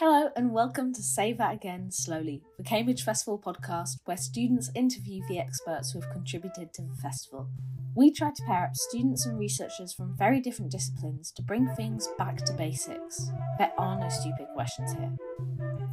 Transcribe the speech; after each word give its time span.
Hello 0.00 0.30
and 0.34 0.50
welcome 0.50 0.94
to 0.94 1.02
Say 1.02 1.34
That 1.34 1.52
Again 1.52 1.90
Slowly, 1.90 2.40
the 2.56 2.64
Cambridge 2.64 3.04
Festival 3.04 3.38
podcast 3.38 3.98
where 4.06 4.16
students 4.16 4.70
interview 4.74 5.20
the 5.28 5.38
experts 5.38 5.92
who 5.92 6.00
have 6.00 6.10
contributed 6.10 6.72
to 6.72 6.80
the 6.80 6.94
festival. 7.02 7.50
We 7.94 8.10
try 8.10 8.30
to 8.30 8.42
pair 8.46 8.64
up 8.64 8.74
students 8.74 9.26
and 9.26 9.38
researchers 9.38 9.92
from 9.92 10.16
very 10.16 10.40
different 10.40 10.72
disciplines 10.72 11.30
to 11.32 11.42
bring 11.42 11.68
things 11.76 12.08
back 12.16 12.38
to 12.46 12.54
basics. 12.54 13.30
There 13.58 13.72
are 13.76 14.00
no 14.00 14.08
stupid 14.08 14.46
questions 14.54 14.94
here. 14.94 15.12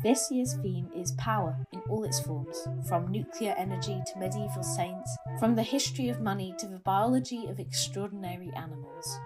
This 0.01 0.31
year's 0.31 0.55
theme 0.63 0.87
is 0.95 1.11
power 1.17 1.57
in 1.73 1.81
all 1.89 2.05
its 2.05 2.21
forms, 2.21 2.65
from 2.87 3.11
nuclear 3.11 3.55
energy 3.57 4.01
to 4.05 4.19
medieval 4.19 4.63
saints, 4.63 5.17
from 5.37 5.53
the 5.53 5.63
history 5.63 6.07
of 6.07 6.21
money 6.21 6.55
to 6.59 6.65
the 6.65 6.79
biology 6.79 7.45
of 7.47 7.59
extraordinary 7.59 8.51
animals. 8.55 9.19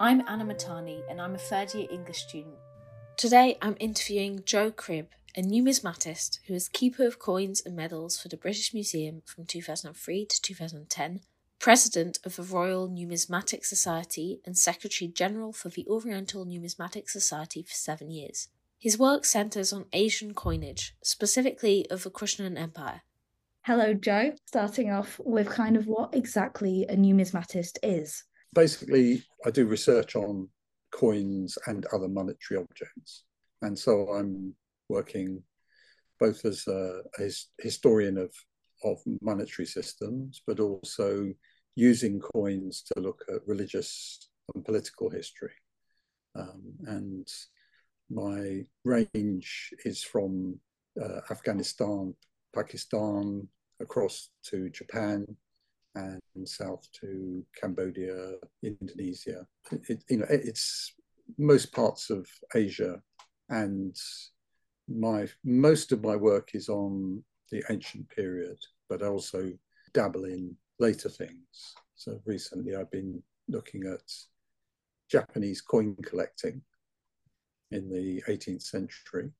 I'm 0.00 0.22
Anna 0.28 0.44
Mahtani 0.44 1.00
and 1.10 1.20
I'm 1.20 1.34
a 1.34 1.38
third 1.38 1.74
year 1.74 1.88
English 1.90 2.18
student 2.28 2.54
Today 3.18 3.58
I'm 3.60 3.74
interviewing 3.80 4.44
Joe 4.44 4.70
Cribb, 4.70 5.08
a 5.36 5.42
numismatist 5.42 6.38
who 6.46 6.54
is 6.54 6.68
keeper 6.68 7.04
of 7.04 7.18
coins 7.18 7.60
and 7.66 7.74
medals 7.74 8.16
for 8.16 8.28
the 8.28 8.36
British 8.36 8.72
Museum 8.72 9.22
from 9.26 9.44
2003 9.44 10.24
to 10.24 10.40
2010, 10.40 11.22
president 11.58 12.20
of 12.24 12.36
the 12.36 12.44
Royal 12.44 12.86
Numismatic 12.88 13.64
Society, 13.64 14.40
and 14.46 14.56
secretary 14.56 15.10
general 15.10 15.52
for 15.52 15.68
the 15.68 15.84
Oriental 15.88 16.44
Numismatic 16.44 17.10
Society 17.10 17.60
for 17.60 17.74
seven 17.74 18.08
years. 18.08 18.50
His 18.78 19.00
work 19.00 19.24
centres 19.24 19.72
on 19.72 19.86
Asian 19.92 20.32
coinage, 20.32 20.94
specifically 21.02 21.90
of 21.90 22.04
the 22.04 22.12
Kushan 22.12 22.56
Empire. 22.56 23.02
Hello, 23.62 23.94
Joe. 23.94 24.34
Starting 24.46 24.92
off 24.92 25.20
with 25.24 25.48
kind 25.48 25.76
of 25.76 25.88
what 25.88 26.14
exactly 26.14 26.86
a 26.88 26.94
numismatist 26.94 27.78
is. 27.82 28.22
Basically, 28.54 29.24
I 29.44 29.50
do 29.50 29.66
research 29.66 30.14
on 30.14 30.50
coins 30.98 31.58
and 31.66 31.86
other 31.92 32.08
monetary 32.08 32.60
objects. 32.60 33.24
And 33.62 33.78
so 33.78 33.92
I'm 34.18 34.54
working 34.88 35.42
both 36.18 36.44
as 36.44 36.66
a, 36.66 37.02
a 37.18 37.30
historian 37.58 38.18
of, 38.18 38.32
of 38.82 38.98
monetary 39.20 39.66
systems, 39.66 40.42
but 40.46 40.58
also 40.60 41.32
using 41.76 42.20
coins 42.20 42.82
to 42.88 43.00
look 43.00 43.20
at 43.32 43.46
religious 43.46 44.28
and 44.54 44.64
political 44.64 45.08
history. 45.10 45.56
Um, 46.34 46.62
and 46.86 47.28
my 48.10 48.64
range 48.84 49.70
is 49.84 50.02
from 50.02 50.58
uh, 51.00 51.20
Afghanistan, 51.30 52.14
Pakistan, 52.54 53.46
across 53.80 54.30
to 54.50 54.70
Japan, 54.70 55.26
and 55.98 56.48
south 56.48 56.86
to 57.00 57.44
Cambodia, 57.58 58.34
Indonesia. 58.62 59.46
It, 59.88 60.04
you 60.08 60.18
know, 60.18 60.26
it's 60.28 60.94
most 61.36 61.72
parts 61.72 62.10
of 62.10 62.26
Asia, 62.54 63.00
and 63.48 63.96
my 64.88 65.28
most 65.44 65.92
of 65.92 66.02
my 66.02 66.16
work 66.16 66.50
is 66.54 66.68
on 66.68 67.22
the 67.50 67.62
ancient 67.70 68.08
period, 68.10 68.58
but 68.88 69.02
I 69.02 69.06
also 69.06 69.52
dabble 69.92 70.24
in 70.24 70.54
later 70.78 71.08
things. 71.08 71.74
So 71.96 72.20
recently, 72.24 72.76
I've 72.76 72.90
been 72.90 73.22
looking 73.48 73.84
at 73.86 74.02
Japanese 75.10 75.60
coin 75.60 75.96
collecting 76.02 76.62
in 77.70 77.88
the 77.88 78.22
18th 78.28 78.62
century, 78.62 79.30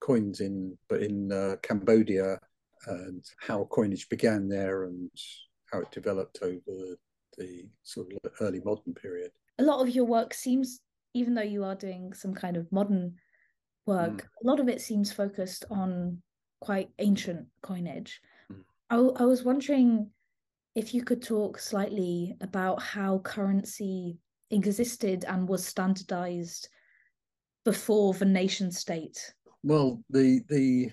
coins 0.00 0.40
in 0.40 0.76
but 0.88 1.02
in 1.02 1.32
uh, 1.32 1.56
Cambodia 1.62 2.38
and 2.86 3.24
how 3.40 3.64
coinage 3.70 4.08
began 4.08 4.48
there 4.48 4.84
and 4.84 5.10
how 5.72 5.80
it 5.80 5.90
developed 5.90 6.38
over 6.42 6.96
the 7.36 7.68
sort 7.82 8.08
of 8.12 8.32
early 8.40 8.60
modern 8.64 8.94
period. 8.94 9.30
A 9.58 9.62
lot 9.62 9.80
of 9.80 9.94
your 9.94 10.04
work 10.04 10.34
seems, 10.34 10.80
even 11.14 11.34
though 11.34 11.42
you 11.42 11.64
are 11.64 11.74
doing 11.74 12.12
some 12.12 12.34
kind 12.34 12.56
of 12.56 12.70
modern 12.72 13.14
work, 13.86 14.22
mm. 14.22 14.44
a 14.44 14.46
lot 14.46 14.60
of 14.60 14.68
it 14.68 14.80
seems 14.80 15.12
focused 15.12 15.64
on 15.70 16.22
quite 16.60 16.90
ancient 16.98 17.46
coinage. 17.62 18.20
Mm. 18.52 18.62
I, 18.90 19.22
I 19.22 19.24
was 19.24 19.44
wondering 19.44 20.10
if 20.74 20.94
you 20.94 21.02
could 21.02 21.22
talk 21.22 21.58
slightly 21.58 22.36
about 22.40 22.82
how 22.82 23.18
currency 23.18 24.18
existed 24.50 25.24
and 25.26 25.48
was 25.48 25.64
standardized 25.64 26.68
before 27.64 28.14
the 28.14 28.24
nation 28.24 28.70
state. 28.70 29.34
Well, 29.62 30.02
the 30.08 30.40
the 30.48 30.90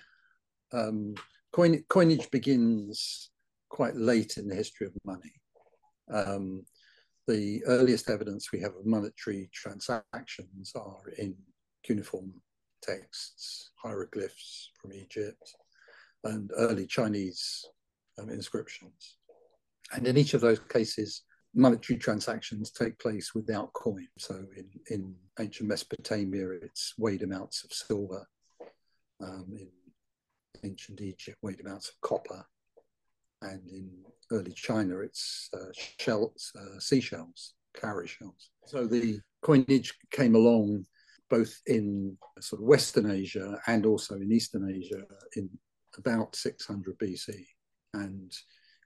um, 0.74 1.16
coin, 1.52 1.84
coinage 1.88 2.30
begins 2.31 3.30
quite 3.75 3.97
late 3.97 4.38
in 4.38 4.47
the 4.47 4.56
history 4.56 4.88
of 4.88 4.94
money. 5.03 5.34
Um, 6.09 6.63
the 7.28 7.62
earliest 7.66 8.09
evidence 8.09 8.53
we 8.53 8.62
have 8.62 8.74
of 8.74 8.86
monetary 8.86 9.50
transactions 9.52 10.72
are 10.78 11.09
in 11.18 11.36
cuneiform 11.84 12.31
texts, 12.81 13.72
hieroglyphs 13.84 14.72
from 14.80 14.94
Egypt, 14.94 15.46
and 16.24 16.52
early 16.56 16.88
Chinese 16.88 17.66
um, 18.18 18.30
inscriptions. 18.30 19.18
And 19.91 20.08
in 20.08 20.16
each 20.16 20.34
of 20.34 20.40
those 20.40 20.59
cases, 20.69 21.24
monetary 21.53 22.00
transactions 22.00 22.72
take 22.72 22.97
place 22.97 23.35
without 23.35 23.74
coin. 23.74 24.08
So 24.18 24.35
in, 24.56 24.69
in 24.90 25.16
ancient 25.38 25.68
Mesopotamia, 25.68 26.47
it's 26.62 26.94
weighed 26.97 27.24
amounts 27.24 27.66
of 27.66 27.74
silver. 27.74 28.25
Um, 29.22 29.47
in 29.59 29.68
ancient 30.64 31.02
Egypt, 31.02 31.38
weighed 31.41 31.59
amounts 31.59 31.90
of 31.90 32.00
copper 32.00 32.46
and 33.41 33.62
in 33.69 33.90
early 34.31 34.53
China, 34.53 35.00
it's 35.00 35.50
uh, 35.53 35.72
shells, 36.00 36.51
uh, 36.59 36.79
seashells, 36.79 37.53
cowrie 37.73 38.07
shells. 38.07 38.50
So 38.66 38.88
the 38.88 39.19
coinage 39.41 39.94
came 40.12 40.35
along 40.35 40.85
both 41.29 41.59
in 41.68 42.18
sort 42.40 42.62
of 42.62 42.68
Western 42.68 43.09
Asia 43.09 43.59
and 43.68 43.85
also 43.85 44.16
in 44.16 44.31
Eastern 44.31 44.69
Asia 44.69 45.03
in 45.35 45.50
about 45.97 46.35
600 46.35 46.97
BC. 47.00 47.46
And 47.94 48.31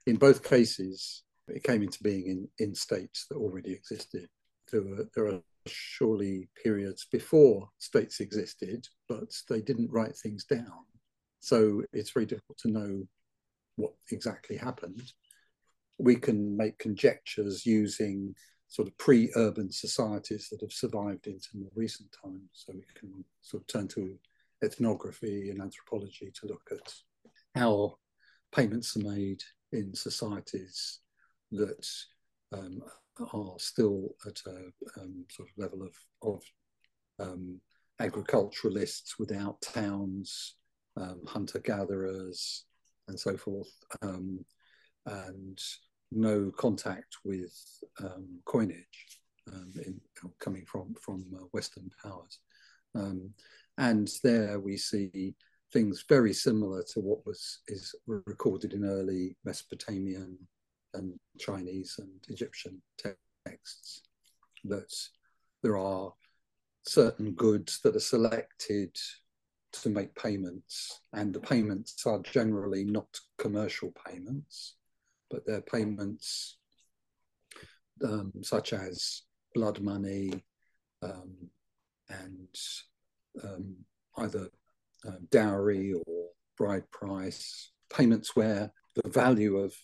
in 0.06 0.16
both 0.16 0.42
cases, 0.42 1.24
it 1.48 1.64
came 1.64 1.82
into 1.82 2.02
being 2.02 2.26
in, 2.26 2.48
in 2.66 2.74
states 2.74 3.26
that 3.28 3.36
already 3.36 3.72
existed. 3.72 4.28
There, 4.70 4.82
were, 4.82 5.08
there 5.14 5.26
are 5.26 5.42
surely 5.66 6.48
periods 6.62 7.06
before 7.10 7.68
states 7.78 8.20
existed, 8.20 8.86
but 9.08 9.34
they 9.48 9.60
didn't 9.60 9.90
write 9.90 10.16
things 10.16 10.44
down. 10.44 10.84
So 11.40 11.82
it's 11.92 12.10
very 12.10 12.26
difficult 12.26 12.58
to 12.58 12.70
know 12.70 13.02
what 13.80 13.94
exactly 14.10 14.56
happened. 14.56 15.12
We 15.98 16.16
can 16.16 16.56
make 16.56 16.78
conjectures 16.78 17.66
using 17.66 18.34
sort 18.68 18.88
of 18.88 18.96
pre-urban 18.98 19.70
societies 19.72 20.48
that 20.48 20.60
have 20.60 20.72
survived 20.72 21.26
into 21.26 21.48
more 21.54 21.70
recent 21.74 22.08
times. 22.22 22.48
So 22.52 22.72
we 22.72 22.84
can 22.94 23.24
sort 23.40 23.62
of 23.62 23.66
turn 23.66 23.88
to 23.88 24.16
ethnography 24.62 25.50
and 25.50 25.60
anthropology 25.60 26.30
to 26.40 26.46
look 26.46 26.70
at 26.70 26.94
how 27.54 27.96
payments 28.54 28.96
are 28.96 29.00
made 29.00 29.42
in 29.72 29.94
societies 29.94 31.00
that 31.50 31.86
um, 32.52 32.80
are 33.32 33.54
still 33.58 34.14
at 34.26 34.40
a 34.46 35.00
um, 35.00 35.24
sort 35.30 35.48
of 35.48 35.58
level 35.58 35.82
of, 35.82 35.94
of 36.22 36.42
um, 37.18 37.60
agriculturalists 37.98 39.18
without 39.18 39.60
towns, 39.60 40.54
um, 40.96 41.20
hunter-gatherers, 41.26 42.64
and 43.10 43.20
so 43.20 43.36
forth, 43.36 43.70
um, 44.02 44.44
and 45.06 45.60
no 46.10 46.50
contact 46.56 47.16
with 47.24 47.54
um, 48.02 48.40
coinage 48.44 49.20
um, 49.52 49.70
in, 49.84 50.00
coming 50.38 50.64
from 50.64 50.94
from 51.00 51.24
uh, 51.34 51.44
Western 51.52 51.90
powers. 52.02 52.38
Um, 52.94 53.30
and 53.78 54.10
there 54.24 54.58
we 54.58 54.76
see 54.76 55.34
things 55.72 56.04
very 56.08 56.32
similar 56.32 56.82
to 56.92 57.00
what 57.00 57.24
was 57.26 57.60
is 57.68 57.94
recorded 58.06 58.72
in 58.72 58.84
early 58.84 59.36
Mesopotamian 59.44 60.38
and 60.94 61.18
Chinese 61.38 61.96
and 61.98 62.24
Egyptian 62.28 62.80
texts. 63.44 64.02
That 64.64 64.92
there 65.62 65.76
are 65.76 66.12
certain 66.84 67.32
goods 67.32 67.80
that 67.82 67.96
are 67.96 68.00
selected 68.00 68.96
to 69.72 69.88
make 69.88 70.14
payments, 70.14 71.00
and 71.12 71.32
the 71.32 71.40
payments 71.40 72.06
are 72.06 72.20
generally 72.20 72.84
not 72.84 73.08
commercial 73.38 73.92
payments, 74.06 74.76
but 75.30 75.46
they're 75.46 75.60
payments 75.60 76.58
um, 78.04 78.32
such 78.42 78.72
as 78.72 79.22
blood 79.54 79.80
money 79.80 80.32
um, 81.02 81.34
and 82.08 82.48
um, 83.44 83.76
either 84.18 84.48
uh, 85.06 85.18
dowry 85.30 85.92
or 85.92 86.28
bride 86.56 86.90
price, 86.90 87.70
payments 87.94 88.34
where 88.36 88.72
the 88.96 89.08
value 89.08 89.56
of 89.58 89.74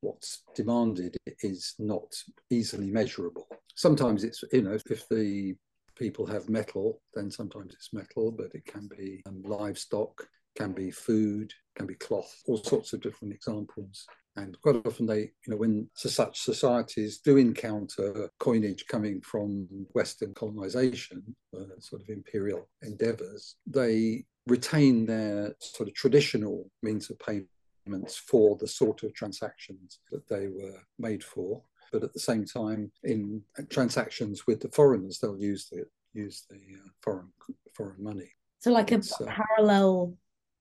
what's 0.00 0.42
demanded 0.54 1.16
is 1.42 1.74
not 1.78 2.14
easily 2.50 2.90
measurable. 2.90 3.46
Sometimes 3.74 4.24
it's, 4.24 4.42
you 4.52 4.62
know, 4.62 4.78
if 4.90 5.08
the 5.08 5.54
people 5.96 6.26
have 6.26 6.48
metal, 6.48 7.00
then 7.14 7.30
sometimes 7.30 7.74
it's 7.74 7.92
metal, 7.92 8.30
but 8.30 8.54
it 8.54 8.64
can 8.64 8.88
be 8.88 9.22
um, 9.26 9.42
livestock, 9.42 10.26
can 10.56 10.72
be 10.72 10.90
food, 10.90 11.52
can 11.76 11.86
be 11.86 11.94
cloth, 11.94 12.42
all 12.46 12.58
sorts 12.58 12.92
of 12.92 13.00
different 13.00 13.34
examples. 13.34 14.06
And 14.36 14.60
quite 14.62 14.84
often, 14.84 15.06
they, 15.06 15.20
you 15.20 15.48
know, 15.48 15.56
when 15.56 15.88
such 15.94 16.40
societies 16.40 17.18
do 17.18 17.36
encounter 17.36 18.30
coinage 18.40 18.84
coming 18.88 19.20
from 19.20 19.68
Western 19.92 20.34
colonization, 20.34 21.22
uh, 21.56 21.78
sort 21.78 22.02
of 22.02 22.08
imperial 22.08 22.68
endeavors, 22.82 23.56
they 23.66 24.24
retain 24.46 25.06
their 25.06 25.54
sort 25.60 25.88
of 25.88 25.94
traditional 25.94 26.68
means 26.82 27.10
of 27.10 27.18
payments 27.20 28.16
for 28.16 28.56
the 28.56 28.66
sort 28.66 29.04
of 29.04 29.14
transactions 29.14 30.00
that 30.10 30.28
they 30.28 30.48
were 30.48 30.80
made 30.98 31.22
for. 31.22 31.62
But 31.94 32.02
at 32.02 32.12
the 32.12 32.18
same 32.18 32.44
time, 32.44 32.90
in 33.04 33.40
transactions 33.70 34.48
with 34.48 34.58
the 34.58 34.68
foreigners, 34.70 35.20
they'll 35.20 35.38
use 35.38 35.68
the 35.70 35.84
use 36.12 36.44
the 36.50 36.56
uh, 36.56 36.88
foreign 37.02 37.28
foreign 37.72 38.02
money. 38.02 38.32
So, 38.58 38.72
like 38.72 38.90
a 38.90 38.96
uh, 38.96 39.26
parallel 39.26 40.16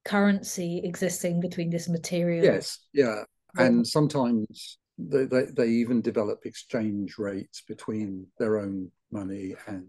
currency 0.06 0.82
existing 0.84 1.42
between 1.42 1.72
this 1.72 1.90
material. 1.90 2.46
Yes, 2.46 2.78
yeah, 2.94 3.24
and 3.58 3.86
sometimes 3.86 4.78
they, 5.00 5.26
they, 5.26 5.46
they 5.46 5.70
even 5.70 6.02
develop 6.02 6.46
exchange 6.46 7.18
rates 7.18 7.64
between 7.68 8.28
their 8.38 8.60
own 8.60 8.92
money 9.12 9.56
and 9.66 9.88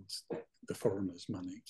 the 0.67 0.75
foreigners' 0.75 1.27
money. 1.29 1.63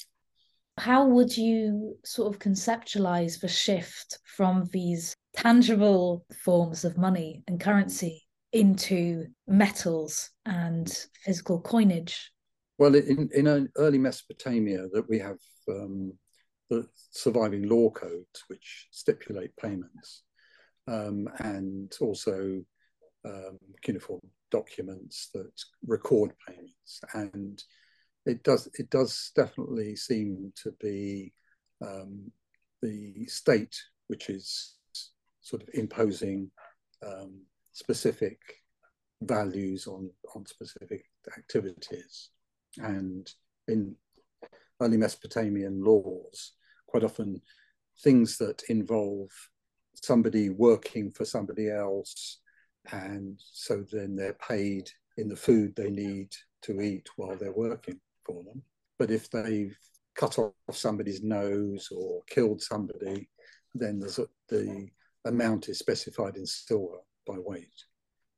How 0.79 1.05
would 1.05 1.37
you 1.37 1.97
sort 2.05 2.33
of 2.33 2.41
conceptualize 2.41 3.41
the 3.41 3.49
shift 3.49 4.19
from 4.37 4.69
these 4.73 5.17
tangible 5.35 6.25
forms 6.45 6.85
of 6.85 6.97
money 6.97 7.43
and 7.49 7.59
currency 7.59 8.24
into 8.55 9.27
metals 9.49 10.31
and 10.47 10.89
physical 11.25 11.61
coinage? 11.61 12.31
Well, 12.79 12.95
in, 12.95 13.29
in 13.35 13.69
early 13.77 13.99
Mesopotamia, 13.99 14.87
that 14.93 15.09
we 15.09 15.19
have 15.19 15.39
um, 15.69 16.13
the 16.71 16.87
surviving 17.11 17.69
law 17.69 17.91
codes 17.91 18.45
which 18.49 18.89
stipulate 18.91 19.55
payments, 19.57 20.23
um, 20.89 21.29
and 21.39 21.93
also 22.01 22.63
um, 23.25 23.59
cuneiform 23.83 24.21
documents 24.51 25.31
that 25.35 25.53
record 25.87 26.33
payments. 26.47 27.01
And 27.13 27.63
it 28.25 28.43
does 28.45 28.69
it 28.79 28.89
does 28.91 29.33
definitely 29.35 29.97
seem 29.97 30.53
to 30.63 30.73
be 30.81 31.33
um, 31.85 32.31
the 32.83 33.27
state 33.27 33.77
which 34.07 34.31
is 34.31 34.77
sort 35.41 35.63
of 35.63 35.69
imposing 35.75 36.51
um, 37.07 37.41
specific 37.75 38.39
values 39.21 39.87
on 39.87 40.11
on 40.35 40.47
specific 40.47 41.05
activities 41.37 42.31
and 42.79 43.31
in 43.69 43.95
early 44.81 44.97
Mesopotamian 44.97 45.85
laws 45.85 46.53
quite 46.87 47.05
often 47.05 47.41
things 48.03 48.39
that 48.39 48.63
involve 48.69 49.31
somebody 49.95 50.51
working 50.51 51.11
for 51.11 51.25
somebody 51.25 51.71
else 51.71 52.41
and 52.93 53.39
so 53.39 53.85
then 53.93 54.17
they're 54.17 54.39
paid 54.49 54.91
in 55.17 55.29
the 55.29 55.37
food 55.37 55.75
they 55.75 55.91
need 55.91 56.29
to 56.63 56.81
eat 56.81 57.09
while 57.17 57.37
they're 57.37 57.53
working 57.53 58.01
for 58.25 58.43
them. 58.45 58.63
But 58.99 59.11
if 59.11 59.31
they've 59.31 59.77
cut 60.15 60.39
off 60.39 60.53
somebody's 60.73 61.23
nose 61.23 61.89
or 61.95 62.23
killed 62.29 62.63
somebody, 62.63 63.29
then 63.75 64.01
the 64.01 64.89
amount 65.25 65.69
is 65.69 65.79
specified 65.79 66.37
in 66.37 66.47
silver 66.47 66.99
by 67.27 67.37
weight. 67.39 67.85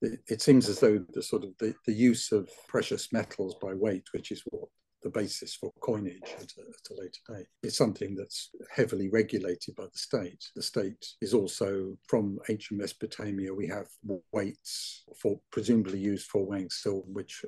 It, 0.02 0.42
seems 0.42 0.68
as 0.68 0.80
though 0.80 1.04
the 1.14 1.22
sort 1.22 1.42
of 1.42 1.50
the, 1.58 1.74
the 1.86 1.92
use 1.92 2.30
of 2.30 2.50
precious 2.68 3.12
metals 3.12 3.56
by 3.60 3.72
weight, 3.72 4.04
which 4.12 4.30
is 4.30 4.42
what 4.50 4.68
the 5.02 5.10
basis 5.10 5.54
for 5.54 5.72
coinage 5.80 6.34
at 6.36 6.52
a, 6.58 6.62
at 6.62 6.90
a, 6.90 6.94
later 6.94 7.20
date. 7.28 7.46
is 7.62 7.76
something 7.76 8.14
that's 8.14 8.50
heavily 8.74 9.08
regulated 9.08 9.74
by 9.76 9.84
the 9.84 9.98
state. 9.98 10.44
The 10.54 10.62
state 10.62 11.06
is 11.22 11.32
also 11.32 11.96
from 12.08 12.38
ancient 12.48 12.80
Mesopotamia. 12.80 13.54
We 13.54 13.68
have 13.68 13.86
weights 14.32 15.04
for 15.20 15.40
presumably 15.50 15.98
used 15.98 16.28
for 16.28 16.44
weighing 16.44 16.70
silver, 16.70 17.06
which 17.06 17.44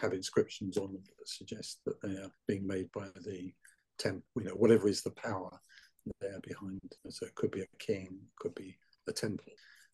have 0.00 0.12
inscriptions 0.12 0.76
on 0.76 0.92
them 0.92 1.02
that 1.18 1.28
suggest 1.28 1.80
that 1.84 2.00
they 2.02 2.16
are 2.16 2.32
being 2.48 2.66
made 2.66 2.90
by 2.92 3.08
the 3.24 3.52
temple. 3.98 4.22
You 4.36 4.44
know, 4.44 4.52
whatever 4.52 4.88
is 4.88 5.02
the 5.02 5.10
power 5.10 5.50
there 6.20 6.40
behind. 6.42 6.80
So 7.10 7.26
it 7.26 7.34
could 7.34 7.50
be 7.50 7.62
a 7.62 7.76
king, 7.78 8.18
could 8.38 8.54
be 8.54 8.76
a 9.08 9.12
temple. 9.12 9.52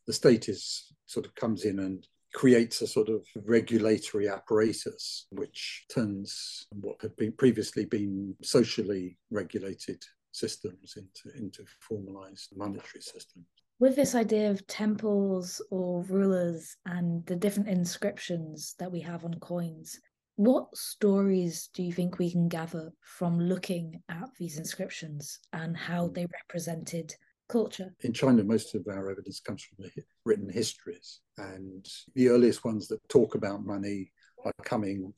The 0.08 0.14
state 0.14 0.48
is 0.48 0.90
sort 1.04 1.26
of 1.26 1.34
comes 1.34 1.66
in 1.66 1.80
and 1.80 2.04
creates 2.32 2.80
a 2.80 2.86
sort 2.86 3.10
of 3.10 3.26
regulatory 3.44 4.26
apparatus 4.26 5.26
which 5.30 5.84
turns 5.94 6.66
what 6.72 6.96
had 7.02 7.14
been 7.16 7.32
previously 7.32 7.84
been 7.84 8.34
socially 8.42 9.18
regulated 9.30 10.02
systems 10.32 10.96
into, 10.96 11.36
into 11.36 11.62
formalized 11.80 12.56
monetary 12.56 13.02
systems. 13.02 13.44
With 13.80 13.96
this 13.96 14.14
idea 14.14 14.50
of 14.50 14.66
temples 14.66 15.60
or 15.70 16.02
rulers 16.04 16.74
and 16.86 17.24
the 17.26 17.36
different 17.36 17.68
inscriptions 17.68 18.76
that 18.78 18.90
we 18.90 19.00
have 19.00 19.26
on 19.26 19.34
coins, 19.40 20.00
what 20.36 20.74
stories 20.74 21.68
do 21.74 21.82
you 21.82 21.92
think 21.92 22.18
we 22.18 22.30
can 22.30 22.48
gather 22.48 22.92
from 23.02 23.38
looking 23.38 24.02
at 24.08 24.30
these 24.38 24.56
inscriptions 24.56 25.38
and 25.52 25.76
how 25.76 26.06
hmm. 26.06 26.14
they 26.14 26.26
represented 26.32 27.14
culture. 27.48 27.94
In 28.00 28.12
China, 28.12 28.44
most 28.44 28.74
of 28.74 28.86
our 28.88 29.10
evidence 29.10 29.40
comes 29.40 29.62
from 29.62 29.84
the 29.84 30.02
written 30.24 30.48
histories, 30.48 31.20
and 31.36 31.86
the 32.14 32.28
earliest 32.28 32.64
ones 32.64 32.88
that 32.88 33.06
talk 33.08 33.34
about 33.34 33.64
money 33.64 34.12
are 34.44 34.52
coming 34.64 35.12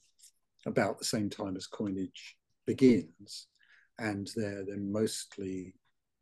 about 0.67 0.99
the 0.99 1.05
same 1.05 1.31
time 1.31 1.57
as 1.57 1.67
coinage 1.67 2.37
begins, 2.67 3.49
and 3.99 4.31
they're 4.37 4.65
then 4.65 4.93
mostly 4.93 5.75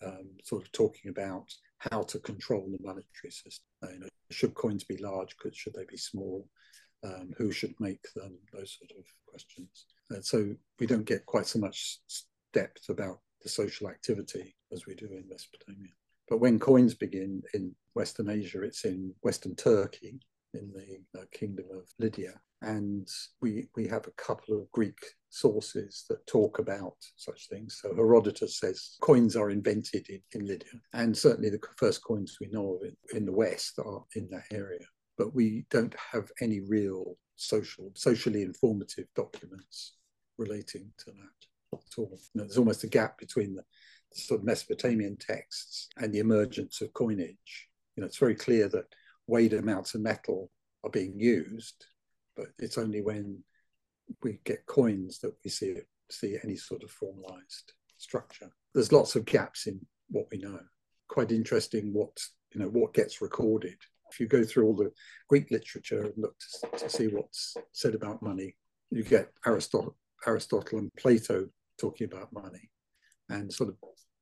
um, 0.04 0.30
sort 0.44 0.62
of 0.62 0.72
talking 0.72 1.10
about 1.10 1.52
how 1.78 2.02
to 2.02 2.18
control 2.18 2.68
the 2.70 2.84
monetary 2.84 3.30
system. 3.30 3.64
You 3.82 4.00
know, 4.00 4.08
should 4.30 4.54
coins 4.54 4.84
be 4.84 4.96
large? 4.96 5.36
Could, 5.36 5.54
should 5.54 5.74
they 5.74 5.84
be 5.88 5.96
small? 5.96 6.48
Um, 7.04 7.32
who 7.36 7.52
should 7.52 7.74
make 7.78 8.04
them? 8.14 8.36
Those 8.52 8.76
sort 8.78 8.90
of 8.98 9.04
questions. 9.26 9.86
And 10.10 10.24
so 10.24 10.54
we 10.80 10.86
don't 10.86 11.04
get 11.04 11.26
quite 11.26 11.46
so 11.46 11.58
much 11.58 12.00
depth 12.52 12.88
about 12.88 13.20
the 13.42 13.48
social 13.48 13.88
activity 13.88 14.54
as 14.72 14.86
we 14.86 14.94
do 14.94 15.06
in 15.06 15.24
Mesopotamia. 15.28 15.92
But 16.28 16.40
when 16.40 16.58
coins 16.58 16.94
begin 16.94 17.42
in 17.54 17.74
Western 17.94 18.28
Asia, 18.28 18.62
it's 18.62 18.84
in 18.84 19.14
Western 19.22 19.54
Turkey, 19.56 20.20
in 20.54 20.72
the 20.72 21.20
uh, 21.20 21.24
Kingdom 21.32 21.66
of 21.74 21.88
Lydia. 21.98 22.40
And 22.62 23.08
we, 23.40 23.68
we 23.76 23.86
have 23.86 24.06
a 24.06 24.22
couple 24.22 24.56
of 24.56 24.70
Greek 24.72 24.98
sources 25.30 26.04
that 26.08 26.26
talk 26.26 26.58
about 26.58 26.96
such 27.16 27.48
things. 27.48 27.78
So 27.80 27.94
Herodotus 27.94 28.58
says 28.58 28.96
coins 29.00 29.36
are 29.36 29.50
invented 29.50 30.08
in, 30.08 30.20
in 30.32 30.46
Lydia. 30.46 30.80
And 30.92 31.16
certainly 31.16 31.50
the 31.50 31.60
first 31.76 32.02
coins 32.02 32.38
we 32.40 32.48
know 32.48 32.74
of 32.74 32.82
in, 32.82 32.96
in 33.16 33.26
the 33.26 33.32
West 33.32 33.78
are 33.78 34.04
in 34.16 34.28
that 34.30 34.44
area. 34.52 34.84
But 35.16 35.34
we 35.34 35.66
don't 35.70 35.94
have 36.12 36.30
any 36.40 36.60
real 36.60 37.16
social, 37.36 37.92
socially 37.94 38.42
informative 38.42 39.06
documents 39.14 39.94
relating 40.36 40.90
to 40.98 41.06
that 41.06 41.46
at 41.72 41.98
all. 41.98 42.18
There's 42.34 42.58
almost 42.58 42.84
a 42.84 42.88
gap 42.88 43.18
between 43.18 43.54
the 43.54 43.64
sort 44.12 44.40
of 44.40 44.46
Mesopotamian 44.46 45.16
texts 45.16 45.88
and 45.96 46.12
the 46.12 46.18
emergence 46.18 46.80
of 46.80 46.92
coinage. 46.92 47.68
You 47.96 48.02
know, 48.02 48.06
it's 48.06 48.18
very 48.18 48.34
clear 48.34 48.68
that 48.68 48.86
weighed 49.26 49.52
amounts 49.52 49.94
of 49.94 50.00
metal 50.00 50.50
are 50.84 50.90
being 50.90 51.18
used, 51.18 51.86
but 52.36 52.46
it's 52.58 52.78
only 52.78 53.02
when 53.02 53.42
we 54.22 54.40
get 54.44 54.66
coins 54.66 55.18
that 55.20 55.34
we 55.44 55.50
see 55.50 55.76
see 56.10 56.38
any 56.42 56.56
sort 56.56 56.82
of 56.82 56.90
formalized 56.90 57.74
structure. 57.98 58.50
There's 58.74 58.92
lots 58.92 59.14
of 59.14 59.26
gaps 59.26 59.66
in 59.66 59.78
what 60.08 60.26
we 60.30 60.38
know. 60.38 60.60
Quite 61.08 61.32
interesting 61.32 61.92
what 61.92 62.18
you 62.54 62.60
know 62.60 62.68
what 62.68 62.94
gets 62.94 63.20
recorded. 63.20 63.76
If 64.10 64.18
you 64.18 64.26
go 64.26 64.42
through 64.42 64.64
all 64.64 64.76
the 64.76 64.90
Greek 65.28 65.50
literature 65.50 66.04
and 66.04 66.14
look 66.16 66.34
to, 66.38 66.78
to 66.78 66.88
see 66.88 67.08
what's 67.08 67.54
said 67.72 67.94
about 67.94 68.22
money, 68.22 68.56
you 68.90 69.02
get 69.02 69.30
Aristotle, 69.44 69.96
Aristotle 70.26 70.78
and 70.78 70.90
Plato 70.94 71.46
talking 71.78 72.06
about 72.06 72.32
money, 72.32 72.70
and 73.28 73.52
sort 73.52 73.70
of 73.70 73.76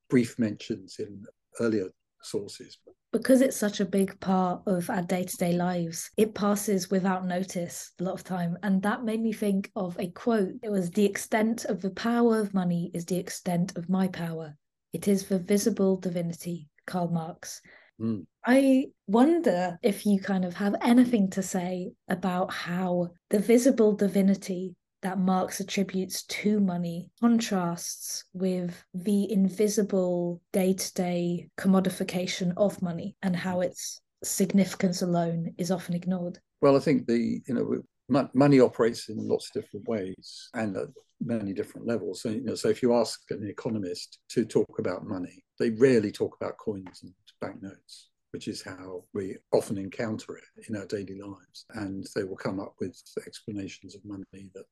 brief 0.09 0.39
mentions 0.39 0.97
in 0.99 1.25
earlier 1.61 1.89
sources. 2.23 2.79
Because 3.13 3.41
it's 3.41 3.57
such 3.57 3.81
a 3.81 3.87
big 3.87 4.19
part 4.21 4.63
of 4.67 4.91
our 4.91 5.03
day 5.03 5.25
to 5.25 5.37
day 5.37 5.53
lives, 5.53 6.11
it 6.17 6.35
passes 6.35 6.91
without 6.91 7.27
notice 7.27 7.93
a 8.01 8.05
lot 8.05 8.15
of 8.15 8.25
time. 8.25 8.59
And 8.63 8.83
that 8.83 9.05
made 9.05 9.23
me 9.23 9.33
think 9.33 9.71
of 9.77 9.99
a 9.99 10.09
quote. 10.09 10.55
It 10.63 10.71
was 10.71 10.91
The 10.91 11.05
extent 11.05 11.65
of 11.65 11.81
the 11.81 11.91
power 11.91 12.41
of 12.41 12.53
money 12.53 12.91
is 12.95 13.05
the 13.05 13.17
extent 13.17 13.77
of 13.77 13.89
my 13.89 14.09
power. 14.09 14.57
It 14.93 15.09
is 15.09 15.27
the 15.27 15.39
visible 15.39 15.97
divinity, 15.97 16.69
Karl 16.87 17.09
Marx. 17.09 17.61
Mm. 18.01 18.27
I 18.45 18.87
wonder 19.07 19.79
if 19.83 20.05
you 20.05 20.21
kind 20.21 20.45
of 20.45 20.55
have 20.55 20.75
anything 20.83 21.31
to 21.31 21.43
say 21.43 21.93
about 22.09 22.53
how 22.53 23.11
the 23.31 23.39
visible 23.39 23.95
divinity 23.95 24.75
that 25.07 25.21
Marx 25.21 25.61
attributes 25.61 26.25
to 26.25 26.59
money 26.59 27.09
contrasts 27.21 28.25
with 28.33 28.85
the 28.93 29.31
invisible 29.31 30.43
day 30.53 30.73
to 30.73 30.95
day 30.95 31.49
commodification 31.57 32.53
of 32.57 32.83
money 32.83 33.15
and 33.23 33.37
how 33.37 33.61
its 33.61 34.01
significance 34.25 35.03
alone 35.03 35.55
is 35.59 35.71
often 35.71 35.95
ignored. 35.95 36.41
Well, 36.61 36.75
I 36.75 36.81
think 36.81 37.07
the, 37.07 37.41
you 37.47 37.55
know, 37.55 38.27
money 38.35 38.59
operates 38.59 39.09
in 39.09 39.29
lots 39.29 39.49
of 39.55 39.63
different 39.63 39.87
ways 39.89 40.49
and 40.55 40.77
at 40.77 40.89
many 41.21 41.53
different 41.53 41.87
levels. 41.87 42.23
So, 42.23 42.31
you 42.31 42.43
know, 42.43 42.57
so 42.57 42.69
if 42.69 42.83
you 42.83 42.93
ask 42.93 43.21
an 43.31 43.49
economist 43.49 44.19
to 44.31 44.45
talk 44.45 44.81
about 44.81 45.07
money, 45.07 45.45
they 45.61 45.71
rarely 45.71 46.11
talk 46.11 46.37
about 46.41 46.59
coins 46.59 47.05
and 47.05 47.13
banknotes 47.41 48.09
which 48.37 48.49
is 48.49 48.61
how 48.61 49.03
we 49.15 49.35
often 49.55 49.79
encounter 49.79 50.37
it 50.37 50.69
in 50.69 50.77
our 50.77 50.85
daily 50.85 51.19
lives. 51.19 51.65
And 51.71 52.07
they 52.15 52.23
will 52.23 52.37
come 52.37 52.61
up 52.61 52.75
with 52.79 53.01
explanations 53.27 53.95
of 53.95 54.05
money 54.05 54.51
that 54.53 54.67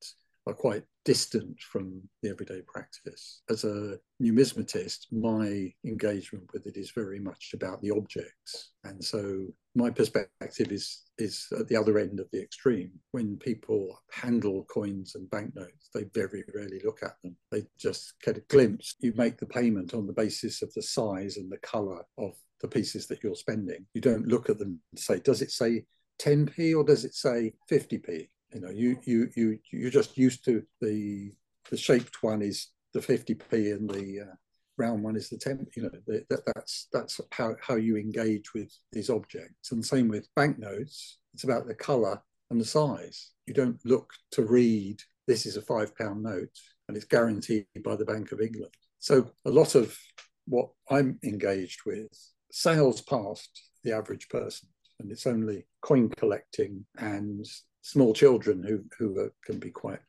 are 0.46 0.54
quite 0.54 0.84
distant 1.04 1.58
from 1.60 2.02
the 2.22 2.30
everyday 2.30 2.60
practice. 2.66 3.42
As 3.48 3.64
a 3.64 3.98
numismatist, 4.22 5.06
my 5.12 5.72
engagement 5.84 6.44
with 6.52 6.66
it 6.66 6.76
is 6.76 6.90
very 6.90 7.18
much 7.18 7.52
about 7.54 7.80
the 7.82 7.90
objects. 7.90 8.72
And 8.84 9.02
so 9.02 9.46
my 9.74 9.90
perspective 9.90 10.70
is 10.70 11.02
is 11.18 11.46
at 11.58 11.68
the 11.68 11.76
other 11.76 11.98
end 11.98 12.18
of 12.18 12.26
the 12.32 12.42
extreme. 12.42 12.90
When 13.12 13.36
people 13.36 14.02
handle 14.10 14.64
coins 14.64 15.14
and 15.14 15.30
banknotes, 15.30 15.90
they 15.94 16.04
very 16.12 16.44
rarely 16.54 16.80
look 16.84 17.02
at 17.02 17.16
them. 17.22 17.36
They 17.50 17.62
just 17.78 18.14
get 18.22 18.38
a 18.38 18.42
glimpse. 18.48 18.96
You 18.98 19.12
make 19.16 19.38
the 19.38 19.46
payment 19.46 19.94
on 19.94 20.06
the 20.06 20.12
basis 20.12 20.62
of 20.62 20.72
the 20.74 20.82
size 20.82 21.36
and 21.36 21.50
the 21.50 21.58
colour 21.58 22.04
of 22.18 22.32
the 22.60 22.68
pieces 22.68 23.06
that 23.06 23.22
you're 23.22 23.36
spending. 23.36 23.86
You 23.94 24.00
don't 24.00 24.26
look 24.26 24.50
at 24.50 24.58
them 24.58 24.80
and 24.92 24.98
say, 24.98 25.20
does 25.20 25.40
it 25.40 25.50
say 25.52 25.84
10p 26.20 26.76
or 26.76 26.84
does 26.84 27.04
it 27.04 27.14
say 27.14 27.52
50p? 27.70 28.28
You 28.54 28.60
know, 28.60 28.70
you 28.70 28.98
you 29.04 29.30
you 29.34 29.58
you're 29.70 29.90
just 29.90 30.16
used 30.16 30.44
to 30.44 30.62
the 30.80 31.32
the 31.70 31.76
shaped 31.76 32.22
one 32.22 32.40
is 32.40 32.68
the 32.92 33.00
50p 33.00 33.72
and 33.72 33.90
the 33.90 34.20
uh, 34.20 34.34
round 34.76 35.02
one 35.02 35.16
is 35.16 35.28
the 35.28 35.38
10 35.38 35.66
you 35.74 35.82
know 35.82 35.90
the, 36.06 36.24
that, 36.28 36.44
that's 36.54 36.88
that's 36.92 37.20
how, 37.32 37.56
how 37.60 37.76
you 37.76 37.96
engage 37.96 38.54
with 38.54 38.72
these 38.92 39.10
objects. 39.10 39.72
And 39.72 39.82
the 39.82 39.86
same 39.86 40.08
with 40.08 40.28
banknotes. 40.36 41.18
It's 41.32 41.44
about 41.44 41.66
the 41.66 41.74
color 41.74 42.22
and 42.50 42.60
the 42.60 42.64
size. 42.64 43.32
You 43.46 43.54
don't 43.54 43.84
look 43.84 44.12
to 44.32 44.42
read 44.42 45.00
this 45.26 45.46
is 45.46 45.56
a 45.56 45.62
five 45.62 45.96
pound 45.96 46.22
note 46.22 46.56
and 46.86 46.96
it's 46.96 47.06
guaranteed 47.06 47.66
by 47.82 47.96
the 47.96 48.04
bank 48.04 48.30
of 48.30 48.40
england. 48.40 48.74
So 49.00 49.30
a 49.44 49.50
lot 49.50 49.74
of 49.74 49.98
what 50.46 50.68
i'm 50.90 51.18
engaged 51.24 51.80
with 51.86 52.08
sails 52.52 53.00
past 53.00 53.48
the 53.82 53.92
average 53.92 54.28
person 54.28 54.68
and 55.00 55.10
it's 55.10 55.26
only 55.26 55.66
coin 55.80 56.08
collecting 56.10 56.84
and 56.98 57.46
small 57.84 58.14
children 58.14 58.64
who 58.64 58.82
who 58.98 59.20
are, 59.20 59.32
can 59.44 59.58
be 59.58 59.70
quite 59.70 60.00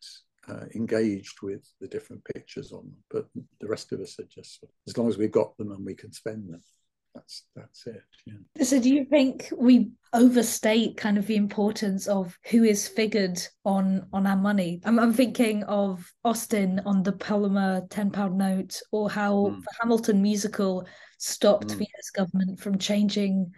uh, 0.47 0.65
engaged 0.73 1.41
with 1.43 1.67
the 1.81 1.87
different 1.87 2.23
pictures 2.33 2.71
on 2.71 2.85
them. 2.85 2.97
But 3.11 3.27
the 3.59 3.67
rest 3.67 3.91
of 3.91 3.99
us 3.99 4.17
are 4.19 4.23
just 4.23 4.63
as 4.87 4.97
long 4.97 5.09
as 5.09 5.17
we've 5.17 5.31
got 5.31 5.55
them 5.57 5.71
and 5.71 5.85
we 5.85 5.93
can 5.93 6.11
spend 6.11 6.51
them. 6.51 6.61
That's 7.13 7.43
that's 7.55 7.87
it. 7.87 8.03
Yeah. 8.25 8.63
So, 8.63 8.79
do 8.79 8.89
you 8.89 9.05
think 9.05 9.49
we 9.55 9.91
overstate 10.13 10.97
kind 10.97 11.17
of 11.17 11.27
the 11.27 11.35
importance 11.35 12.07
of 12.07 12.37
who 12.49 12.63
is 12.63 12.87
figured 12.87 13.39
on 13.63 14.07
on 14.11 14.27
our 14.27 14.37
money? 14.37 14.81
I'm, 14.83 14.99
I'm 14.99 15.13
thinking 15.13 15.63
of 15.63 16.09
Austen 16.23 16.81
on 16.85 17.03
the 17.03 17.13
polymer 17.13 17.89
ten 17.89 18.11
pound 18.11 18.37
note, 18.37 18.81
or 18.91 19.09
how 19.09 19.33
mm. 19.33 19.61
the 19.61 19.71
Hamilton 19.81 20.21
musical 20.21 20.85
stopped 21.17 21.67
mm. 21.67 21.77
the 21.77 21.85
US 21.85 22.09
government 22.13 22.59
from 22.59 22.77
changing 22.77 23.53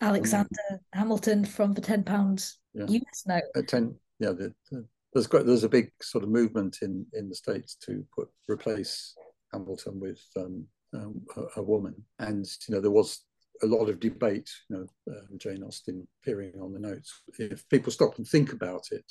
Alexander 0.00 0.48
mm. 0.72 0.78
Hamilton 0.92 1.44
from 1.44 1.72
the 1.72 1.80
ten 1.80 2.04
pounds 2.04 2.58
yeah. 2.74 2.86
US 2.88 3.22
note. 3.26 3.42
At 3.54 3.68
ten, 3.68 3.96
yeah, 4.18 4.30
the, 4.30 4.54
the 4.70 4.86
there's 5.12 5.26
quite 5.26 5.46
there's 5.46 5.64
a 5.64 5.68
big 5.68 5.90
sort 6.02 6.24
of 6.24 6.30
movement 6.30 6.78
in 6.82 7.06
in 7.14 7.28
the 7.28 7.34
states 7.34 7.74
to 7.86 8.04
put 8.14 8.28
replace 8.48 9.14
Hamilton 9.52 9.98
with 9.98 10.20
um, 10.36 10.66
um, 10.92 11.22
a, 11.36 11.60
a, 11.60 11.62
woman, 11.62 11.94
and 12.18 12.46
you 12.68 12.74
know 12.74 12.80
there 12.80 12.90
was 12.90 13.24
a 13.62 13.66
lot 13.66 13.88
of 13.88 14.00
debate. 14.00 14.50
You 14.68 14.76
know, 14.76 15.14
um, 15.14 15.38
Jane 15.38 15.62
Austen 15.62 16.06
appearing 16.20 16.60
on 16.60 16.72
the 16.72 16.80
notes. 16.80 17.22
If 17.38 17.66
people 17.68 17.92
stop 17.92 18.18
and 18.18 18.26
think 18.26 18.52
about 18.52 18.88
it, 18.90 19.10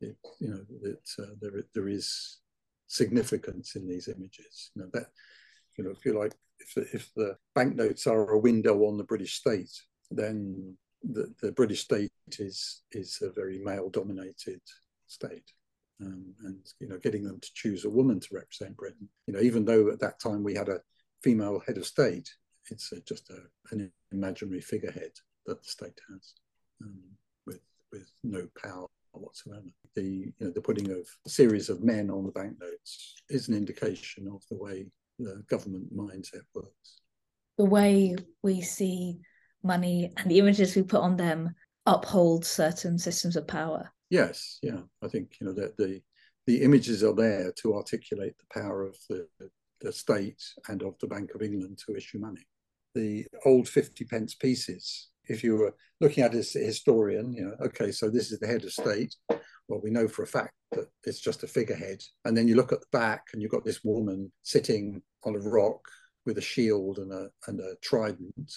it 0.00 0.16
you 0.40 0.48
know 0.48 0.64
that 0.82 1.22
uh, 1.22 1.34
there 1.40 1.64
there 1.74 1.88
is 1.88 2.38
significance 2.88 3.76
in 3.76 3.86
these 3.86 4.08
images. 4.08 4.72
You 4.74 4.82
know 4.82 4.88
that 4.94 5.06
you 5.76 5.84
know 5.84 5.90
if 5.90 6.04
you 6.04 6.18
like 6.18 6.34
if 6.58 6.94
if 6.94 7.10
the 7.14 7.36
banknotes 7.54 8.06
are 8.06 8.30
a 8.30 8.38
window 8.38 8.84
on 8.84 8.96
the 8.96 9.04
British 9.04 9.34
state, 9.34 9.72
then 10.10 10.76
the, 11.02 11.32
the 11.42 11.52
British 11.52 11.80
state 11.80 12.12
is 12.38 12.82
is 12.92 13.22
a 13.22 13.30
very 13.30 13.58
male 13.58 13.90
dominated 13.90 14.60
state. 15.06 15.52
Um, 16.00 16.34
and 16.44 16.58
you 16.80 16.88
know, 16.88 16.98
getting 16.98 17.22
them 17.22 17.38
to 17.40 17.50
choose 17.54 17.84
a 17.84 17.90
woman 17.90 18.18
to 18.20 18.28
represent 18.32 18.76
Britain. 18.76 19.08
You 19.26 19.34
know, 19.34 19.40
even 19.40 19.64
though 19.64 19.90
at 19.90 20.00
that 20.00 20.18
time 20.18 20.42
we 20.42 20.54
had 20.54 20.68
a 20.68 20.80
female 21.22 21.60
head 21.64 21.78
of 21.78 21.86
state, 21.86 22.28
it's 22.70 22.92
a, 22.92 23.00
just 23.02 23.30
a, 23.30 23.38
an 23.70 23.92
imaginary 24.12 24.60
figurehead 24.60 25.12
that 25.46 25.62
the 25.62 25.68
state 25.68 26.00
has, 26.10 26.34
um, 26.82 26.98
with 27.46 27.60
with 27.92 28.10
no 28.24 28.48
power 28.60 28.86
whatsoever. 29.12 29.62
The 29.94 30.02
you 30.02 30.32
know 30.40 30.50
the 30.50 30.60
putting 30.60 30.90
of 30.90 31.06
a 31.26 31.30
series 31.30 31.68
of 31.68 31.84
men 31.84 32.10
on 32.10 32.24
the 32.24 32.32
banknotes 32.32 33.14
is 33.28 33.48
an 33.48 33.54
indication 33.54 34.28
of 34.28 34.42
the 34.50 34.56
way 34.56 34.86
the 35.18 35.42
government 35.48 35.94
mindset 35.96 36.42
works. 36.54 37.00
The 37.58 37.64
way 37.64 38.16
we 38.42 38.60
see 38.60 39.18
money 39.62 40.12
and 40.16 40.30
the 40.30 40.38
images 40.38 40.74
we 40.74 40.82
put 40.82 41.00
on 41.00 41.16
them 41.16 41.54
uphold 41.86 42.44
certain 42.44 42.98
systems 42.98 43.36
of 43.36 43.46
power. 43.46 43.92
Yes, 44.10 44.58
yeah, 44.62 44.80
I 45.02 45.08
think 45.08 45.36
you 45.40 45.46
know 45.46 45.54
that 45.54 45.76
the 45.76 46.00
the 46.46 46.62
images 46.62 47.02
are 47.02 47.14
there 47.14 47.52
to 47.62 47.74
articulate 47.74 48.34
the 48.38 48.60
power 48.60 48.82
of 48.84 48.96
the 49.08 49.26
the 49.80 49.92
state 49.92 50.42
and 50.68 50.82
of 50.82 50.98
the 50.98 51.06
Bank 51.06 51.34
of 51.34 51.42
England 51.42 51.78
to 51.86 51.96
issue 51.96 52.18
money. 52.18 52.46
The 52.94 53.26
old 53.44 53.68
fifty 53.68 54.04
pence 54.04 54.34
pieces. 54.34 55.08
If 55.28 55.42
you 55.42 55.56
were 55.56 55.74
looking 56.00 56.24
at 56.24 56.34
it 56.34 56.38
as 56.38 56.56
a 56.56 56.60
historian, 56.60 57.32
you 57.32 57.44
know, 57.44 57.66
okay, 57.66 57.90
so 57.92 58.10
this 58.10 58.30
is 58.32 58.38
the 58.38 58.46
head 58.46 58.64
of 58.64 58.72
state. 58.72 59.14
Well, 59.68 59.80
we 59.82 59.90
know 59.90 60.08
for 60.08 60.22
a 60.22 60.26
fact 60.26 60.52
that 60.72 60.88
it's 61.04 61.20
just 61.20 61.42
a 61.42 61.46
figurehead. 61.46 62.02
And 62.24 62.36
then 62.36 62.48
you 62.48 62.56
look 62.56 62.72
at 62.72 62.80
the 62.80 62.86
back, 62.92 63.22
and 63.32 63.40
you've 63.40 63.50
got 63.50 63.64
this 63.64 63.82
woman 63.82 64.30
sitting 64.42 65.02
on 65.24 65.34
a 65.34 65.38
rock 65.38 65.80
with 66.26 66.38
a 66.38 66.42
shield 66.42 66.98
and 66.98 67.12
a 67.12 67.28
and 67.48 67.60
a 67.60 67.74
trident 67.82 68.52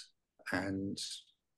and 0.51 1.00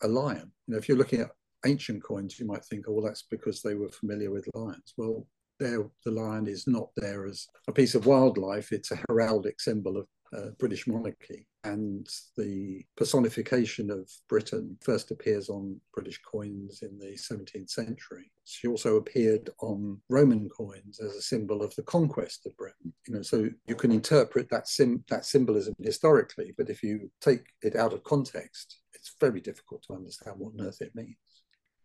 a 0.01 0.07
lion. 0.07 0.51
You 0.67 0.73
know, 0.73 0.77
if 0.77 0.87
you're 0.87 0.97
looking 0.97 1.21
at 1.21 1.31
ancient 1.65 2.03
coins, 2.03 2.39
you 2.39 2.45
might 2.45 2.63
think, 2.65 2.85
oh, 2.87 2.93
well, 2.93 3.05
that's 3.05 3.23
because 3.23 3.61
they 3.61 3.75
were 3.75 3.89
familiar 3.89 4.31
with 4.31 4.47
lions. 4.53 4.93
Well, 4.97 5.27
there, 5.59 5.89
the 6.05 6.11
lion 6.11 6.47
is 6.47 6.67
not 6.67 6.89
there 6.95 7.25
as 7.25 7.47
a 7.67 7.73
piece 7.73 7.95
of 7.95 8.05
wildlife. 8.05 8.71
It's 8.71 8.91
a 8.91 8.99
heraldic 9.09 9.59
symbol 9.59 9.97
of 9.97 10.07
uh, 10.33 10.51
British 10.57 10.87
monarchy. 10.87 11.47
And 11.63 12.07
the 12.37 12.85
personification 12.95 13.91
of 13.91 14.09
Britain 14.29 14.77
first 14.81 15.11
appears 15.11 15.49
on 15.49 15.79
British 15.93 16.21
coins 16.21 16.81
in 16.83 16.97
the 16.97 17.17
17th 17.17 17.69
century. 17.69 18.31
She 18.45 18.67
also 18.67 18.95
appeared 18.95 19.49
on 19.59 19.99
Roman 20.09 20.47
coins 20.49 20.99
as 21.01 21.15
a 21.15 21.21
symbol 21.21 21.61
of 21.61 21.75
the 21.75 21.83
conquest 21.83 22.45
of 22.45 22.55
Britain. 22.55 22.93
You 23.07 23.15
know, 23.15 23.21
so 23.21 23.49
you 23.67 23.75
can 23.75 23.91
interpret 23.91 24.49
that 24.49 24.67
sim- 24.69 25.03
that 25.09 25.25
symbolism 25.25 25.75
historically, 25.79 26.53
but 26.57 26.69
if 26.69 26.81
you 26.81 27.11
take 27.19 27.45
it 27.61 27.75
out 27.75 27.93
of 27.93 28.03
context, 28.03 28.79
it's 28.93 29.15
very 29.19 29.41
difficult 29.41 29.83
to 29.83 29.93
understand 29.93 30.37
what 30.39 30.53
on 30.57 30.65
earth 30.65 30.81
it 30.81 30.95
means 30.95 31.17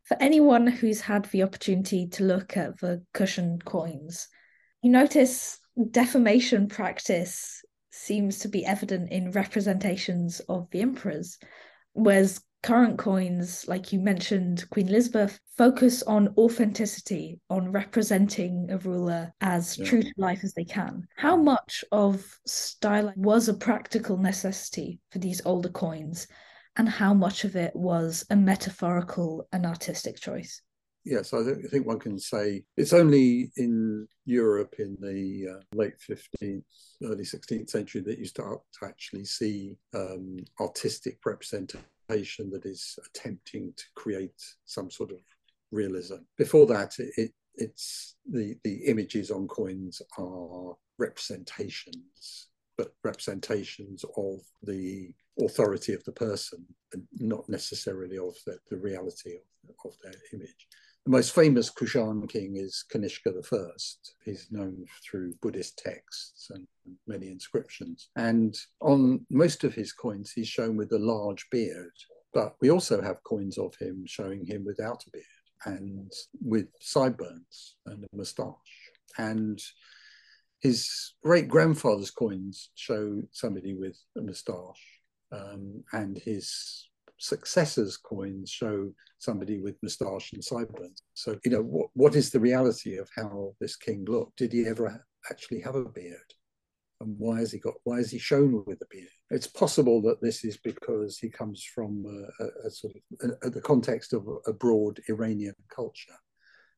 for 0.05 0.19
anyone 0.21 0.67
who's 0.67 1.01
had 1.01 1.25
the 1.27 1.43
opportunity 1.43 2.07
to 2.07 2.25
look 2.25 2.57
at 2.57 2.79
the 2.79 3.03
Kushan 3.15 3.65
coins, 3.65 4.29
you 4.83 4.91
notice 4.91 5.59
deformation 5.91 6.69
practice 6.69 7.63
seems 7.95 8.39
to 8.41 8.49
be 8.49 8.67
evident 8.67 9.11
in 9.11 9.31
representations 9.31 10.41
of 10.49 10.69
the 10.71 10.81
emperors, 10.81 11.39
whereas 11.93 12.43
current 12.63 12.99
coins, 12.99 13.67
like 13.69 13.93
you 13.93 14.01
mentioned, 14.01 14.69
Queen 14.71 14.89
Elizabeth, 14.89 15.39
focus 15.57 16.03
on 16.03 16.35
authenticity, 16.37 17.39
on 17.51 17.71
representing 17.71 18.71
a 18.71 18.79
ruler 18.79 19.33
as 19.41 19.79
yeah. 19.79 19.87
true 19.87 20.03
to 20.03 20.13
life 20.17 20.43
as 20.43 20.55
they 20.55 20.65
can. 20.65 21.07
How 21.17 21.37
much 21.37 21.85
of 21.93 22.27
style 22.47 23.13
was 23.17 23.49
a 23.49 23.55
practical 23.55 24.17
necessity 24.17 25.01
for 25.11 25.19
these 25.19 25.43
older 25.45 25.69
coins? 25.69 26.27
and 26.77 26.89
how 26.89 27.15
much 27.15 27.45
of 27.45 27.57
it 27.57 27.75
was 27.75 28.25
a 28.31 28.37
metaphorical 28.37 29.47
and 29.53 29.65
artistic 29.65 30.19
choice? 30.19 30.63
Yes, 31.05 31.35
I 31.35 31.43
think 31.71 31.87
one 31.87 31.99
can 31.99 32.19
say 32.19 32.65
it's 32.79 32.95
only 32.95 33.53
in 33.57 34.09
Europe 34.25 34.77
in 34.79 34.97
the 35.01 35.57
uh, 35.57 35.63
late 35.75 35.97
15th, 35.99 36.63
early 37.03 37.25
16th 37.25 37.69
century 37.69 38.01
that 38.01 38.19
you 38.19 38.25
start 38.25 38.61
to 38.81 38.87
actually 38.87 39.27
see 39.27 39.77
um, 39.95 40.39
artistic 40.61 41.19
representation 41.27 42.51
that 42.51 42.65
is 42.65 42.99
attempting 43.07 43.75
to 43.77 43.85
create 43.95 44.43
some 44.65 44.91
sort 44.91 45.11
of 45.11 45.19
realism. 45.71 46.17
Before 46.39 46.65
that, 46.67 46.95
it, 46.99 47.33
it's 47.57 48.17
the, 48.27 48.57
the 48.65 48.77
images 48.87 49.31
on 49.31 49.47
coins 49.47 50.01
are 50.19 50.75
representations, 50.99 52.49
but 52.79 52.95
representations 53.05 54.07
of 54.17 54.41
the 54.63 55.13
authority 55.39 55.93
of 55.93 56.03
the 56.05 56.13
person 56.13 56.65
and 56.95 57.03
not 57.19 57.47
necessarily 57.47 58.17
of 58.17 58.35
the, 58.47 58.57
the 58.71 58.77
reality 58.79 59.35
of, 59.35 59.75
of 59.85 59.93
their 60.03 60.15
image. 60.33 60.67
The 61.05 61.11
most 61.11 61.35
famous 61.35 61.71
Kushan 61.71 62.27
king 62.31 62.57
is 62.57 62.83
Kanishka 62.91 63.31
I. 63.53 63.67
He's 64.25 64.49
known 64.51 64.87
through 65.03 65.35
Buddhist 65.43 65.77
texts 65.77 66.49
and 66.49 66.67
many 67.07 67.29
inscriptions. 67.29 68.09
And 68.17 68.57
on 68.81 69.27
most 69.29 69.65
of 69.65 69.75
his 69.75 69.93
coins, 69.93 70.33
he's 70.33 70.49
shown 70.49 70.79
with 70.79 70.93
a 70.93 70.99
large 70.99 71.47
beard. 71.51 71.93
But 72.33 72.55
we 72.63 72.71
also 72.71 73.03
have 73.03 73.23
coins 73.23 73.59
of 73.59 73.75
him 73.79 74.05
showing 74.07 74.47
him 74.47 74.65
without 74.65 75.05
a 75.07 75.11
beard 75.11 75.25
and 75.67 76.11
with 76.43 76.69
sideburns 76.81 77.77
and 77.85 78.05
a 78.05 78.17
moustache. 78.17 78.55
And 79.19 79.61
his 80.61 81.13
great 81.23 81.49
grandfather's 81.49 82.11
coins 82.11 82.71
show 82.77 83.21
somebody 83.31 83.75
with 83.75 83.99
a 84.17 84.23
moustache 84.23 85.01
um, 85.33 85.85
and 85.93 86.17
his 86.17 86.89
successors' 87.25 87.97
coins 87.97 88.51
show 88.51 88.91
somebody 89.19 89.59
with 89.59 89.83
moustache 89.83 90.33
and 90.35 90.45
sideburns. 90.45 91.03
So, 91.15 91.39
you 91.45 91.51
know, 91.51 91.63
what, 91.63 91.89
what 91.95 92.15
is 92.15 92.31
the 92.31 92.41
reality 92.41 92.97
of 92.99 93.09
how 93.17 93.55
this 93.61 93.77
king 93.77 94.05
looked? 94.07 94.37
Did 94.37 94.53
he 94.53 94.67
ever 94.67 95.05
actually 95.31 95.61
have 95.63 95.75
a 95.75 95.85
beard? 95.87 96.35
And 97.01 97.17
why 97.19 97.39
has 97.39 97.51
he 97.51 97.59
got? 97.59 97.75
Why 97.85 97.97
is 97.97 98.11
he 98.11 98.19
shown 98.19 98.63
with 98.67 98.81
a 98.83 98.87
beard? 98.91 99.09
It's 99.31 99.47
possible 99.47 100.03
that 100.03 100.21
this 100.21 100.45
is 100.45 100.59
because 100.59 101.19
he 101.19 101.31
comes 101.31 101.65
from 101.75 102.05
a, 102.07 102.45
a, 102.45 102.49
a 102.67 102.71
sort 102.71 102.95
of 102.95 103.31
a, 103.43 103.51
the 103.51 103.61
context 103.61 104.13
of 104.13 104.29
a 104.47 104.53
broad 104.53 105.01
Iranian 105.09 105.57
culture, 105.75 106.19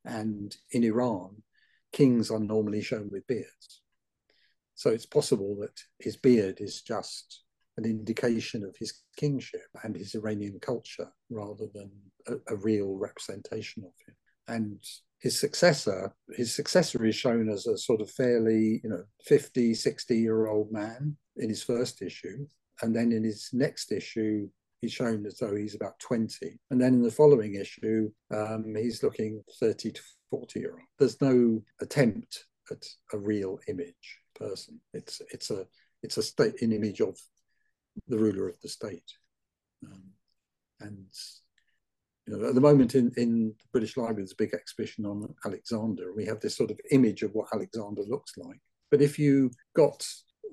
and 0.04 0.56
in 0.70 0.84
Iran, 0.84 1.42
kings 1.92 2.30
are 2.30 2.40
normally 2.40 2.82
shown 2.82 3.08
with 3.10 3.26
beards. 3.26 3.82
So 4.74 4.90
it's 4.90 5.06
possible 5.06 5.56
that 5.60 5.78
his 5.98 6.16
beard 6.16 6.60
is 6.60 6.82
just 6.82 7.42
an 7.76 7.84
indication 7.84 8.64
of 8.64 8.74
his 8.78 9.02
kingship 9.16 9.66
and 9.82 9.96
his 9.96 10.14
Iranian 10.14 10.58
culture 10.60 11.08
rather 11.30 11.66
than 11.74 11.90
a, 12.26 12.54
a, 12.54 12.56
real 12.56 12.94
representation 12.94 13.84
of 13.84 13.92
him. 14.06 14.14
And 14.48 14.78
his 15.20 15.38
successor, 15.38 16.14
his 16.34 16.54
successor 16.54 17.04
is 17.04 17.14
shown 17.14 17.48
as 17.48 17.66
a 17.66 17.76
sort 17.76 18.00
of 18.00 18.10
fairly, 18.10 18.80
you 18.82 18.90
know, 18.90 19.04
50, 19.24 19.74
60 19.74 20.16
year 20.16 20.46
old 20.46 20.72
man 20.72 21.16
in 21.36 21.48
his 21.48 21.62
first 21.62 22.02
issue. 22.02 22.46
And 22.82 22.94
then 22.94 23.12
in 23.12 23.24
his 23.24 23.50
next 23.52 23.92
issue, 23.92 24.48
he's 24.80 24.92
shown 24.92 25.26
as 25.26 25.38
though 25.38 25.54
he's 25.54 25.74
about 25.74 25.98
20. 26.00 26.58
And 26.70 26.80
then 26.80 26.94
in 26.94 27.02
the 27.02 27.10
following 27.10 27.54
issue, 27.54 28.10
um, 28.34 28.74
he's 28.76 29.02
looking 29.02 29.42
30 29.60 29.92
to 29.92 30.02
40 30.30 30.60
year 30.60 30.72
old. 30.72 30.80
There's 30.98 31.20
no 31.20 31.62
attempt 31.80 32.44
at 32.70 32.84
a 33.12 33.18
real 33.18 33.58
image 33.68 34.20
person. 34.34 34.80
It's 34.92 35.20
it's 35.32 35.50
a 35.50 35.66
it's 36.02 36.16
a 36.16 36.22
state 36.22 36.60
an 36.62 36.72
image 36.72 37.00
of 37.00 37.18
the 38.08 38.18
ruler 38.18 38.48
of 38.48 38.60
the 38.60 38.68
state. 38.68 39.12
Um, 39.84 40.02
and 40.80 41.06
you 42.26 42.36
know, 42.36 42.48
at 42.48 42.54
the 42.54 42.60
moment 42.60 42.94
in, 42.94 43.12
in 43.16 43.48
the 43.48 43.68
British 43.72 43.96
Library, 43.96 44.22
there's 44.22 44.32
a 44.32 44.36
big 44.36 44.54
exhibition 44.54 45.06
on 45.06 45.34
Alexander. 45.44 46.12
We 46.12 46.26
have 46.26 46.40
this 46.40 46.56
sort 46.56 46.70
of 46.70 46.80
image 46.90 47.22
of 47.22 47.32
what 47.34 47.48
Alexander 47.52 48.02
looks 48.02 48.36
like. 48.36 48.60
But 48.90 49.00
if 49.00 49.18
you 49.18 49.50
got 49.74 50.06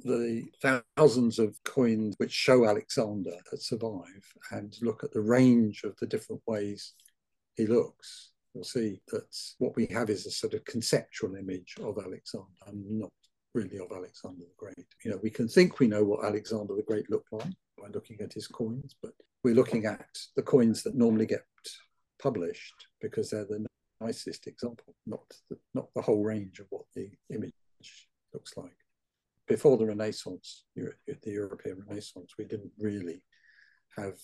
the 0.03 0.43
thousands 0.61 1.39
of 1.39 1.57
coins 1.63 2.15
which 2.17 2.31
show 2.31 2.65
Alexander 2.65 3.31
that 3.49 3.61
survive 3.61 4.33
and 4.51 4.75
look 4.81 5.03
at 5.03 5.13
the 5.13 5.21
range 5.21 5.83
of 5.83 5.95
the 5.97 6.07
different 6.07 6.41
ways 6.45 6.93
he 7.55 7.65
looks, 7.65 8.31
you'll 8.53 8.63
see 8.63 9.01
that 9.07 9.35
what 9.57 9.75
we 9.75 9.87
have 9.87 10.09
is 10.09 10.25
a 10.25 10.31
sort 10.31 10.53
of 10.53 10.65
conceptual 10.65 11.35
image 11.35 11.75
of 11.81 11.97
Alexander 11.97 12.47
and 12.67 12.99
not 12.99 13.11
really 13.53 13.77
of 13.77 13.91
Alexander 13.91 14.39
the 14.39 14.55
Great. 14.57 14.87
You 15.03 15.11
know, 15.11 15.19
we 15.21 15.29
can 15.29 15.47
think 15.47 15.79
we 15.79 15.87
know 15.87 16.03
what 16.03 16.25
Alexander 16.25 16.75
the 16.75 16.83
Great 16.83 17.09
looked 17.09 17.31
like 17.31 17.53
by 17.77 17.87
looking 17.93 18.19
at 18.21 18.33
his 18.33 18.47
coins, 18.47 18.95
but 19.01 19.11
we're 19.43 19.55
looking 19.55 19.85
at 19.85 20.05
the 20.35 20.41
coins 20.41 20.83
that 20.83 20.95
normally 20.95 21.25
get 21.25 21.45
published 22.21 22.87
because 23.01 23.29
they're 23.29 23.45
the 23.45 23.65
nicest 24.01 24.47
example, 24.47 24.95
not 25.05 25.23
the, 25.49 25.57
not 25.73 25.87
the 25.95 26.01
whole 26.01 26.23
range 26.23 26.59
of 26.59 26.67
what 26.69 26.85
the 26.95 27.09
image 27.29 27.53
looks 28.33 28.55
like. 28.57 28.75
Before 29.47 29.77
the 29.77 29.85
Renaissance, 29.85 30.63
the 30.75 30.93
European 31.25 31.83
Renaissance, 31.87 32.33
we 32.37 32.45
didn't 32.45 32.71
really 32.79 33.21
have 33.97 34.15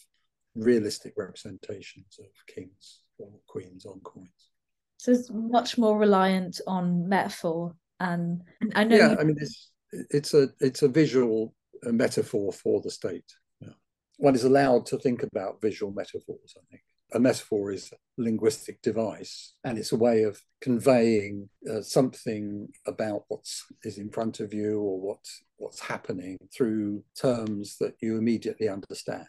realistic 0.56 1.14
representations 1.18 2.18
of 2.20 2.28
kings 2.54 3.02
or 3.18 3.30
queens 3.48 3.86
on 3.86 4.00
coins. 4.00 4.50
So 4.98 5.12
it's 5.12 5.30
much 5.30 5.78
more 5.78 5.98
reliant 5.98 6.60
on 6.68 7.08
metaphor 7.08 7.76
and 8.00 8.42
I 8.76 8.84
know. 8.84 8.96
Yeah, 8.96 9.12
you... 9.12 9.18
I 9.20 9.24
mean, 9.24 9.38
it's 9.40 9.72
it's 9.92 10.34
a 10.34 10.50
it's 10.60 10.82
a 10.82 10.88
visual 10.88 11.54
metaphor 11.84 12.52
for 12.52 12.82
the 12.82 12.92
state. 12.92 13.32
Yeah. 13.62 13.74
One 14.18 14.36
is 14.36 14.44
allowed 14.44 14.86
to 14.88 14.98
think 14.98 15.24
about 15.24 15.62
visual 15.62 15.92
metaphors. 15.92 16.56
I 16.58 16.62
think 16.70 16.84
a 17.14 17.20
metaphor 17.20 17.72
is 17.72 17.92
a 17.92 18.22
linguistic 18.22 18.82
device, 18.82 19.54
and 19.64 19.78
it's 19.78 19.92
a 19.92 19.98
way 19.98 20.24
of 20.24 20.42
conveying 20.62 21.50
uh, 21.70 21.82
something 21.82 22.68
about 22.86 23.24
what's 23.28 23.66
is 23.84 23.98
in 23.98 24.10
front 24.10 24.40
of 24.40 24.54
you 24.54 24.80
or 24.80 25.00
what's 25.00 25.44
what's 25.58 25.80
happening 25.80 26.38
through 26.56 27.04
terms 27.20 27.78
that 27.80 27.96
you 28.02 28.18
immediately 28.18 28.70
understand. 28.70 29.28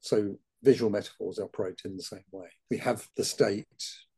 So 0.00 0.36
visual 0.62 0.90
metaphors 0.90 1.38
operate 1.38 1.82
in 1.84 1.96
the 1.96 2.02
same 2.02 2.24
way. 2.32 2.48
We 2.70 2.78
have 2.78 3.06
the 3.16 3.24
state 3.24 3.66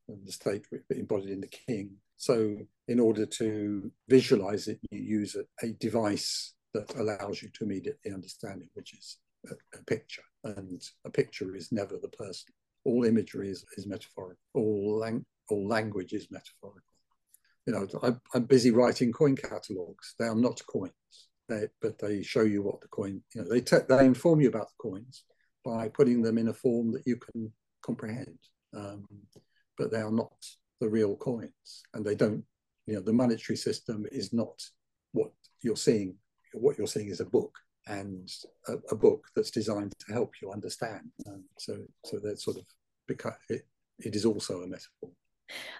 and 0.08 0.26
the 0.26 0.32
state 0.32 0.66
embodied 0.90 1.30
in 1.30 1.40
the 1.40 1.48
king 1.48 1.96
so, 2.18 2.56
in 2.88 2.98
order 2.98 3.24
to 3.24 3.92
visualize 4.08 4.66
it, 4.66 4.80
you 4.90 5.00
use 5.00 5.36
a, 5.36 5.66
a 5.66 5.70
device 5.74 6.54
that 6.74 6.92
allows 6.96 7.40
you 7.40 7.48
to 7.54 7.64
immediately 7.64 8.12
understand 8.12 8.60
it, 8.62 8.68
which 8.74 8.92
is 8.92 9.18
a, 9.48 9.78
a, 9.78 9.82
picture. 9.84 10.24
And 10.42 10.82
a 11.04 11.10
picture 11.10 11.54
is 11.54 11.70
never 11.70 11.96
the 11.96 12.08
person. 12.08 12.52
All 12.84 13.04
imagery 13.04 13.50
is, 13.50 13.64
is 13.76 13.86
metaphorical. 13.86 14.36
All, 14.54 14.98
lang- 14.98 15.26
all 15.48 15.68
language 15.68 16.12
is 16.12 16.26
metaphorical. 16.32 16.82
You 17.66 17.74
know, 17.74 17.86
I, 18.02 18.14
I'm 18.34 18.44
busy 18.44 18.72
writing 18.72 19.12
coin 19.12 19.36
catalogs. 19.36 20.16
They 20.18 20.26
are 20.26 20.34
not 20.34 20.60
coins, 20.66 20.92
they, 21.48 21.68
but 21.80 22.00
they 22.00 22.22
show 22.24 22.42
you 22.42 22.62
what 22.62 22.80
the 22.80 22.88
coin. 22.88 23.22
You 23.34 23.42
know, 23.42 23.48
they 23.48 23.60
te- 23.60 23.86
they 23.88 24.04
inform 24.04 24.40
you 24.40 24.48
about 24.48 24.68
the 24.68 24.90
coins 24.90 25.22
by 25.64 25.88
putting 25.88 26.22
them 26.22 26.36
in 26.36 26.48
a 26.48 26.54
form 26.54 26.90
that 26.92 27.06
you 27.06 27.16
can 27.16 27.52
comprehend. 27.82 28.38
Um, 28.76 29.06
but 29.76 29.92
they 29.92 30.00
are 30.00 30.10
not 30.10 30.32
the 30.80 30.88
real 30.88 31.16
coins 31.16 31.82
and 31.94 32.04
they 32.04 32.14
don't 32.14 32.44
you 32.86 32.94
know 32.94 33.00
the 33.00 33.12
monetary 33.12 33.56
system 33.56 34.06
is 34.10 34.32
not 34.32 34.62
what 35.12 35.32
you're 35.62 35.76
seeing. 35.76 36.14
What 36.54 36.78
you're 36.78 36.86
seeing 36.86 37.08
is 37.08 37.20
a 37.20 37.26
book 37.26 37.56
and 37.86 38.30
a, 38.68 38.74
a 38.90 38.96
book 38.96 39.26
that's 39.34 39.50
designed 39.50 39.94
to 39.98 40.12
help 40.12 40.32
you 40.40 40.52
understand. 40.52 41.10
And 41.26 41.44
so 41.58 41.76
so 42.04 42.18
that 42.22 42.40
sort 42.40 42.58
of 42.58 42.64
because 43.06 43.34
it, 43.48 43.66
it 43.98 44.14
is 44.14 44.24
also 44.24 44.62
a 44.62 44.66
metaphor. 44.66 45.10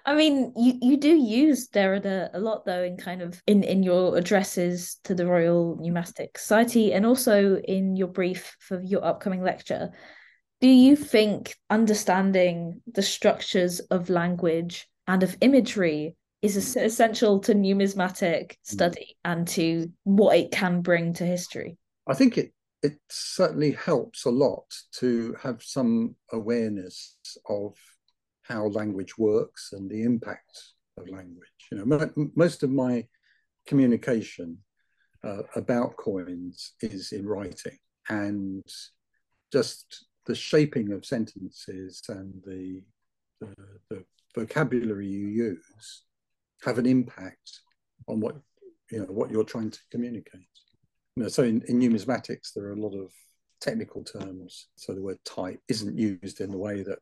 I 0.03 0.15
mean, 0.15 0.51
you, 0.55 0.79
you 0.81 0.97
do 0.97 1.15
use 1.15 1.69
Derrida 1.69 2.31
a 2.33 2.39
lot 2.39 2.65
though 2.65 2.81
in 2.83 2.97
kind 2.97 3.21
of 3.21 3.41
in, 3.45 3.63
in 3.63 3.83
your 3.83 4.17
addresses 4.17 4.97
to 5.03 5.13
the 5.13 5.27
Royal 5.27 5.77
Numismatic 5.79 6.39
Society 6.39 6.93
and 6.93 7.05
also 7.05 7.57
in 7.57 7.95
your 7.95 8.07
brief 8.07 8.55
for 8.59 8.81
your 8.81 9.05
upcoming 9.05 9.43
lecture. 9.43 9.91
Do 10.61 10.67
you 10.67 10.95
think 10.95 11.55
understanding 11.69 12.81
the 12.85 13.01
structures 13.01 13.79
of 13.79 14.09
language 14.09 14.87
and 15.07 15.23
of 15.23 15.37
imagery 15.41 16.15
is 16.41 16.57
essential 16.75 17.39
to 17.39 17.53
numismatic 17.53 18.51
mm. 18.51 18.71
study 18.71 19.17
and 19.23 19.47
to 19.49 19.91
what 20.03 20.37
it 20.37 20.51
can 20.51 20.81
bring 20.81 21.13
to 21.13 21.25
history? 21.25 21.77
I 22.07 22.13
think 22.13 22.37
it 22.37 22.53
it 22.81 22.97
certainly 23.09 23.71
helps 23.71 24.25
a 24.25 24.29
lot 24.29 24.63
to 24.93 25.35
have 25.41 25.61
some 25.61 26.15
awareness 26.31 27.17
of 27.49 27.75
how 28.43 28.67
language 28.67 29.17
works 29.17 29.71
and 29.73 29.89
the 29.89 30.03
impact 30.03 30.57
of 30.97 31.09
language. 31.09 31.49
You 31.71 31.83
know, 31.83 32.29
most 32.35 32.63
of 32.63 32.71
my 32.71 33.05
communication 33.67 34.59
uh, 35.25 35.43
about 35.55 35.97
coins 35.97 36.73
is 36.81 37.11
in 37.11 37.27
writing, 37.27 37.77
and 38.07 38.63
just 39.51 40.05
the 40.25 40.35
shaping 40.35 40.91
of 40.91 41.05
sentences 41.05 42.01
and 42.09 42.33
the 42.45 42.81
the, 43.39 43.55
the 43.89 44.03
vocabulary 44.35 45.07
you 45.07 45.27
use 45.27 46.03
have 46.63 46.77
an 46.77 46.85
impact 46.85 47.61
on 48.07 48.19
what 48.19 48.35
you 48.91 48.99
know 48.99 49.05
what 49.05 49.31
you're 49.31 49.43
trying 49.43 49.71
to 49.71 49.79
communicate. 49.91 50.41
You 51.15 51.23
know, 51.23 51.29
so 51.29 51.43
in, 51.43 51.61
in 51.67 51.79
numismatics 51.79 52.53
there 52.53 52.65
are 52.65 52.73
a 52.73 52.81
lot 52.81 52.95
of 52.95 53.11
technical 53.61 54.03
terms. 54.03 54.67
So 54.75 54.93
the 54.93 55.01
word 55.01 55.17
type 55.25 55.59
isn't 55.67 55.97
used 55.97 56.41
in 56.41 56.51
the 56.51 56.57
way 56.57 56.83
that 56.83 56.99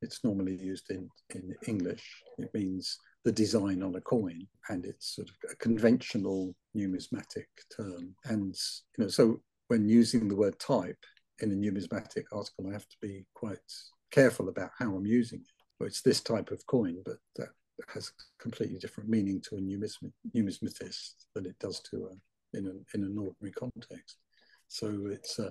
it's 0.00 0.24
normally 0.24 0.56
used 0.56 0.90
in, 0.90 1.08
in 1.34 1.54
English. 1.66 2.04
It 2.38 2.50
means 2.54 2.98
the 3.24 3.32
design 3.32 3.82
on 3.82 3.94
a 3.96 4.00
coin, 4.00 4.46
and 4.68 4.84
it's 4.84 5.16
sort 5.16 5.28
of 5.28 5.34
a 5.50 5.56
conventional 5.56 6.54
numismatic 6.74 7.48
term. 7.76 8.14
And 8.24 8.54
you 8.96 9.04
know, 9.04 9.08
so 9.08 9.40
when 9.68 9.88
using 9.88 10.28
the 10.28 10.36
word 10.36 10.58
type 10.58 11.04
in 11.40 11.52
a 11.52 11.54
numismatic 11.54 12.26
article, 12.32 12.68
I 12.68 12.72
have 12.72 12.88
to 12.88 12.96
be 13.00 13.26
quite 13.34 13.58
careful 14.10 14.48
about 14.48 14.70
how 14.78 14.94
I'm 14.94 15.06
using 15.06 15.40
it 15.40 15.64
Well, 15.78 15.86
it's 15.86 16.02
this 16.02 16.20
type 16.20 16.50
of 16.50 16.66
coin, 16.66 17.02
but 17.04 17.18
that 17.36 17.48
has 17.94 18.12
completely 18.40 18.78
different 18.78 19.08
meaning 19.08 19.40
to 19.42 19.56
a 19.56 19.60
numism- 19.60 20.12
numismatist 20.34 21.14
than 21.34 21.46
it 21.46 21.58
does 21.58 21.80
to 21.90 22.08
a, 22.08 22.58
in, 22.58 22.66
a, 22.66 22.96
in 22.96 23.04
an 23.04 23.16
ordinary 23.18 23.52
context. 23.52 24.16
So 24.68 25.08
it's 25.10 25.38
uh, 25.38 25.50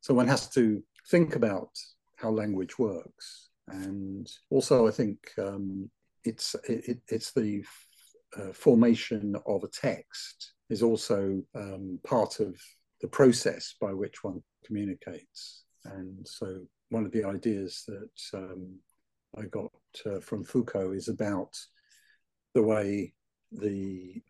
so 0.00 0.14
one 0.14 0.28
has 0.28 0.48
to 0.50 0.82
think 1.10 1.36
about 1.36 1.70
how 2.16 2.30
language 2.30 2.78
works, 2.78 3.50
and 3.68 4.26
also 4.50 4.86
I 4.86 4.90
think 4.90 5.18
um, 5.38 5.90
it's 6.24 6.54
it, 6.68 6.98
it's 7.08 7.32
the 7.32 7.62
uh, 8.36 8.52
formation 8.52 9.36
of 9.46 9.64
a 9.64 9.68
text 9.68 10.54
is 10.70 10.82
also 10.82 11.42
um, 11.54 11.98
part 12.04 12.40
of 12.40 12.54
the 13.00 13.08
process 13.08 13.74
by 13.80 13.92
which 13.92 14.24
one 14.24 14.42
communicates, 14.64 15.64
and 15.84 16.26
so 16.26 16.60
one 16.90 17.04
of 17.04 17.12
the 17.12 17.24
ideas 17.24 17.84
that 17.88 18.38
um, 18.38 18.78
I 19.36 19.42
got 19.46 19.72
uh, 20.06 20.20
from 20.20 20.44
Foucault 20.44 20.92
is 20.92 21.08
about 21.08 21.56
the 22.54 22.62
way 22.62 23.12
the 23.52 24.22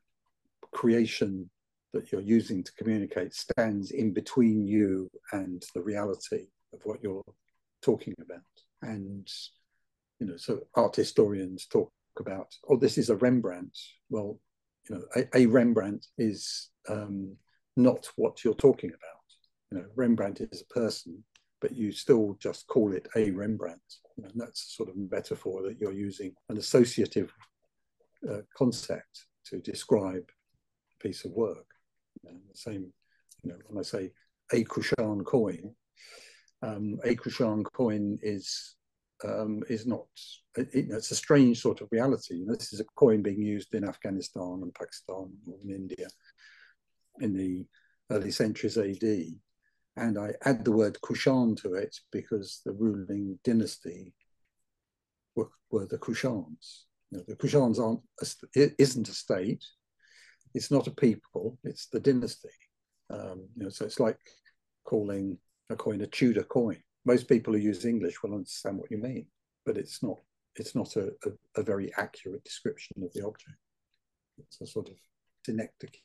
creation 0.72 1.50
that 1.92 2.10
you're 2.10 2.20
using 2.20 2.62
to 2.62 2.72
communicate 2.72 3.34
stands 3.34 3.92
in 3.92 4.12
between 4.12 4.66
you 4.66 5.08
and 5.32 5.62
the 5.74 5.82
reality 5.82 6.46
of 6.72 6.80
what 6.84 7.02
you're 7.02 7.22
talking 7.82 8.14
about. 8.20 8.40
And 8.82 9.28
you 10.20 10.26
know, 10.26 10.36
so 10.36 10.60
art 10.74 10.96
historians 10.96 11.66
talk 11.66 11.92
about, 12.18 12.54
oh, 12.68 12.76
this 12.76 12.98
is 12.98 13.10
a 13.10 13.16
Rembrandt. 13.16 13.76
Well, 14.10 14.38
you 14.88 14.96
know, 14.96 15.02
a, 15.16 15.38
a 15.42 15.46
Rembrandt 15.46 16.06
is 16.18 16.70
um, 16.88 17.36
not 17.76 18.08
what 18.16 18.44
you're 18.44 18.54
talking 18.54 18.90
about. 18.90 19.13
You 19.74 19.80
know, 19.80 19.86
Rembrandt 19.96 20.40
is 20.40 20.62
a 20.62 20.72
person, 20.72 21.24
but 21.60 21.74
you 21.74 21.90
still 21.90 22.36
just 22.40 22.68
call 22.68 22.92
it 22.92 23.08
a 23.16 23.32
Rembrandt. 23.32 23.80
You 24.16 24.22
know, 24.22 24.30
and 24.30 24.40
that's 24.40 24.66
a 24.66 24.70
sort 24.70 24.88
of 24.88 24.96
metaphor 24.96 25.62
that 25.62 25.80
you're 25.80 25.92
using 25.92 26.32
an 26.48 26.58
associative 26.58 27.32
uh, 28.30 28.42
concept 28.56 29.26
to 29.46 29.58
describe 29.58 30.22
a 30.28 31.02
piece 31.02 31.24
of 31.24 31.32
work. 31.32 31.66
Know, 32.22 32.30
the 32.30 32.56
same, 32.56 32.92
you 33.42 33.50
know, 33.50 33.56
when 33.66 33.80
I 33.80 33.82
say 33.82 34.12
a 34.52 34.62
Kushan 34.64 35.24
coin, 35.24 35.74
um, 36.62 37.00
a 37.02 37.16
Kushan 37.16 37.64
coin 37.64 38.18
is 38.22 38.76
um, 39.24 39.64
is 39.68 39.86
not. 39.86 40.06
It, 40.56 40.68
it's 40.72 41.10
a 41.10 41.16
strange 41.16 41.60
sort 41.60 41.80
of 41.80 41.88
reality. 41.90 42.44
This 42.46 42.72
is 42.72 42.78
a 42.78 42.84
coin 42.96 43.22
being 43.22 43.42
used 43.42 43.74
in 43.74 43.88
Afghanistan 43.88 44.60
and 44.62 44.72
Pakistan 44.72 45.32
and 45.46 45.62
in 45.64 45.74
India 45.74 46.06
in 47.20 47.36
the 47.36 47.66
early 48.10 48.30
centuries 48.30 48.78
AD, 48.78 49.02
and 49.96 50.18
I 50.18 50.34
add 50.44 50.64
the 50.64 50.72
word 50.72 50.98
Kushan 51.02 51.60
to 51.62 51.74
it 51.74 51.96
because 52.10 52.60
the 52.64 52.72
ruling 52.72 53.38
dynasty 53.44 54.12
were, 55.36 55.50
were 55.70 55.86
the 55.86 55.98
Kushans. 55.98 56.82
You 57.10 57.18
know, 57.18 57.24
the 57.28 57.36
Kushans 57.36 57.78
aren't 57.78 58.00
a, 58.20 58.82
isn't 58.82 59.08
a 59.08 59.12
state. 59.12 59.64
It's 60.52 60.70
not 60.70 60.86
a 60.86 60.90
people. 60.90 61.58
It's 61.62 61.86
the 61.86 62.00
dynasty. 62.00 62.48
Um, 63.10 63.48
you 63.56 63.64
know, 63.64 63.68
so 63.68 63.84
it's 63.84 64.00
like 64.00 64.18
calling 64.84 65.38
a 65.70 65.76
coin 65.76 66.00
a 66.00 66.06
Tudor 66.06 66.44
coin. 66.44 66.82
Most 67.04 67.28
people 67.28 67.52
who 67.52 67.60
use 67.60 67.84
English 67.84 68.22
will 68.22 68.34
understand 68.34 68.78
what 68.78 68.90
you 68.90 68.98
mean, 68.98 69.26
but 69.64 69.76
it's 69.76 70.02
not. 70.02 70.18
It's 70.56 70.76
not 70.76 70.94
a, 70.96 71.08
a, 71.24 71.60
a 71.60 71.62
very 71.62 71.92
accurate 71.96 72.44
description 72.44 73.02
of 73.02 73.12
the 73.12 73.26
object. 73.26 73.56
It's 74.38 74.60
a 74.60 74.66
sort 74.66 74.88
of 74.88 74.94
synecdoche. 75.44 76.00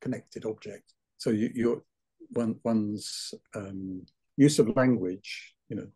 Connected 0.00 0.44
object. 0.44 0.94
So 1.18 1.30
you, 1.30 1.50
you're 1.52 1.82
one, 2.30 2.56
one's 2.64 3.34
um, 3.54 4.04
use 4.36 4.58
of 4.58 4.74
language, 4.76 5.54
you 5.68 5.76
know, 5.76 5.86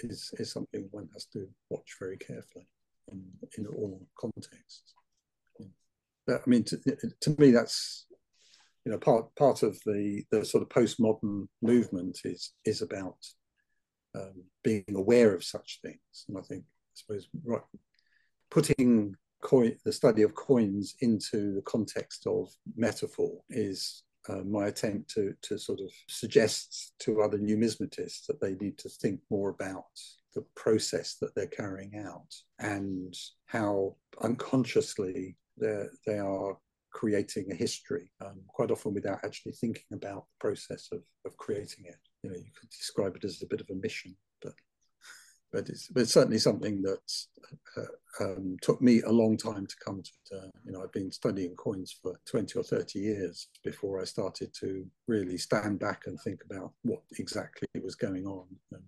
is 0.00 0.30
is 0.38 0.52
something 0.52 0.88
one 0.90 1.08
has 1.12 1.26
to 1.26 1.46
watch 1.70 1.96
very 1.98 2.16
carefully 2.16 2.66
in, 3.12 3.22
in 3.58 3.66
all 3.66 4.06
contexts. 4.18 4.94
But, 6.26 6.40
I 6.46 6.50
mean, 6.50 6.64
to, 6.64 6.78
to 7.20 7.36
me, 7.38 7.50
that's 7.50 8.06
you 8.84 8.92
know 8.92 8.98
part 8.98 9.34
part 9.36 9.62
of 9.62 9.78
the 9.84 10.22
the 10.30 10.44
sort 10.44 10.62
of 10.62 10.68
postmodern 10.68 11.46
movement 11.62 12.20
is 12.24 12.52
is 12.64 12.82
about 12.82 13.16
um, 14.14 14.44
being 14.62 14.84
aware 14.94 15.34
of 15.34 15.44
such 15.44 15.80
things, 15.82 16.24
and 16.28 16.38
I 16.38 16.42
think 16.42 16.64
I 16.64 16.94
suppose 16.94 17.28
right, 17.44 17.62
putting 18.50 19.16
coin 19.42 19.76
the 19.84 19.92
study 19.92 20.22
of 20.22 20.34
coins 20.34 20.94
into 21.00 21.54
the 21.54 21.62
context 21.62 22.26
of 22.26 22.48
metaphor 22.76 23.42
is 23.50 24.02
uh, 24.28 24.42
my 24.44 24.66
attempt 24.66 25.10
to 25.10 25.34
to 25.42 25.58
sort 25.58 25.80
of 25.80 25.90
suggest 26.08 26.92
to 27.00 27.22
other 27.22 27.38
numismatists 27.38 28.26
that 28.26 28.40
they 28.40 28.54
need 28.54 28.78
to 28.78 28.88
think 28.88 29.20
more 29.30 29.50
about 29.50 29.84
the 30.34 30.44
process 30.56 31.16
that 31.20 31.34
they're 31.34 31.46
carrying 31.46 31.96
out 31.96 32.34
and 32.58 33.14
how 33.46 33.94
unconsciously 34.22 35.36
they 35.56 36.18
are 36.18 36.58
creating 36.92 37.50
a 37.50 37.54
history 37.54 38.10
um, 38.24 38.40
quite 38.48 38.70
often 38.70 38.94
without 38.94 39.18
actually 39.24 39.52
thinking 39.52 39.84
about 39.92 40.26
the 40.26 40.48
process 40.48 40.88
of, 40.92 41.00
of 41.24 41.36
creating 41.36 41.84
it. 41.86 41.98
You 42.22 42.30
know 42.30 42.36
you 42.36 42.50
could 42.58 42.70
describe 42.70 43.16
it 43.16 43.24
as 43.24 43.42
a 43.42 43.46
bit 43.46 43.60
of 43.60 43.70
a 43.70 43.74
mission 43.74 44.16
but 45.54 45.68
it's, 45.68 45.86
but 45.88 46.02
it's 46.02 46.12
certainly 46.12 46.38
something 46.38 46.82
that 46.82 47.12
uh, 47.76 48.24
um, 48.24 48.56
took 48.60 48.82
me 48.82 49.02
a 49.02 49.10
long 49.10 49.36
time 49.36 49.66
to 49.66 49.76
come 49.84 50.02
to. 50.02 50.36
Uh, 50.36 50.48
you 50.64 50.72
know, 50.72 50.82
I've 50.82 50.92
been 50.92 51.12
studying 51.12 51.54
coins 51.54 51.96
for 52.02 52.18
20 52.26 52.58
or 52.58 52.64
30 52.64 52.98
years 52.98 53.46
before 53.62 54.00
I 54.00 54.04
started 54.04 54.52
to 54.60 54.84
really 55.06 55.38
stand 55.38 55.78
back 55.78 56.02
and 56.06 56.20
think 56.20 56.40
about 56.44 56.72
what 56.82 57.02
exactly 57.18 57.68
was 57.82 57.94
going 57.94 58.26
on 58.26 58.46
and 58.72 58.82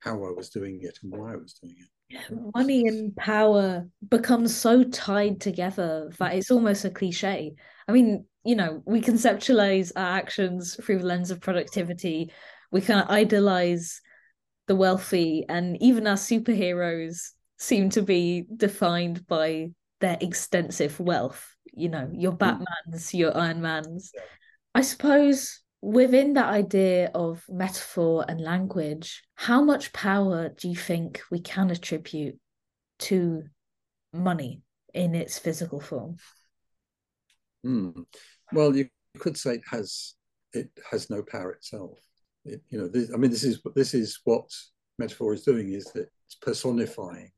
how 0.00 0.14
I 0.24 0.30
was 0.30 0.48
doing 0.48 0.80
it 0.82 0.98
and 1.02 1.12
why 1.12 1.34
I 1.34 1.36
was 1.36 1.52
doing 1.54 1.76
it. 1.78 2.52
Money 2.54 2.88
and 2.88 3.14
power 3.16 3.86
become 4.08 4.48
so 4.48 4.84
tied 4.84 5.40
together 5.40 6.10
that 6.18 6.34
it's 6.34 6.50
almost 6.50 6.84
a 6.86 6.90
cliche. 6.90 7.54
I 7.86 7.92
mean, 7.92 8.24
you 8.44 8.56
know, 8.56 8.82
we 8.86 9.02
conceptualize 9.02 9.92
our 9.94 10.16
actions 10.16 10.74
through 10.82 11.00
the 11.00 11.06
lens 11.06 11.30
of 11.30 11.40
productivity. 11.40 12.32
We 12.70 12.80
kind 12.80 13.00
of 13.00 13.10
idolize 13.10 14.00
the 14.66 14.76
wealthy 14.76 15.44
and 15.48 15.80
even 15.82 16.06
our 16.06 16.16
superheroes 16.16 17.30
seem 17.58 17.90
to 17.90 18.02
be 18.02 18.44
defined 18.56 19.26
by 19.26 19.70
their 20.00 20.18
extensive 20.20 20.98
wealth 20.98 21.54
you 21.72 21.88
know 21.88 22.10
your 22.12 22.32
hmm. 22.32 22.38
batmans 22.38 23.14
your 23.14 23.36
iron 23.36 23.62
mans 23.62 24.10
yeah. 24.14 24.22
i 24.74 24.82
suppose 24.82 25.62
within 25.80 26.34
that 26.34 26.48
idea 26.48 27.10
of 27.14 27.44
metaphor 27.48 28.24
and 28.28 28.40
language 28.40 29.22
how 29.34 29.62
much 29.62 29.92
power 29.92 30.48
do 30.48 30.68
you 30.68 30.76
think 30.76 31.20
we 31.30 31.40
can 31.40 31.70
attribute 31.70 32.38
to 32.98 33.42
money 34.12 34.62
in 34.94 35.14
its 35.14 35.38
physical 35.38 35.80
form 35.80 36.16
mm. 37.66 38.04
well 38.52 38.74
you 38.76 38.88
could 39.18 39.36
say 39.36 39.54
it 39.54 39.62
has 39.68 40.14
it 40.52 40.70
has 40.90 41.10
no 41.10 41.22
power 41.22 41.52
itself 41.52 41.98
it, 41.98 42.11
you 42.44 42.78
know, 42.78 42.88
this, 42.88 43.10
I 43.12 43.16
mean, 43.16 43.30
this 43.30 43.44
is 43.44 43.60
this 43.74 43.94
is 43.94 44.20
what 44.24 44.48
metaphor 44.98 45.34
is 45.34 45.42
doing 45.42 45.72
is 45.72 45.84
that 45.94 46.08
it's 46.26 46.34
personifying 46.40 47.30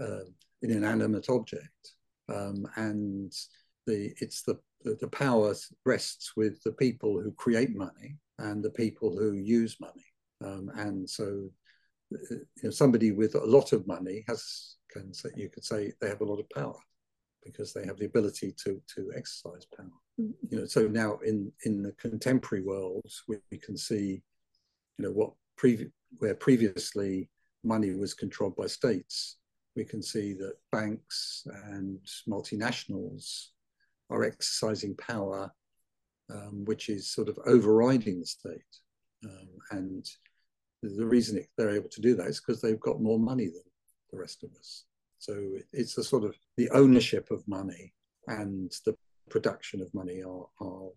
uh, 0.00 0.24
an 0.62 0.70
inanimate 0.70 1.28
object, 1.28 1.94
um, 2.28 2.66
and 2.76 3.32
the 3.86 4.12
it's 4.20 4.42
the, 4.42 4.58
the 4.84 5.08
power 5.08 5.54
rests 5.86 6.32
with 6.36 6.62
the 6.62 6.72
people 6.72 7.20
who 7.20 7.32
create 7.32 7.74
money 7.74 8.16
and 8.38 8.62
the 8.62 8.70
people 8.70 9.16
who 9.16 9.32
use 9.32 9.76
money, 9.80 10.06
um, 10.44 10.70
and 10.76 11.08
so 11.08 11.48
uh, 12.14 12.18
you 12.30 12.64
know, 12.64 12.70
somebody 12.70 13.12
with 13.12 13.34
a 13.34 13.44
lot 13.44 13.72
of 13.72 13.86
money 13.86 14.24
has 14.28 14.76
can 14.90 15.14
say 15.14 15.30
you 15.36 15.48
could 15.48 15.64
say 15.64 15.92
they 16.00 16.08
have 16.08 16.20
a 16.20 16.24
lot 16.24 16.40
of 16.40 16.50
power 16.50 16.78
because 17.44 17.72
they 17.72 17.86
have 17.86 17.96
the 17.96 18.06
ability 18.06 18.52
to 18.64 18.82
to 18.94 19.10
exercise 19.16 19.66
power 19.76 19.88
you 20.48 20.58
know 20.58 20.66
so 20.66 20.86
now 20.86 21.18
in 21.24 21.50
in 21.64 21.82
the 21.82 21.92
contemporary 21.92 22.64
world 22.64 23.04
we, 23.28 23.36
we 23.50 23.58
can 23.58 23.76
see 23.76 24.22
you 24.98 25.04
know 25.04 25.10
what 25.10 25.32
previ- 25.58 25.92
where 26.18 26.34
previously 26.34 27.28
money 27.64 27.92
was 27.92 28.14
controlled 28.14 28.56
by 28.56 28.66
states 28.66 29.36
we 29.76 29.84
can 29.84 30.02
see 30.02 30.32
that 30.34 30.54
banks 30.72 31.46
and 31.72 31.98
multinationals 32.28 33.48
are 34.10 34.24
exercising 34.24 34.94
power 34.96 35.52
um, 36.32 36.64
which 36.64 36.88
is 36.88 37.10
sort 37.10 37.28
of 37.28 37.38
overriding 37.46 38.20
the 38.20 38.26
state 38.26 38.72
um, 39.24 39.48
and 39.72 40.06
the 40.82 41.06
reason 41.06 41.44
they're 41.56 41.76
able 41.76 41.88
to 41.88 42.00
do 42.00 42.14
that 42.16 42.26
is 42.26 42.40
because 42.40 42.60
they've 42.60 42.80
got 42.80 43.02
more 43.02 43.18
money 43.18 43.46
than 43.46 43.62
the 44.10 44.18
rest 44.18 44.42
of 44.42 44.50
us. 44.58 44.84
So 45.18 45.34
it's 45.72 45.94
the 45.94 46.04
sort 46.04 46.24
of 46.24 46.34
the 46.56 46.70
ownership 46.70 47.30
of 47.30 47.46
money 47.46 47.92
and 48.26 48.72
the 48.86 48.96
production 49.30 49.80
of 49.80 49.92
money 49.94 50.22
are, 50.22 50.46
are 50.60 50.88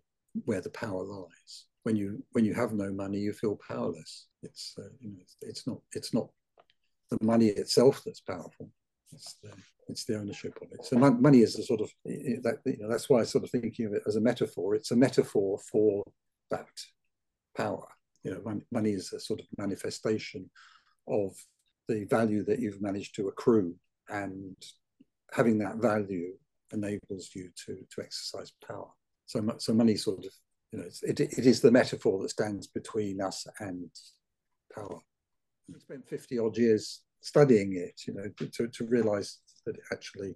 where 0.46 0.62
the 0.62 0.70
power 0.70 1.04
lies. 1.04 1.66
When 1.84 1.96
you 1.96 2.24
when 2.32 2.46
you 2.46 2.54
have 2.54 2.74
no 2.74 2.92
money, 2.92 3.20
you 3.20 3.34
feel 3.34 3.60
powerless. 3.68 4.28
It's 4.42 4.76
uh, 4.78 4.90
you 5.00 5.12
know 5.12 5.18
it's, 5.22 5.36
it's, 5.42 5.68
not 5.68 5.78
it's 5.94 6.14
not 6.14 6.28
the 7.10 7.18
money 7.22 7.48
itself 7.48 8.02
that's 8.06 8.22
powerful. 8.22 8.70
It's 9.12 9.36
the, 9.44 9.52
it's 9.90 10.06
the 10.06 10.18
ownership 10.18 10.58
of 10.62 10.70
it. 10.72 10.86
So 10.86 10.98
money 10.98 11.40
is 11.40 11.58
a 11.60 11.64
sort 11.64 11.82
of 11.82 11.92
that 12.06 12.58
you 12.66 12.78
know 12.80 12.90
that's 12.90 13.10
why 13.10 13.20
I 13.20 13.24
sort 13.24 13.44
of 13.44 13.52
thinking 13.52 13.86
of 13.86 13.94
it 13.94 14.04
as 14.08 14.16
a 14.16 14.22
metaphor. 14.22 14.76
It's 14.76 14.92
a 14.92 14.96
metaphor 14.96 15.60
for 15.72 16.04
that 16.52 16.68
power. 17.56 17.88
You 18.24 18.32
know, 18.32 18.62
money 18.72 18.92
is 18.92 19.12
a 19.12 19.20
sort 19.20 19.42
of 19.42 19.48
manifestation 19.58 20.50
of 21.08 21.36
the 21.90 22.06
value 22.06 22.46
that 22.46 22.60
you've 22.60 22.82
managed 22.82 23.16
to 23.16 23.28
accrue, 23.28 23.76
and 24.08 24.56
having 25.34 25.58
that 25.60 25.78
value 25.78 26.34
enables 26.74 27.30
you 27.34 27.50
to 27.66 27.78
to 27.90 28.02
exercise 28.02 28.52
power. 28.68 28.90
So 29.26 29.56
so 29.58 29.74
money 29.74 29.96
sort 29.96 30.26
of 30.26 30.34
you 30.72 30.80
know 30.80 30.86
it, 31.04 31.20
it 31.20 31.46
is 31.46 31.62
the 31.62 31.72
metaphor 31.72 32.22
that 32.22 32.30
stands 32.30 32.68
between 32.68 33.22
us 33.22 33.46
and 33.60 33.90
power. 34.74 35.00
I 35.74 35.80
spent 35.80 36.08
fifty 36.08 36.38
odd 36.40 36.58
years 36.58 37.02
studying 37.22 37.74
it, 37.76 38.02
you 38.08 38.14
know, 38.14 38.48
to 38.52 38.68
to 38.68 38.86
realize 38.86 39.40
that 39.66 39.76
it 39.76 39.84
actually 39.92 40.36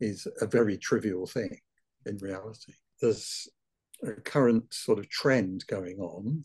is 0.00 0.26
a 0.40 0.46
very 0.46 0.76
trivial 0.76 1.26
thing 1.26 1.58
in 2.06 2.16
reality. 2.18 2.74
There's 3.00 3.48
a 4.02 4.12
current 4.12 4.72
sort 4.72 4.98
of 4.98 5.08
trend 5.08 5.64
going 5.66 5.98
on 5.98 6.44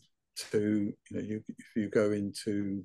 to 0.50 0.92
you 1.10 1.16
know 1.16 1.22
you 1.22 1.42
if 1.58 1.66
you 1.74 1.88
go 1.88 2.12
into 2.12 2.84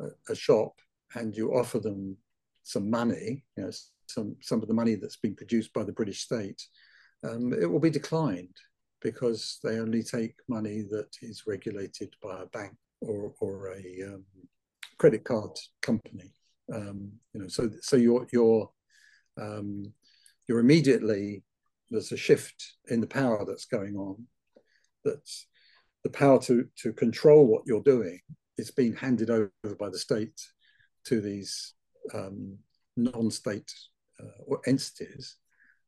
a, 0.00 0.08
a 0.30 0.34
shop 0.34 0.74
and 1.14 1.36
you 1.36 1.54
offer 1.54 1.78
them 1.78 2.16
some 2.62 2.90
money, 2.90 3.44
you 3.56 3.64
know, 3.64 3.70
some 4.06 4.36
some 4.40 4.62
of 4.62 4.68
the 4.68 4.74
money 4.74 4.94
that's 4.94 5.16
been 5.16 5.34
produced 5.34 5.72
by 5.72 5.84
the 5.84 5.92
British 5.92 6.22
state, 6.22 6.62
um, 7.22 7.52
it 7.52 7.66
will 7.66 7.80
be 7.80 7.90
declined 7.90 8.56
because 9.00 9.58
they 9.62 9.78
only 9.78 10.02
take 10.02 10.34
money 10.48 10.82
that 10.90 11.10
is 11.22 11.44
regulated 11.46 12.14
by 12.22 12.42
a 12.42 12.46
bank 12.46 12.74
or 13.00 13.32
or 13.40 13.72
a 13.72 14.14
um, 14.14 14.24
credit 14.98 15.24
card 15.24 15.50
company. 15.82 16.32
Um, 16.72 17.12
you 17.32 17.42
know, 17.42 17.48
so 17.48 17.70
so 17.80 17.96
you're 17.96 18.70
um, 19.40 19.92
you're 20.48 20.60
immediately 20.60 21.42
there's 21.90 22.12
a 22.12 22.16
shift 22.16 22.74
in 22.88 23.00
the 23.00 23.06
power 23.06 23.44
that's 23.46 23.66
going 23.66 23.96
on. 23.96 24.26
That's 25.04 25.46
the 26.02 26.10
power 26.10 26.40
to 26.42 26.66
to 26.82 26.92
control 26.92 27.46
what 27.46 27.62
you're 27.66 27.82
doing 27.82 28.20
is 28.56 28.70
being 28.70 28.94
handed 28.94 29.30
over 29.30 29.50
by 29.78 29.90
the 29.90 29.98
state 29.98 30.40
to 31.04 31.20
these 31.20 31.74
um, 32.12 32.56
non-state 32.96 33.70
uh, 34.20 34.56
entities, 34.66 35.36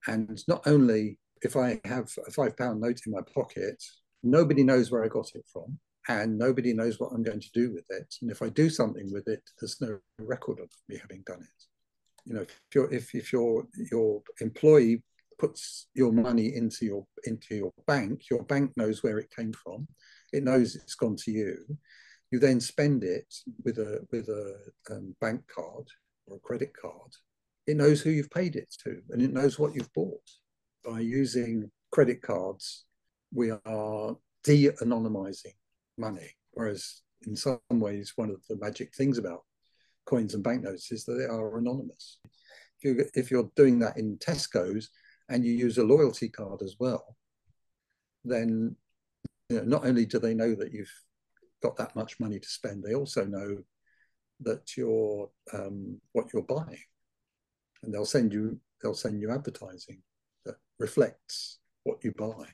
and 0.06 0.42
not 0.48 0.66
only 0.66 1.18
if 1.42 1.56
I 1.56 1.80
have 1.84 2.10
a 2.26 2.30
five 2.30 2.56
pound 2.56 2.80
note 2.80 3.00
in 3.06 3.12
my 3.12 3.20
pocket, 3.34 3.82
nobody 4.22 4.62
knows 4.62 4.90
where 4.90 5.04
I 5.04 5.08
got 5.08 5.30
it 5.34 5.44
from 5.52 5.78
and 6.08 6.38
nobody 6.38 6.72
knows 6.72 7.00
what 7.00 7.12
I'm 7.12 7.22
going 7.22 7.40
to 7.40 7.50
do 7.52 7.72
with 7.72 7.84
it. 7.90 8.14
And 8.22 8.30
if 8.30 8.42
I 8.42 8.48
do 8.48 8.70
something 8.70 9.12
with 9.12 9.28
it, 9.28 9.42
there's 9.60 9.80
no 9.80 9.98
record 10.18 10.60
of 10.60 10.70
me 10.88 10.98
having 10.98 11.22
done 11.26 11.40
it. 11.40 11.64
You 12.24 12.34
know, 12.34 12.40
if 12.42 12.60
your 12.74 12.92
if, 12.92 13.14
if 13.14 13.32
your 13.32 13.66
your 13.90 14.22
employee 14.40 15.02
puts 15.38 15.88
your 15.94 16.12
money 16.12 16.54
into 16.54 16.84
your 16.86 17.06
into 17.24 17.54
your 17.54 17.72
bank, 17.86 18.22
your 18.30 18.42
bank 18.44 18.72
knows 18.76 19.02
where 19.02 19.18
it 19.18 19.34
came 19.34 19.52
from. 19.52 19.86
It 20.32 20.44
knows 20.44 20.74
it's 20.74 20.94
gone 20.94 21.16
to 21.24 21.30
you. 21.30 21.58
You 22.30 22.38
then 22.40 22.60
spend 22.60 23.04
it 23.04 23.32
with 23.64 23.78
a 23.78 24.06
with 24.10 24.28
a 24.28 24.56
um, 24.90 25.14
bank 25.20 25.42
card 25.46 25.88
or 26.26 26.36
a 26.36 26.40
credit 26.40 26.72
card. 26.80 27.12
It 27.66 27.76
knows 27.76 28.00
who 28.00 28.10
you've 28.10 28.30
paid 28.30 28.56
it 28.56 28.74
to, 28.84 29.00
and 29.10 29.20
it 29.20 29.32
knows 29.32 29.58
what 29.58 29.74
you've 29.74 29.92
bought. 29.92 30.22
By 30.84 31.00
using 31.00 31.70
credit 31.90 32.22
cards, 32.22 32.84
we 33.34 33.50
are 33.50 34.16
de-anonymizing 34.44 35.54
money. 35.98 36.30
Whereas 36.52 37.02
in 37.26 37.34
some 37.36 37.58
ways, 37.70 38.12
one 38.16 38.30
of 38.30 38.40
the 38.48 38.56
magic 38.56 38.94
things 38.94 39.18
about 39.18 39.42
coins 40.04 40.34
and 40.34 40.44
banknotes 40.44 40.92
is 40.92 41.04
that 41.04 41.14
they 41.14 41.24
are 41.24 41.58
anonymous. 41.58 42.18
If, 42.80 42.84
you, 42.84 43.04
if 43.14 43.30
you're 43.30 43.50
doing 43.56 43.80
that 43.80 43.96
in 43.96 44.18
Tesco's 44.18 44.90
and 45.28 45.44
you 45.44 45.52
use 45.52 45.78
a 45.78 45.84
loyalty 45.84 46.28
card 46.28 46.62
as 46.62 46.76
well, 46.78 47.16
then 48.24 48.76
you 49.48 49.56
know, 49.56 49.64
not 49.64 49.84
only 49.84 50.06
do 50.06 50.18
they 50.18 50.34
know 50.34 50.54
that 50.54 50.72
you've 50.72 50.92
got 51.62 51.76
that 51.76 51.96
much 51.96 52.20
money 52.20 52.38
to 52.38 52.48
spend, 52.48 52.84
they 52.84 52.94
also 52.94 53.24
know 53.24 53.58
that 54.40 54.76
you're 54.76 55.30
um, 55.52 56.00
what 56.12 56.26
you're 56.32 56.42
buying, 56.42 56.78
and 57.86 57.94
they'll 57.94 58.04
send 58.04 58.32
you 58.32 58.58
they'll 58.82 58.94
send 58.94 59.22
you 59.22 59.30
advertising 59.30 60.02
that 60.44 60.56
reflects 60.78 61.58
what 61.84 62.04
you 62.04 62.12
buy. 62.12 62.46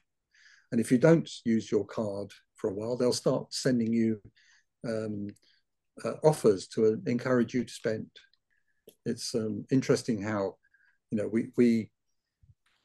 And 0.71 0.81
if 0.81 0.93
you 0.93 0.99
don't 0.99 1.29
use 1.45 1.71
your 1.71 1.85
card 1.85 2.31
for 2.55 2.71
a 2.71 2.73
while, 2.73 2.97
they'll 2.97 3.13
start 3.13 3.53
sending 3.53 3.93
you 3.93 4.21
um, 4.87 5.29
uh, 6.05 6.15
offers 6.23 6.69
to 6.69 7.03
encourage 7.07 7.55
you 7.55 7.65
to 7.65 7.73
spend. 7.73 8.07
It's 9.05 9.35
um, 9.35 9.65
interesting 9.71 10.23
how, 10.23 10.57
you 11.11 11.19
know, 11.19 11.27
we, 11.27 11.49
we 11.57 11.91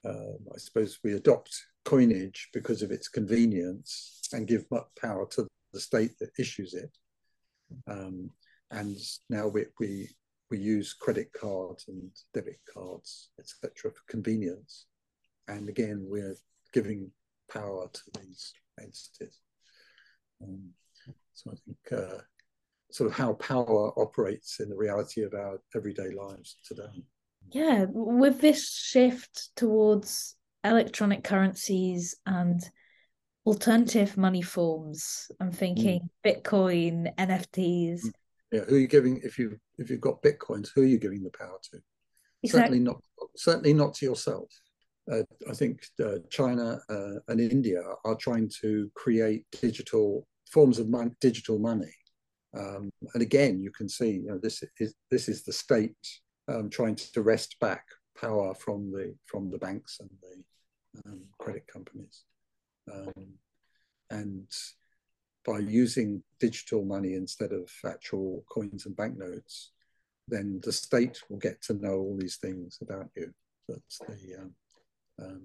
uh, 0.03 0.33
I 0.53 0.57
suppose 0.57 0.99
we 1.03 1.13
adopt 1.13 1.55
coinage 1.85 2.49
because 2.53 2.81
of 2.81 2.91
its 2.91 3.07
convenience 3.07 4.19
and 4.33 4.47
give 4.47 4.65
much 4.71 4.87
power 4.99 5.27
to 5.31 5.47
the 5.73 5.79
state 5.79 6.17
that 6.19 6.31
issues 6.39 6.73
it. 6.73 6.91
Um, 7.87 8.31
and 8.71 8.97
now 9.29 9.47
we, 9.47 9.65
we, 9.79 10.09
we 10.49 10.59
use 10.59 10.93
credit 10.93 11.31
cards 11.33 11.85
and 11.87 12.09
debit 12.33 12.59
cards, 12.73 13.29
etc., 13.39 13.91
for 13.91 14.01
convenience. 14.09 14.85
And 15.47 15.69
again, 15.69 16.05
we're 16.07 16.35
giving 16.73 17.11
power 17.51 17.89
to 17.91 18.01
these 18.19 18.53
entities. 18.79 19.39
Um, 20.41 20.69
so 21.33 21.51
I 21.51 21.55
think 21.65 22.01
uh, 22.03 22.21
sort 22.91 23.09
of 23.09 23.15
how 23.15 23.33
power 23.33 23.91
operates 23.99 24.59
in 24.59 24.69
the 24.69 24.75
reality 24.75 25.23
of 25.23 25.33
our 25.33 25.59
everyday 25.75 26.09
lives 26.11 26.57
today. 26.65 27.03
Yeah, 27.51 27.85
with 27.89 28.41
this 28.41 28.69
shift 28.69 29.49
towards 29.55 30.35
electronic 30.63 31.23
currencies 31.23 32.15
and 32.25 32.61
alternative 33.45 34.17
money 34.17 34.41
forms, 34.41 35.31
I'm 35.39 35.51
thinking 35.51 36.09
mm. 36.25 36.43
Bitcoin, 36.43 37.15
NFTs. 37.15 38.05
Mm. 38.05 38.11
Yeah, 38.51 38.61
who 38.61 38.75
are 38.75 38.79
you 38.79 38.87
giving 38.87 39.19
if 39.23 39.37
you 39.37 39.57
if 39.77 39.89
you've 39.89 40.01
got 40.01 40.21
bitcoins? 40.21 40.69
Who 40.73 40.81
are 40.81 40.85
you 40.85 40.99
giving 40.99 41.23
the 41.23 41.37
power 41.37 41.57
to? 41.71 41.79
Exactly. 42.43 42.77
Certainly 42.77 42.79
not. 42.79 43.01
Certainly 43.35 43.73
not 43.73 43.93
to 43.95 44.05
yourself. 44.05 44.49
Uh, 45.11 45.23
I 45.49 45.53
think 45.53 45.85
uh, 46.03 46.19
China 46.29 46.79
uh, 46.89 47.19
and 47.27 47.39
India 47.39 47.81
are 48.03 48.15
trying 48.15 48.49
to 48.61 48.91
create 48.95 49.45
digital 49.61 50.27
forms 50.51 50.79
of 50.79 50.89
mon- 50.89 51.15
digital 51.21 51.59
money. 51.59 51.93
Um, 52.57 52.89
and 53.13 53.21
again, 53.21 53.61
you 53.61 53.71
can 53.71 53.87
see 53.87 54.11
you 54.11 54.27
know, 54.27 54.37
this 54.37 54.63
is 54.79 54.95
this 55.11 55.29
is 55.29 55.43
the 55.43 55.53
state 55.53 55.95
um, 56.47 56.69
trying 56.69 56.95
to 56.95 57.21
wrest 57.21 57.57
back 57.59 57.85
power 58.19 58.53
from 58.55 58.91
the 58.91 59.15
from 59.25 59.51
the 59.51 59.57
banks 59.57 59.99
and 59.99 60.09
the 60.21 61.09
um, 61.09 61.21
credit 61.39 61.67
companies, 61.71 62.23
um, 62.91 63.27
and 64.09 64.47
by 65.47 65.59
using 65.59 66.21
digital 66.41 66.83
money 66.83 67.13
instead 67.13 67.53
of 67.53 67.71
actual 67.85 68.43
coins 68.49 68.85
and 68.85 68.97
banknotes, 68.97 69.71
then 70.27 70.59
the 70.61 70.73
state 70.73 71.21
will 71.29 71.37
get 71.37 71.61
to 71.61 71.73
know 71.73 71.93
all 71.93 72.17
these 72.19 72.35
things 72.35 72.77
about 72.81 73.09
you. 73.15 73.33
That's 73.69 73.99
the 73.99 74.35
um, 74.41 74.51
um, 75.19 75.41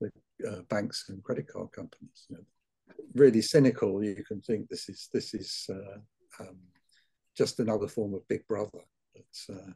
the 0.00 0.10
uh, 0.50 0.62
banks 0.68 1.06
and 1.08 1.22
credit 1.22 1.46
card 1.46 1.70
companies. 1.70 2.26
You 2.28 2.36
know, 2.36 2.44
really 3.14 3.42
cynical, 3.42 4.02
you 4.02 4.24
can 4.26 4.40
think 4.40 4.68
this 4.68 4.88
is 4.88 5.08
this 5.12 5.34
is 5.34 5.70
uh, 5.70 6.42
um, 6.42 6.56
just 7.36 7.60
another 7.60 7.86
form 7.86 8.12
of 8.14 8.26
Big 8.26 8.46
Brother 8.48 8.80
that's 9.14 9.48
uh, 9.50 9.72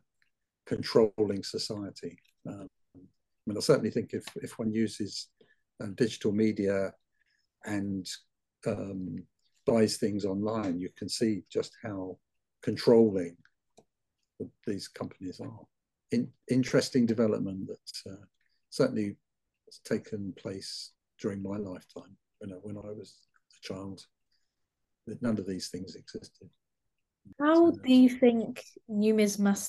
controlling 0.66 1.44
society. 1.44 2.18
Um, 2.48 2.68
I 2.96 2.98
mean, 3.46 3.56
I 3.56 3.60
certainly 3.60 3.90
think 3.90 4.12
if 4.12 4.24
if 4.36 4.58
one 4.58 4.72
uses 4.72 5.28
um, 5.80 5.94
digital 5.94 6.32
media 6.32 6.92
and 7.64 8.08
um, 8.66 9.24
buys 9.66 9.96
things 9.96 10.24
online, 10.24 10.80
you 10.80 10.90
can 10.96 11.08
see 11.08 11.42
just 11.50 11.76
how 11.82 12.18
controlling 12.62 13.36
these 14.66 14.88
companies 14.88 15.40
are. 15.40 15.60
In, 16.10 16.28
interesting 16.50 17.06
development 17.06 17.68
that 17.68 18.10
uh, 18.12 18.24
certainly 18.70 19.16
has 19.66 19.78
taken 19.84 20.32
place 20.36 20.92
during 21.20 21.42
my 21.42 21.56
lifetime. 21.56 22.16
You 22.40 22.48
know, 22.48 22.60
when 22.62 22.76
I 22.76 22.90
was 22.90 23.14
a 23.50 23.66
child, 23.66 24.04
that 25.06 25.22
none 25.22 25.38
of 25.38 25.46
these 25.46 25.68
things 25.68 25.94
existed. 25.94 26.48
How 27.40 27.70
so, 27.70 27.78
do 27.84 27.94
you 27.94 28.08
think 28.08 28.62
numismatic, 28.88 29.68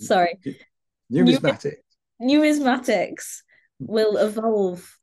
sorry, 0.00 0.38
numismatic, 1.10 1.82
numismatics 2.20 3.42
will 3.80 4.16
evolve 4.16 4.96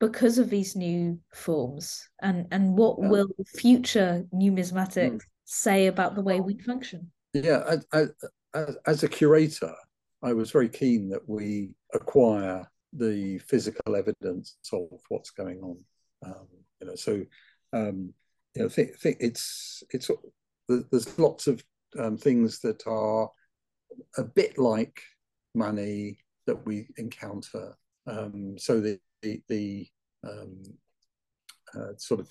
because 0.00 0.38
of 0.38 0.50
these 0.50 0.76
new 0.76 1.18
forms, 1.32 2.08
and 2.22 2.46
and 2.50 2.76
what 2.76 2.98
yeah. 3.00 3.08
will 3.08 3.28
future 3.56 4.24
numismatics 4.34 5.12
mm. 5.12 5.20
say 5.44 5.86
about 5.86 6.14
the 6.14 6.22
way 6.22 6.40
we 6.40 6.58
function? 6.58 7.10
Yeah, 7.32 7.78
I, 7.92 8.06
I, 8.54 8.66
as 8.86 9.02
a 9.02 9.08
curator, 9.08 9.74
I 10.22 10.32
was 10.32 10.50
very 10.50 10.68
keen 10.68 11.08
that 11.10 11.28
we 11.28 11.70
acquire 11.92 12.68
the 12.92 13.38
physical 13.38 13.96
evidence 13.96 14.56
of 14.72 14.88
what's 15.08 15.30
going 15.30 15.60
on. 15.60 15.76
Um, 16.24 16.46
you 16.80 16.86
know, 16.86 16.94
so 16.94 17.24
um, 17.72 18.14
you 18.54 18.62
know, 18.62 18.68
think, 18.68 18.96
think 18.96 19.16
it's 19.20 19.82
it's 19.90 20.10
there's 20.68 21.18
lots 21.18 21.46
of 21.46 21.62
um, 21.98 22.16
things 22.16 22.60
that 22.60 22.86
are 22.86 23.28
a 24.16 24.24
bit 24.24 24.58
like 24.58 25.02
money 25.54 26.18
that 26.46 26.64
we 26.64 26.88
encounter. 26.96 27.76
Um, 28.06 28.56
so 28.58 28.80
the 28.80 28.98
the, 29.48 29.86
um, 30.26 30.62
uh, 31.74 31.92
sort 31.96 32.20
of 32.20 32.28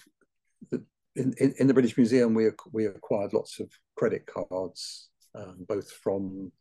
the, 0.71 0.83
in, 1.15 1.33
in, 1.39 1.53
in 1.59 1.67
the 1.67 1.73
British 1.73 1.97
Museum, 1.97 2.33
we 2.33 2.49
we 2.71 2.85
acquired 2.85 3.33
lots 3.33 3.59
of 3.59 3.69
credit 3.95 4.25
cards, 4.25 5.09
um, 5.35 5.65
both 5.67 5.91
from 5.91 6.51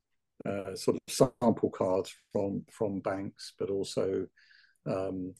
uh, 0.44 0.74
sort 0.74 0.96
of 0.96 1.14
sample 1.14 1.70
cards 1.70 2.14
from 2.32 2.64
from 2.70 3.00
banks, 3.00 3.54
but 3.58 3.70
also 3.70 4.26
um, 4.86 5.34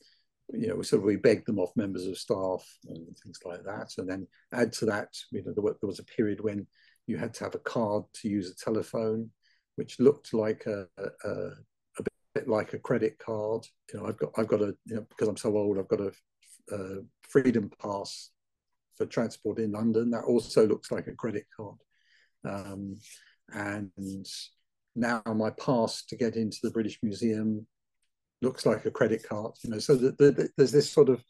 you 0.53 0.69
know, 0.69 0.77
we 0.77 0.85
sort 0.85 1.01
of 1.01 1.07
we 1.07 1.17
begged 1.17 1.47
them 1.47 1.59
off 1.59 1.73
members 1.77 2.07
of 2.07 2.19
staff 2.19 2.67
and 2.89 3.17
things 3.19 3.39
like 3.45 3.65
that. 3.65 3.93
And 3.99 4.09
then 4.09 4.27
add 4.53 4.73
to 4.75 4.87
that, 4.87 5.09
you 5.31 5.43
know, 5.43 5.53
there, 5.53 5.75
there 5.81 5.89
was 5.89 5.99
a 5.99 6.05
period 6.05 6.41
when 6.41 6.67
you 7.07 7.17
had 7.17 7.35
to 7.35 7.45
have 7.45 7.55
a 7.55 7.61
card 7.61 8.05
to 8.15 8.29
use 8.29 8.51
a 8.51 8.65
telephone, 8.65 9.31
which 9.77 9.99
looked 9.99 10.35
like 10.35 10.67
a, 10.67 10.87
a 11.25 11.51
bit 12.35 12.49
like 12.49 12.73
a 12.73 12.79
credit 12.79 13.19
card. 13.19 13.67
You 13.93 14.01
know, 14.01 14.07
I've 14.07 14.19
got 14.19 14.31
I've 14.37 14.49
got 14.49 14.63
a 14.63 14.75
you 14.87 14.97
know 14.97 15.07
because 15.09 15.29
I'm 15.29 15.37
so 15.37 15.57
old, 15.57 15.79
I've 15.79 15.89
got 15.89 16.01
a, 16.01 16.13
freedom 17.29 17.71
pass 17.83 18.31
for 18.97 19.05
transport 19.07 19.59
in 19.59 19.73
London. 19.73 20.11
That 20.11 20.25
also 20.25 20.67
looks 20.67 20.91
like 20.91 21.07
a 21.07 21.15
credit 21.15 21.45
card. 21.55 21.77
Um, 22.45 22.97
and 23.53 24.27
now 24.95 25.23
my 25.27 25.51
pass 25.51 26.05
to 26.07 26.17
get 26.17 26.37
into 26.37 26.59
the 26.63 26.71
British 26.71 26.99
Museum 27.03 27.67
looks 28.43 28.65
like 28.65 28.85
a 28.85 28.91
credit 28.91 29.27
card. 29.29 29.53
You 29.63 29.71
know, 29.71 29.79
so 29.79 29.97
the, 29.97 30.13
the, 30.13 30.49
there's 30.57 30.73
this 30.73 30.91
sort 30.91 31.09
of 31.09 31.23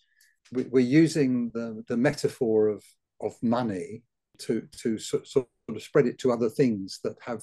we're 0.53 0.81
using 0.81 1.51
the 1.55 1.83
the 1.89 1.97
metaphor 1.97 2.69
of 2.69 2.85
of 3.21 3.35
money 3.43 4.03
to 4.39 4.67
to 4.83 4.99
sort 4.99 5.25
of 5.69 5.83
spread 5.83 6.07
it 6.07 6.19
to 6.19 6.33
other 6.33 6.49
things 6.49 7.01
that 7.05 7.17
have 7.25 7.43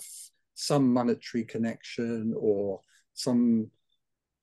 some 0.55 0.91
monetary 0.91 1.45
connection 1.45 2.33
or 2.37 2.81
some 3.13 3.69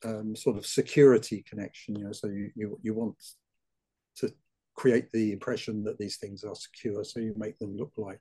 um, 0.04 0.36
sort 0.36 0.56
of 0.56 0.66
security 0.66 1.44
connection. 1.48 1.96
You 1.96 2.04
know, 2.06 2.12
so 2.12 2.28
you, 2.28 2.50
you 2.54 2.78
you 2.82 2.94
want 2.94 3.16
to 4.16 4.32
create 4.74 5.10
the 5.12 5.32
impression 5.32 5.84
that 5.84 5.98
these 5.98 6.16
things 6.16 6.44
are 6.44 6.54
secure, 6.54 7.04
so 7.04 7.20
you 7.20 7.34
make 7.36 7.58
them 7.58 7.76
look 7.76 7.92
like 7.96 8.20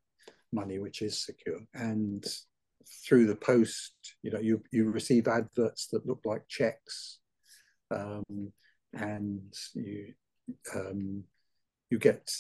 money 0.52 0.80
which 0.80 1.02
is 1.02 1.24
secure. 1.24 1.60
And 1.74 2.26
through 3.06 3.28
the 3.28 3.36
post, 3.36 3.94
you 4.24 4.32
know, 4.32 4.40
you 4.40 4.64
you 4.72 4.90
receive 4.90 5.28
adverts 5.28 5.88
that 5.88 6.06
look 6.06 6.22
like 6.26 6.48
checks, 6.48 7.20
um, 7.92 8.52
and 8.94 9.54
you 9.74 10.14
um, 10.76 11.24
you 11.90 12.00
get 12.00 12.32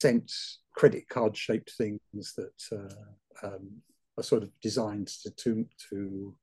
sent 0.00 0.32
credit 0.74 1.08
card 1.08 1.36
shaped 1.36 1.72
things 1.76 2.34
that 2.36 2.62
uh, 2.72 3.46
um, 3.46 3.70
are 4.18 4.22
sort 4.22 4.42
of 4.42 4.50
designed 4.60 5.08
to 5.08 5.30
to, 5.30 5.66
to 5.90 6.34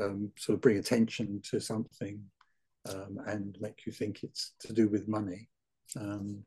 um, 0.00 0.30
sort 0.36 0.54
of 0.54 0.60
bring 0.60 0.78
attention 0.78 1.40
to 1.50 1.60
something 1.60 2.20
um, 2.88 3.18
and 3.26 3.56
make 3.60 3.86
you 3.86 3.92
think 3.92 4.22
it's 4.22 4.52
to 4.60 4.72
do 4.72 4.88
with 4.88 5.08
money. 5.08 5.48
Um, 5.98 6.44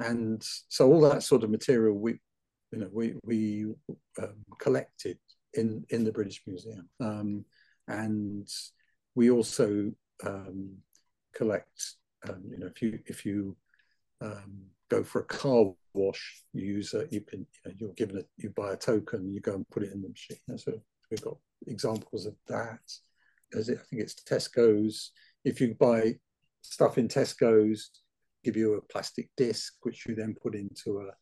and 0.00 0.42
so 0.68 0.90
all 0.90 1.00
that 1.02 1.22
sort 1.22 1.44
of 1.44 1.50
material 1.50 1.94
we 1.96 2.18
you 2.72 2.80
know 2.80 2.88
we 2.92 3.14
we 3.24 3.66
um, 4.20 4.44
collected 4.58 5.18
in 5.54 5.84
in 5.90 6.04
the 6.04 6.12
British 6.12 6.42
Museum, 6.46 6.88
um, 7.00 7.44
and 7.86 8.48
we 9.14 9.30
also 9.30 9.92
um, 10.24 10.76
collect. 11.34 11.94
You 12.26 12.58
know, 12.58 12.66
if 12.74 12.80
you 12.80 12.98
if 13.06 13.26
you 13.26 13.56
go 14.88 15.04
for 15.04 15.20
a 15.20 15.24
car 15.24 15.66
wash, 15.92 16.42
you 16.52 16.64
use 16.64 16.94
a, 16.94 17.06
you 17.10 17.20
can 17.20 17.40
you 17.40 17.46
know, 17.64 17.72
you're 17.78 17.92
given 17.94 18.18
a 18.18 18.22
you 18.36 18.50
buy 18.50 18.72
a 18.72 18.76
token, 18.76 19.32
you 19.32 19.40
go 19.40 19.54
and 19.54 19.68
put 19.70 19.82
it 19.82 19.92
in 19.92 20.02
the 20.02 20.08
machine. 20.08 20.38
And 20.48 20.60
so 20.60 20.72
we've 21.10 21.22
got 21.22 21.36
examples 21.66 22.26
of 22.26 22.34
that. 22.48 22.80
As 23.54 23.70
I 23.70 23.74
think 23.74 24.02
it's 24.02 24.14
Tesco's. 24.14 25.12
If 25.44 25.60
you 25.60 25.74
buy 25.78 26.14
stuff 26.62 26.98
in 26.98 27.08
Tesco's, 27.08 27.90
give 28.42 28.56
you 28.56 28.74
a 28.74 28.92
plastic 28.92 29.28
disc, 29.36 29.74
which 29.82 30.06
you 30.06 30.14
then 30.14 30.34
put 30.42 30.54
into 30.54 31.00
a 31.00 31.12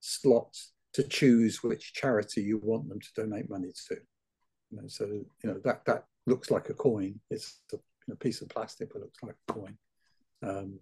slot 0.00 0.56
to 0.94 1.02
choose 1.02 1.62
which 1.62 1.92
charity 1.92 2.42
you 2.42 2.58
want 2.62 2.88
them 2.88 3.00
to 3.00 3.08
donate 3.22 3.50
money 3.50 3.72
to. 3.88 3.96
You 4.70 4.82
know, 4.82 4.88
so 4.88 5.06
you 5.06 5.26
know 5.44 5.60
that 5.64 5.84
that 5.86 6.04
looks 6.26 6.50
like 6.50 6.68
a 6.68 6.74
coin. 6.74 7.20
It's 7.30 7.60
a 7.72 7.76
you 7.76 7.80
know, 8.08 8.16
piece 8.16 8.42
of 8.42 8.48
plastic, 8.48 8.92
but 8.92 9.02
looks 9.02 9.22
like 9.22 9.36
a 9.48 9.52
coin, 9.52 9.78
um, 10.42 10.78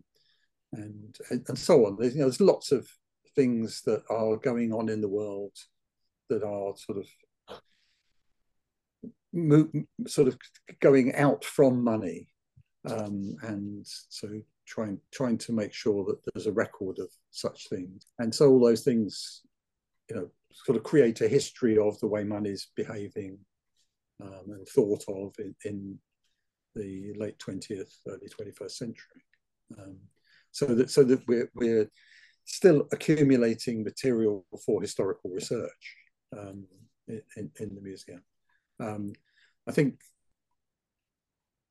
and 0.72 1.16
and 1.48 1.58
so 1.58 1.86
on. 1.86 1.96
There's 1.98 2.14
you 2.14 2.20
know 2.20 2.26
there's 2.26 2.40
lots 2.40 2.72
of 2.72 2.88
things 3.34 3.82
that 3.82 4.02
are 4.10 4.36
going 4.36 4.72
on 4.72 4.88
in 4.88 5.00
the 5.00 5.08
world 5.08 5.52
that 6.28 6.42
are 6.42 6.74
sort 6.76 6.98
of 6.98 7.06
move, 9.36 9.70
sort 10.06 10.28
of 10.28 10.38
going 10.80 11.14
out 11.14 11.44
from 11.44 11.82
money, 11.82 12.28
um, 12.88 13.36
and 13.42 13.84
so 13.84 14.28
trying 14.66 14.98
trying 15.12 15.38
to 15.38 15.52
make 15.52 15.72
sure 15.72 16.04
that 16.04 16.18
there's 16.24 16.46
a 16.46 16.52
record 16.52 16.98
of 16.98 17.08
such 17.30 17.68
things. 17.68 18.06
And 18.18 18.34
so 18.34 18.50
all 18.50 18.60
those 18.60 18.82
things 18.82 19.42
you 20.08 20.16
know, 20.16 20.30
sort 20.52 20.76
of 20.76 20.84
create 20.84 21.20
a 21.20 21.28
history 21.28 21.78
of 21.78 21.98
the 22.00 22.06
way 22.06 22.24
money's 22.24 22.68
behaving 22.76 23.38
um, 24.22 24.44
and 24.48 24.66
thought 24.68 25.04
of 25.08 25.34
in, 25.38 25.54
in, 25.64 25.98
the 26.74 27.14
late 27.16 27.38
20th, 27.38 27.90
early 28.06 28.28
21st 28.28 28.70
century. 28.70 29.22
Um, 29.78 29.96
so 30.50 30.66
that 30.66 30.90
so 30.90 31.04
that 31.04 31.26
we're, 31.26 31.50
we're 31.54 31.90
still 32.44 32.86
accumulating 32.92 33.82
material 33.82 34.44
for 34.62 34.82
historical 34.82 35.30
research 35.30 35.96
um, 36.38 36.66
in, 37.08 37.50
in, 37.58 37.74
the 37.74 37.80
museum. 37.80 38.22
Um, 38.78 39.14
I 39.68 39.72
think 39.72 40.00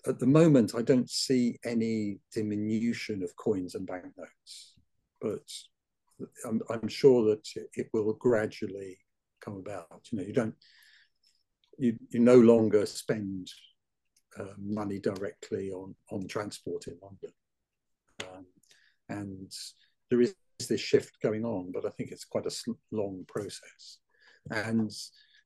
at 0.08 0.20
the 0.20 0.28
moment 0.28 0.74
I 0.76 0.82
don't 0.82 1.10
see 1.10 1.58
any 1.64 2.20
diminution 2.34 3.24
of 3.24 3.36
coins 3.36 3.76
and 3.76 3.88
banknotes, 3.88 4.74
but 5.22 5.50
I'm, 6.46 6.62
I'm 6.70 6.88
sure 6.88 7.24
that 7.30 7.48
it 7.74 7.88
will 7.94 8.14
gradually 8.14 8.98
come 9.42 9.58
about. 9.58 10.08
You 10.12 10.20
know, 10.20 10.26
you 10.26 10.34
don't, 10.34 10.56
you, 11.78 11.98
you 12.10 12.20
no 12.20 12.38
longer 12.38 12.86
spend 12.86 13.50
uh, 14.40 14.54
money 14.58 15.00
directly 15.00 15.72
on, 15.72 15.96
on 16.12 16.28
transport 16.28 16.88
in 16.88 16.98
London. 17.02 17.32
Um, 18.24 18.46
and 19.10 19.52
there 20.10 20.22
is 20.22 20.36
this 20.70 20.82
shift 20.82 21.22
going 21.22 21.46
on, 21.46 21.72
but 21.72 21.86
I 21.86 21.90
think 21.90 22.12
it's 22.12 22.26
quite 22.26 22.46
a 22.46 22.76
long 22.92 23.26
process. 23.28 24.00
And 24.52 24.92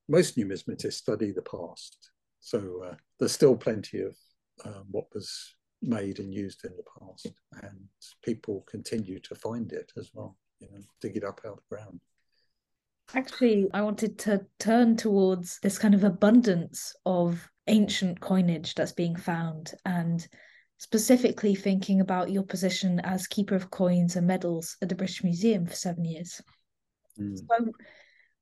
most 0.08 0.36
numismatists 0.36 0.94
study 0.94 1.32
the 1.32 1.42
past. 1.42 2.10
So 2.40 2.82
uh, 2.84 2.94
there's 3.18 3.32
still 3.32 3.56
plenty 3.56 4.00
of 4.00 4.16
um, 4.64 4.84
what 4.90 5.06
was 5.14 5.54
made 5.82 6.18
and 6.18 6.32
used 6.32 6.64
in 6.64 6.72
the 6.76 6.84
past, 6.98 7.30
and 7.62 7.78
people 8.22 8.64
continue 8.68 9.18
to 9.20 9.34
find 9.34 9.72
it 9.72 9.92
as 9.96 10.10
well 10.14 10.36
you 10.60 10.68
know, 10.70 10.80
dig 11.00 11.16
it 11.16 11.24
up 11.24 11.40
out 11.44 11.52
of 11.52 11.58
the 11.68 11.76
ground. 11.76 12.00
Actually, 13.14 13.68
I 13.74 13.82
wanted 13.82 14.18
to 14.20 14.46
turn 14.58 14.96
towards 14.96 15.58
this 15.62 15.78
kind 15.78 15.94
of 15.94 16.04
abundance 16.04 16.94
of 17.04 17.48
ancient 17.66 18.20
coinage 18.20 18.74
that's 18.74 18.92
being 18.92 19.16
found 19.16 19.72
and 19.84 20.26
specifically 20.78 21.54
thinking 21.54 22.00
about 22.00 22.30
your 22.30 22.44
position 22.44 23.00
as 23.00 23.26
keeper 23.26 23.54
of 23.56 23.70
coins 23.70 24.16
and 24.16 24.26
medals 24.26 24.76
at 24.80 24.88
the 24.88 24.94
British 24.94 25.24
Museum 25.24 25.66
for 25.66 25.74
seven 25.74 26.04
years. 26.04 26.40
Mm. 27.18 27.36
So, 27.36 27.72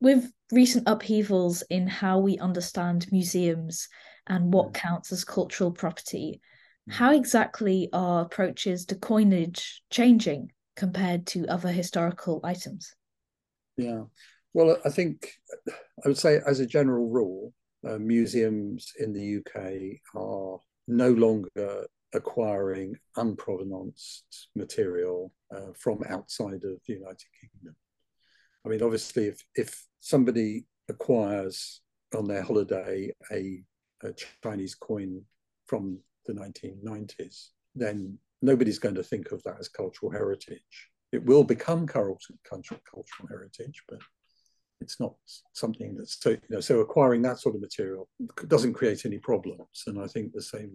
with 0.01 0.31
recent 0.53 0.85
upheavals 0.87 1.63
in 1.71 1.87
how 1.87 2.19
we 2.19 2.39
understand 2.39 3.07
museums 3.11 3.89
and 4.27 4.53
what 4.53 4.69
mm. 4.69 4.75
counts 4.75 5.13
as 5.13 5.25
cultural 5.25 5.73
property, 5.73 6.41
mm. 6.89 6.93
how 6.93 7.13
exactly 7.13 7.89
are 7.93 8.23
approaches 8.23 8.85
to 8.87 8.95
coinage 8.95 9.83
changing 9.91 10.53
compared 10.77 11.27
to 11.27 11.47
other 11.49 11.71
historical 11.71 12.41
items? 12.45 12.95
Yeah, 13.77 14.05
well, 14.55 14.77
I 14.85 14.91
think 14.91 15.33
I 15.69 16.09
would 16.09 16.19
say, 16.19 16.41
as 16.47 16.61
a 16.61 16.67
general 16.67 17.09
rule, 17.09 17.53
uh, 17.87 17.99
museums 17.99 18.93
in 18.99 19.13
the 19.13 19.39
UK 19.39 20.01
are 20.21 20.59
no 20.87 21.11
longer 21.13 21.87
acquiring 22.15 22.95
unprovenanced 23.17 24.49
material 24.57 25.33
uh, 25.55 25.73
from 25.77 26.03
outside 26.09 26.65
of 26.65 26.81
the 26.87 26.95
United 26.95 27.27
Kingdom. 27.41 27.77
I 28.65 28.69
mean, 28.69 28.83
obviously, 28.83 29.27
if 29.27 29.43
if 29.55 29.87
somebody 30.01 30.65
acquires 30.89 31.81
on 32.15 32.27
their 32.27 32.43
holiday 32.43 33.13
a, 33.31 33.63
a 34.03 34.13
Chinese 34.43 34.75
coin 34.75 35.23
from 35.67 35.99
the 36.27 36.33
1990s, 36.33 37.49
then 37.75 38.19
nobody's 38.41 38.79
going 38.79 38.95
to 38.95 39.03
think 39.03 39.33
of 39.33 39.43
that 39.43 39.57
as 39.59 39.69
cultural 39.69 40.11
heritage. 40.11 40.91
It 41.13 41.25
will 41.25 41.45
become 41.45 41.87
cultural, 41.87 42.19
cultural 42.45 43.29
heritage, 43.29 43.83
but 43.89 43.99
it's 44.81 45.01
not 45.01 45.15
something 45.53 45.97
that's 45.97 46.19
so, 46.21 46.31
you 46.31 46.39
know, 46.51 46.61
so 46.61 46.81
acquiring 46.81 47.23
that 47.23 47.39
sort 47.39 47.55
of 47.55 47.61
material 47.61 48.09
doesn't 48.47 48.75
create 48.75 49.05
any 49.05 49.19
problems. 49.19 49.85
And 49.87 50.01
I 50.01 50.07
think 50.07 50.33
the 50.33 50.43
same 50.43 50.71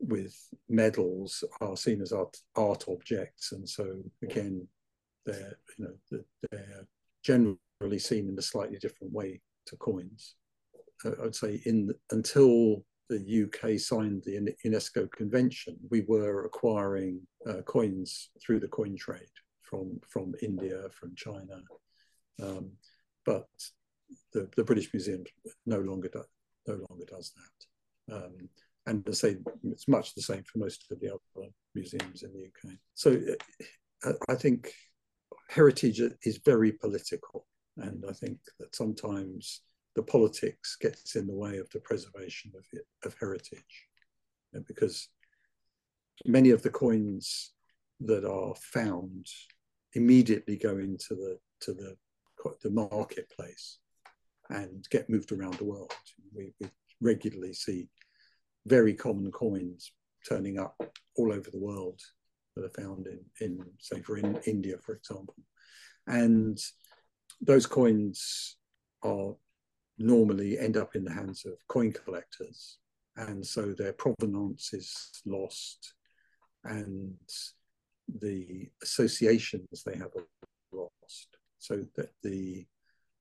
with 0.00 0.34
medals 0.68 1.44
are 1.60 1.76
seen 1.76 2.00
as 2.00 2.12
art, 2.12 2.36
art 2.56 2.84
objects. 2.88 3.52
And 3.52 3.68
so 3.68 4.02
again, 4.22 4.66
they're, 5.26 5.56
you 5.78 5.84
know, 5.84 6.20
they're 6.50 6.86
generally 7.22 7.98
seen 7.98 8.28
in 8.28 8.38
a 8.38 8.42
slightly 8.42 8.78
different 8.78 9.12
way 9.12 9.40
to 9.66 9.76
coins. 9.76 10.34
I'd 11.24 11.34
say 11.34 11.60
in 11.64 11.92
until 12.10 12.84
the 13.08 13.44
UK 13.44 13.78
signed 13.78 14.22
the 14.24 14.54
UNESCO 14.64 15.10
convention, 15.10 15.76
we 15.90 16.02
were 16.02 16.44
acquiring 16.44 17.20
uh, 17.46 17.62
coins 17.62 18.30
through 18.40 18.60
the 18.60 18.68
coin 18.68 18.96
trade 18.96 19.34
from 19.62 20.00
from 20.08 20.34
India, 20.42 20.84
from 20.92 21.14
China, 21.16 21.62
um, 22.42 22.70
but 23.26 23.48
the, 24.32 24.48
the 24.56 24.64
British 24.64 24.92
Museum 24.92 25.24
no 25.66 25.80
longer 25.80 26.08
do, 26.08 26.22
no 26.66 26.74
longer 26.88 27.04
does 27.06 27.32
that. 27.36 28.14
Um, 28.14 28.48
and 28.86 29.06
to 29.06 29.14
say 29.14 29.36
it's 29.64 29.88
much 29.88 30.14
the 30.14 30.22
same 30.22 30.42
for 30.44 30.58
most 30.58 30.90
of 30.90 31.00
the 31.00 31.08
other 31.08 31.48
museums 31.74 32.22
in 32.22 32.32
the 32.32 32.46
UK. 32.46 32.76
So 32.94 33.18
uh, 34.04 34.12
I 34.28 34.34
think 34.34 34.72
heritage 35.48 36.00
is 36.22 36.40
very 36.44 36.72
political, 36.72 37.46
and 37.76 38.04
I 38.08 38.12
think 38.12 38.38
that 38.58 38.74
sometimes 38.74 39.62
the 39.94 40.02
politics 40.02 40.76
gets 40.80 41.16
in 41.16 41.26
the 41.26 41.34
way 41.34 41.58
of 41.58 41.68
the 41.70 41.80
preservation 41.80 42.52
of, 42.56 42.64
it, 42.72 42.86
of 43.04 43.14
heritage. 43.18 43.86
Know, 44.52 44.62
because 44.66 45.08
many 46.24 46.50
of 46.50 46.62
the 46.62 46.70
coins 46.70 47.52
that 48.00 48.24
are 48.24 48.54
found 48.54 49.26
immediately 49.94 50.56
go 50.56 50.78
into 50.78 51.14
the 51.14 51.38
to 51.60 51.72
the 51.72 51.96
the 52.62 52.70
marketplace 52.70 53.78
and 54.50 54.86
get 54.90 55.08
moved 55.08 55.30
around 55.30 55.54
the 55.54 55.64
world. 55.64 55.92
We, 56.34 56.52
we 56.60 56.68
regularly 57.00 57.52
see 57.52 57.88
very 58.66 58.94
common 58.94 59.30
coins 59.30 59.92
turning 60.28 60.58
up 60.58 60.80
all 61.16 61.32
over 61.32 61.50
the 61.50 61.60
world 61.60 62.00
that 62.56 62.64
are 62.64 62.82
found 62.82 63.06
in, 63.06 63.20
in 63.40 63.58
say 63.78 64.00
for 64.02 64.16
in 64.18 64.38
India, 64.46 64.76
for 64.80 64.94
example. 64.94 65.36
And 66.06 66.58
those 67.40 67.66
coins 67.66 68.56
are 69.02 69.34
normally 69.98 70.58
end 70.58 70.76
up 70.76 70.94
in 70.96 71.04
the 71.04 71.12
hands 71.12 71.44
of 71.44 71.54
coin 71.68 71.92
collectors, 71.92 72.78
and 73.16 73.44
so 73.46 73.72
their 73.72 73.92
provenance 73.92 74.72
is 74.72 75.22
lost, 75.26 75.94
and 76.64 77.14
the 78.20 78.68
associations 78.82 79.82
they 79.84 79.96
have 79.96 80.10
are 80.16 80.26
lost. 80.72 81.28
So 81.58 81.84
that 81.96 82.10
the, 82.22 82.66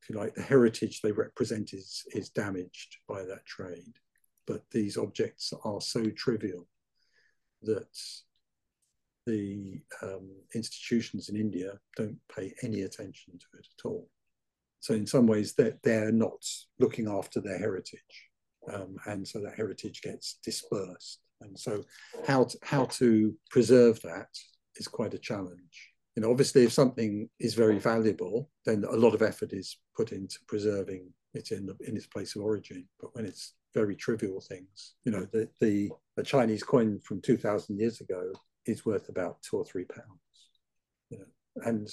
if 0.02 0.10
you 0.10 0.16
like, 0.16 0.34
the 0.34 0.42
heritage 0.42 1.02
they 1.02 1.12
represent 1.12 1.74
is 1.74 2.04
is 2.14 2.30
damaged 2.30 2.98
by 3.08 3.24
that 3.24 3.46
trade. 3.46 3.94
But 4.48 4.64
these 4.72 4.98
objects 4.98 5.54
are 5.64 5.82
so 5.82 6.06
trivial 6.10 6.68
that 7.62 7.96
the 9.26 9.82
um, 10.02 10.30
institutions 10.56 11.30
in 11.30 11.36
India 11.36 11.80
don't 11.96 12.18
pay 12.36 12.54
any 12.64 12.82
attention 12.82 13.34
to 13.40 13.46
it 13.60 13.68
at 13.78 13.86
all. 13.86 14.10
So 14.80 14.94
in 14.94 15.06
some 15.06 15.28
ways, 15.28 15.54
they're, 15.54 15.78
they're 15.84 16.12
not 16.12 16.44
looking 16.80 17.08
after 17.08 17.40
their 17.40 17.58
heritage. 17.58 18.30
Um, 18.72 18.98
and 19.06 19.28
so 19.28 19.40
that 19.40 19.56
heritage 19.56 20.02
gets 20.02 20.40
dispersed. 20.44 21.20
And 21.42 21.58
so 21.58 21.84
how 22.26 22.46
to, 22.46 22.58
how 22.64 22.86
to 22.86 23.36
preserve 23.50 24.02
that 24.02 24.30
is 24.76 24.88
quite 24.88 25.14
a 25.14 25.20
challenge. 25.20 25.90
You 26.16 26.22
know, 26.22 26.32
obviously, 26.32 26.64
if 26.64 26.74
something 26.74 27.30
is 27.40 27.54
very 27.54 27.80
valuable, 27.80 28.50
then 28.66 28.84
a 28.84 28.96
lot 28.96 29.14
of 29.14 29.22
effort 29.22 29.54
is 29.54 29.78
put 29.96 30.12
into 30.12 30.40
preserving 30.48 31.14
it 31.34 31.52
in 31.52 31.66
the, 31.66 31.76
in 31.88 31.96
its 31.96 32.08
place 32.08 32.36
of 32.36 32.42
origin. 32.42 32.88
But 33.00 33.16
when 33.16 33.26
it's 33.26 33.54
very 33.74 33.96
trivial 33.96 34.42
things, 34.42 34.96
you 35.06 35.12
know, 35.14 35.26
the 35.32 35.48
the, 35.62 35.90
the 36.18 36.24
Chinese 36.24 36.64
coin 36.64 37.00
from 37.00 37.22
two 37.22 37.38
thousand 37.38 37.80
years 37.80 38.02
ago 38.02 38.34
is 38.66 38.86
worth 38.86 39.10
about 39.10 39.42
two 39.42 39.58
or 39.58 39.66
three 39.66 39.86
pounds. 39.86 40.50
You 41.10 41.20
know, 41.20 41.26
and 41.66 41.88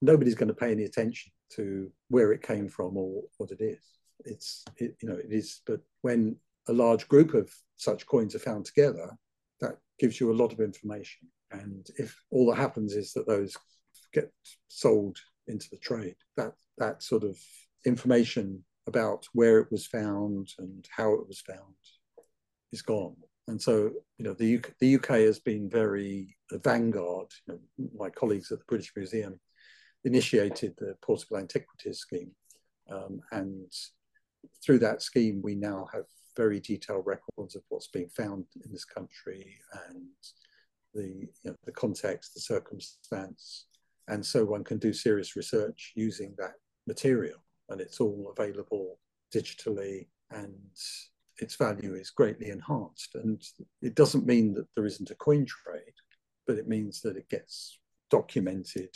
nobody's 0.00 0.34
going 0.34 0.48
to 0.48 0.54
pay 0.54 0.72
any 0.72 0.84
attention 0.84 1.32
to 1.54 1.90
where 2.08 2.32
it 2.32 2.42
came 2.42 2.68
from 2.68 2.96
or 2.96 3.22
what 3.38 3.50
it 3.50 3.60
is. 3.60 3.82
It's 4.24 4.64
it, 4.76 4.96
you 5.02 5.08
know 5.08 5.16
it 5.16 5.30
is, 5.30 5.60
but 5.66 5.80
when 6.02 6.36
a 6.68 6.72
large 6.72 7.08
group 7.08 7.34
of 7.34 7.52
such 7.76 8.06
coins 8.06 8.34
are 8.34 8.40
found 8.40 8.64
together, 8.64 9.10
that 9.60 9.78
gives 9.98 10.20
you 10.20 10.30
a 10.30 10.34
lot 10.34 10.52
of 10.52 10.60
information. 10.60 11.28
And 11.50 11.86
if 11.96 12.16
all 12.30 12.46
that 12.50 12.56
happens 12.58 12.94
is 12.94 13.12
that 13.14 13.26
those 13.26 13.56
get 14.12 14.32
sold 14.68 15.16
into 15.48 15.66
the 15.70 15.78
trade, 15.78 16.16
that 16.36 16.52
that 16.78 17.02
sort 17.02 17.24
of 17.24 17.38
information 17.84 18.64
about 18.86 19.26
where 19.32 19.58
it 19.58 19.70
was 19.70 19.86
found 19.86 20.48
and 20.58 20.86
how 20.96 21.14
it 21.14 21.26
was 21.26 21.40
found 21.40 21.74
is 22.72 22.82
gone. 22.82 23.16
And 23.48 23.60
so, 23.60 23.90
you 24.18 24.24
know, 24.24 24.34
the 24.34 24.56
UK, 24.56 24.70
the 24.78 24.94
UK 24.96 25.08
has 25.26 25.38
been 25.38 25.68
very 25.68 26.36
vanguard. 26.50 27.28
You 27.46 27.54
know, 27.54 27.88
my 27.96 28.10
colleagues 28.10 28.52
at 28.52 28.58
the 28.58 28.64
British 28.68 28.92
Museum 28.94 29.40
initiated 30.04 30.74
the 30.78 30.94
Portable 31.02 31.38
Antiquities 31.38 31.98
Scheme. 31.98 32.30
Um, 32.90 33.20
and 33.32 33.70
through 34.64 34.78
that 34.80 35.02
scheme, 35.02 35.40
we 35.42 35.54
now 35.54 35.88
have 35.92 36.04
very 36.36 36.60
detailed 36.60 37.06
records 37.06 37.56
of 37.56 37.62
what's 37.68 37.88
being 37.88 38.08
found 38.08 38.46
in 38.64 38.72
this 38.72 38.84
country 38.84 39.58
and 39.88 40.06
the, 40.94 41.28
you 41.42 41.50
know, 41.50 41.56
the 41.64 41.72
context, 41.72 42.34
the 42.34 42.40
circumstance. 42.40 43.66
And 44.08 44.24
so 44.24 44.44
one 44.44 44.64
can 44.64 44.78
do 44.78 44.92
serious 44.92 45.36
research 45.36 45.92
using 45.94 46.34
that 46.38 46.54
material. 46.86 47.44
And 47.68 47.80
it's 47.80 48.00
all 48.00 48.32
available 48.36 48.98
digitally 49.34 50.06
and 50.30 50.54
its 51.38 51.56
value 51.56 51.94
is 51.94 52.10
greatly 52.10 52.50
enhanced. 52.50 53.14
And 53.14 53.42
it 53.80 53.94
doesn't 53.94 54.26
mean 54.26 54.54
that 54.54 54.66
there 54.74 54.86
isn't 54.86 55.10
a 55.10 55.16
coin 55.16 55.46
trade, 55.46 55.94
but 56.46 56.56
it 56.56 56.68
means 56.68 57.00
that 57.02 57.16
it 57.16 57.28
gets 57.28 57.78
documented 58.10 58.90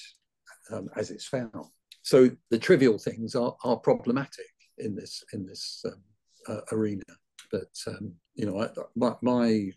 um, 0.70 0.88
as 0.96 1.10
it's 1.10 1.26
found. 1.26 1.66
So 2.02 2.30
the 2.50 2.58
trivial 2.58 2.98
things 2.98 3.34
are, 3.34 3.56
are 3.64 3.76
problematic 3.76 4.46
in 4.78 4.94
this 4.94 5.24
in 5.32 5.46
this 5.46 5.84
um, 5.86 6.02
uh, 6.48 6.60
arena. 6.72 7.02
But 7.50 7.72
um, 7.86 8.14
you 8.34 8.46
know, 8.46 8.62
I, 8.62 8.68
my, 8.94 9.14
my, 9.22 9.70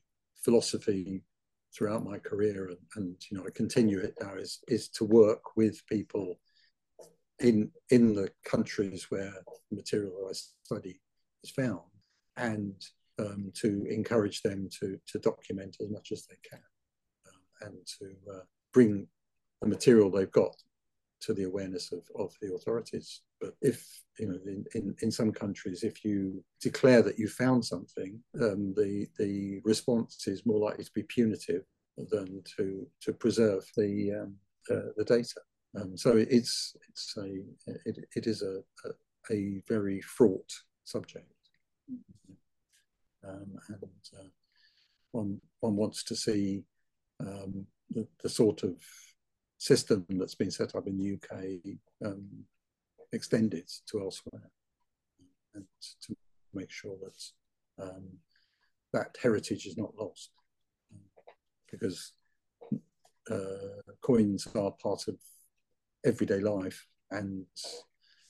philosophy 0.43 1.21
throughout 1.75 2.05
my 2.05 2.17
career, 2.17 2.67
and, 2.67 2.77
and, 2.95 3.15
you 3.29 3.37
know, 3.37 3.43
I 3.45 3.49
continue 3.53 3.99
it 3.99 4.15
now, 4.21 4.35
is 4.35 4.59
is 4.67 4.89
to 4.89 5.05
work 5.05 5.57
with 5.57 5.85
people 5.87 6.39
in 7.39 7.71
in 7.89 8.13
the 8.13 8.29
countries 8.45 9.07
where 9.09 9.33
the 9.71 9.75
material 9.75 10.27
I 10.29 10.33
study 10.33 11.01
is 11.43 11.51
found, 11.51 11.81
and 12.39 12.73
um, 13.19 13.51
to 13.61 13.85
encourage 13.89 14.41
them 14.41 14.69
to 14.79 14.87
to 15.11 15.19
document 15.19 15.77
as 15.81 15.89
much 15.89 16.11
as 16.11 16.25
they 16.25 16.39
can, 16.49 16.65
um, 17.27 17.67
and 17.67 17.77
to 17.97 18.05
uh, 18.33 18.45
bring 18.73 19.07
the 19.61 19.67
material 19.67 20.09
they've 20.09 20.31
got 20.31 20.55
to 21.21 21.33
the 21.33 21.43
awareness 21.43 21.91
of, 21.91 22.03
of 22.15 22.33
the 22.41 22.53
authorities. 22.53 23.21
But 23.41 23.53
if, 23.61 23.85
you 24.19 24.27
know, 24.27 24.39
in, 24.45 24.63
in, 24.73 24.95
in 25.01 25.11
some 25.11 25.31
countries, 25.33 25.83
if 25.83 26.05
you 26.05 26.43
declare 26.61 27.01
that 27.01 27.19
you 27.19 27.27
found 27.27 27.65
something, 27.65 28.19
um, 28.41 28.73
the, 28.75 29.07
the 29.17 29.59
response 29.65 30.27
is 30.27 30.45
more 30.45 30.59
likely 30.59 30.85
to 30.85 30.91
be 30.95 31.03
punitive 31.03 31.63
than 32.11 32.41
to, 32.55 32.87
to 33.01 33.11
preserve 33.11 33.63
the, 33.75 34.13
um, 34.21 34.35
uh, 34.71 34.91
the 34.95 35.03
data. 35.03 35.41
Um, 35.75 35.97
so 35.97 36.15
it's, 36.15 36.75
it's 36.87 37.13
a, 37.17 37.29
it, 37.85 37.97
it 38.15 38.25
is 38.25 38.41
a, 38.41 38.61
a, 38.85 39.35
a 39.35 39.61
very 39.67 39.99
fraught 39.99 40.51
subject. 40.85 41.29
Um, 43.27 43.57
and 43.67 43.83
uh, 44.17 44.29
one, 45.11 45.41
one 45.59 45.75
wants 45.75 46.03
to 46.03 46.15
see 46.15 46.63
um, 47.19 47.65
the, 47.89 48.07
the 48.23 48.29
sort 48.29 48.63
of 48.63 48.75
system 49.57 50.05
that's 50.09 50.35
been 50.35 50.51
set 50.51 50.75
up 50.75 50.87
in 50.87 50.97
the 50.97 51.13
UK 51.15 51.75
um, 52.05 52.25
extended 53.11 53.69
to 53.87 53.99
elsewhere. 53.99 54.49
And 55.53 55.65
to 56.03 56.15
make 56.53 56.71
sure 56.71 56.95
that 57.01 57.83
um, 57.83 58.05
that 58.93 59.15
heritage 59.21 59.65
is 59.65 59.77
not 59.77 59.95
lost. 59.97 60.31
Because 61.69 62.13
uh, 63.29 63.81
coins 64.01 64.47
are 64.55 64.71
part 64.71 65.07
of 65.07 65.15
everyday 66.05 66.39
life 66.39 66.87
and 67.11 67.45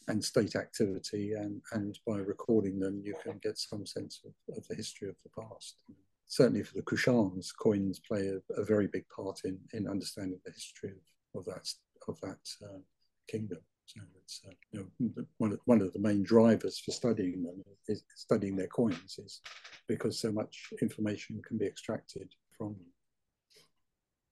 and 0.10 0.24
state 0.24 0.56
activity 0.56 1.34
and 1.34 1.62
and 1.72 1.98
by 2.06 2.18
recording 2.18 2.80
them 2.80 3.02
you 3.04 3.16
can 3.24 3.40
get 3.42 3.58
some 3.58 3.86
sense 3.86 4.22
of, 4.26 4.58
of 4.58 4.68
the 4.68 4.76
history 4.76 5.08
of 5.08 5.16
the 5.24 5.42
past 5.42 5.78
certainly 6.26 6.64
for 6.64 6.76
the 6.76 6.84
Kushans 6.84 7.50
coins 7.56 8.00
play 8.00 8.28
a, 8.28 8.62
a, 8.62 8.64
very 8.64 8.88
big 8.88 9.06
part 9.10 9.42
in 9.46 9.58
in 9.74 9.88
understanding 9.88 10.40
the 10.46 10.52
history 10.52 10.92
of 10.92 11.40
of 11.40 11.46
that 11.46 11.68
of 12.08 12.20
that 12.22 12.40
uh, 12.64 12.80
kingdom. 13.28 13.60
So 13.86 14.02
it's 14.22 14.42
uh, 14.48 14.52
you 14.72 14.80
know 14.80 15.26
one 15.38 15.54
of, 15.54 15.60
one 15.66 15.82
of 15.82 15.94
the 15.94 16.00
main 16.00 16.24
drivers 16.24 16.80
for 16.80 16.92
studying 16.92 17.44
them 17.44 17.64
is 17.88 18.04
studying 18.16 18.56
their 18.56 18.68
coins 18.68 19.18
is 19.18 19.42
because 19.88 20.20
so 20.20 20.32
much 20.32 20.70
information 20.82 21.42
can 21.48 21.58
be 21.58 21.66
extracted 21.66 22.30
from 22.56 22.68
them. 22.70 22.92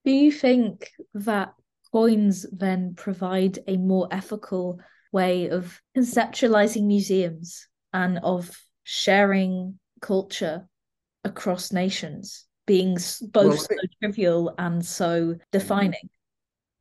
Do 0.05 0.11
you 0.11 0.31
think 0.31 0.91
that 1.15 1.53
coins 1.91 2.45
then 2.51 2.93
provide 2.95 3.59
a 3.67 3.77
more 3.77 4.07
ethical 4.11 4.79
way 5.11 5.49
of 5.49 5.79
conceptualizing 5.95 6.83
museums 6.83 7.67
and 7.93 8.19
of 8.23 8.49
sharing 8.83 9.79
culture 10.01 10.67
across 11.23 11.71
nations, 11.71 12.45
being 12.65 12.95
both 13.21 13.47
well, 13.47 13.51
think, 13.51 13.81
so 13.81 13.87
trivial 14.01 14.55
and 14.57 14.85
so 14.85 15.35
defining? 15.51 16.09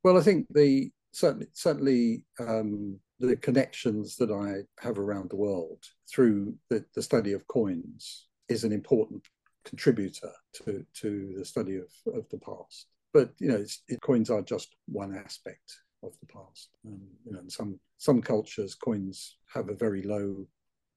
Well, 0.04 0.18
I 0.18 0.20
think 0.20 0.46
the 0.50 0.90
certainly 1.12 1.46
certainly 1.52 2.22
um, 2.38 2.98
the 3.18 3.36
connections 3.36 4.16
that 4.16 4.30
I 4.30 4.62
have 4.82 4.98
around 4.98 5.30
the 5.30 5.36
world 5.36 5.84
through 6.08 6.54
the, 6.68 6.84
the 6.94 7.02
study 7.02 7.32
of 7.32 7.46
coins 7.48 8.26
is 8.48 8.64
an 8.64 8.72
important 8.72 9.26
contributor 9.64 10.32
to 10.54 10.84
to 11.00 11.34
the 11.36 11.44
study 11.44 11.76
of, 11.76 12.14
of 12.14 12.28
the 12.30 12.38
past. 12.38 12.86
But 13.12 13.32
you 13.38 13.48
know, 13.48 13.64
it, 13.88 14.00
coins 14.02 14.30
are 14.30 14.42
just 14.42 14.76
one 14.86 15.16
aspect 15.16 15.80
of 16.06 16.18
the 16.20 16.26
past. 16.26 16.70
Um, 16.86 17.00
you 17.24 17.32
know, 17.32 17.40
in 17.40 17.50
some 17.50 17.80
some 17.98 18.22
cultures, 18.22 18.74
coins 18.74 19.36
have 19.52 19.68
a 19.68 19.74
very 19.74 20.02
low 20.02 20.46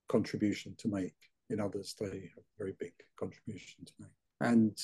contribution 0.08 0.76
to 0.80 0.88
make. 0.88 1.16
In 1.50 1.60
others, 1.60 1.96
they 2.00 2.06
have 2.06 2.44
a 2.44 2.58
very 2.58 2.76
big 2.80 2.94
contribution 3.18 3.86
to 3.86 3.94
make. 4.00 4.10
And 4.42 4.78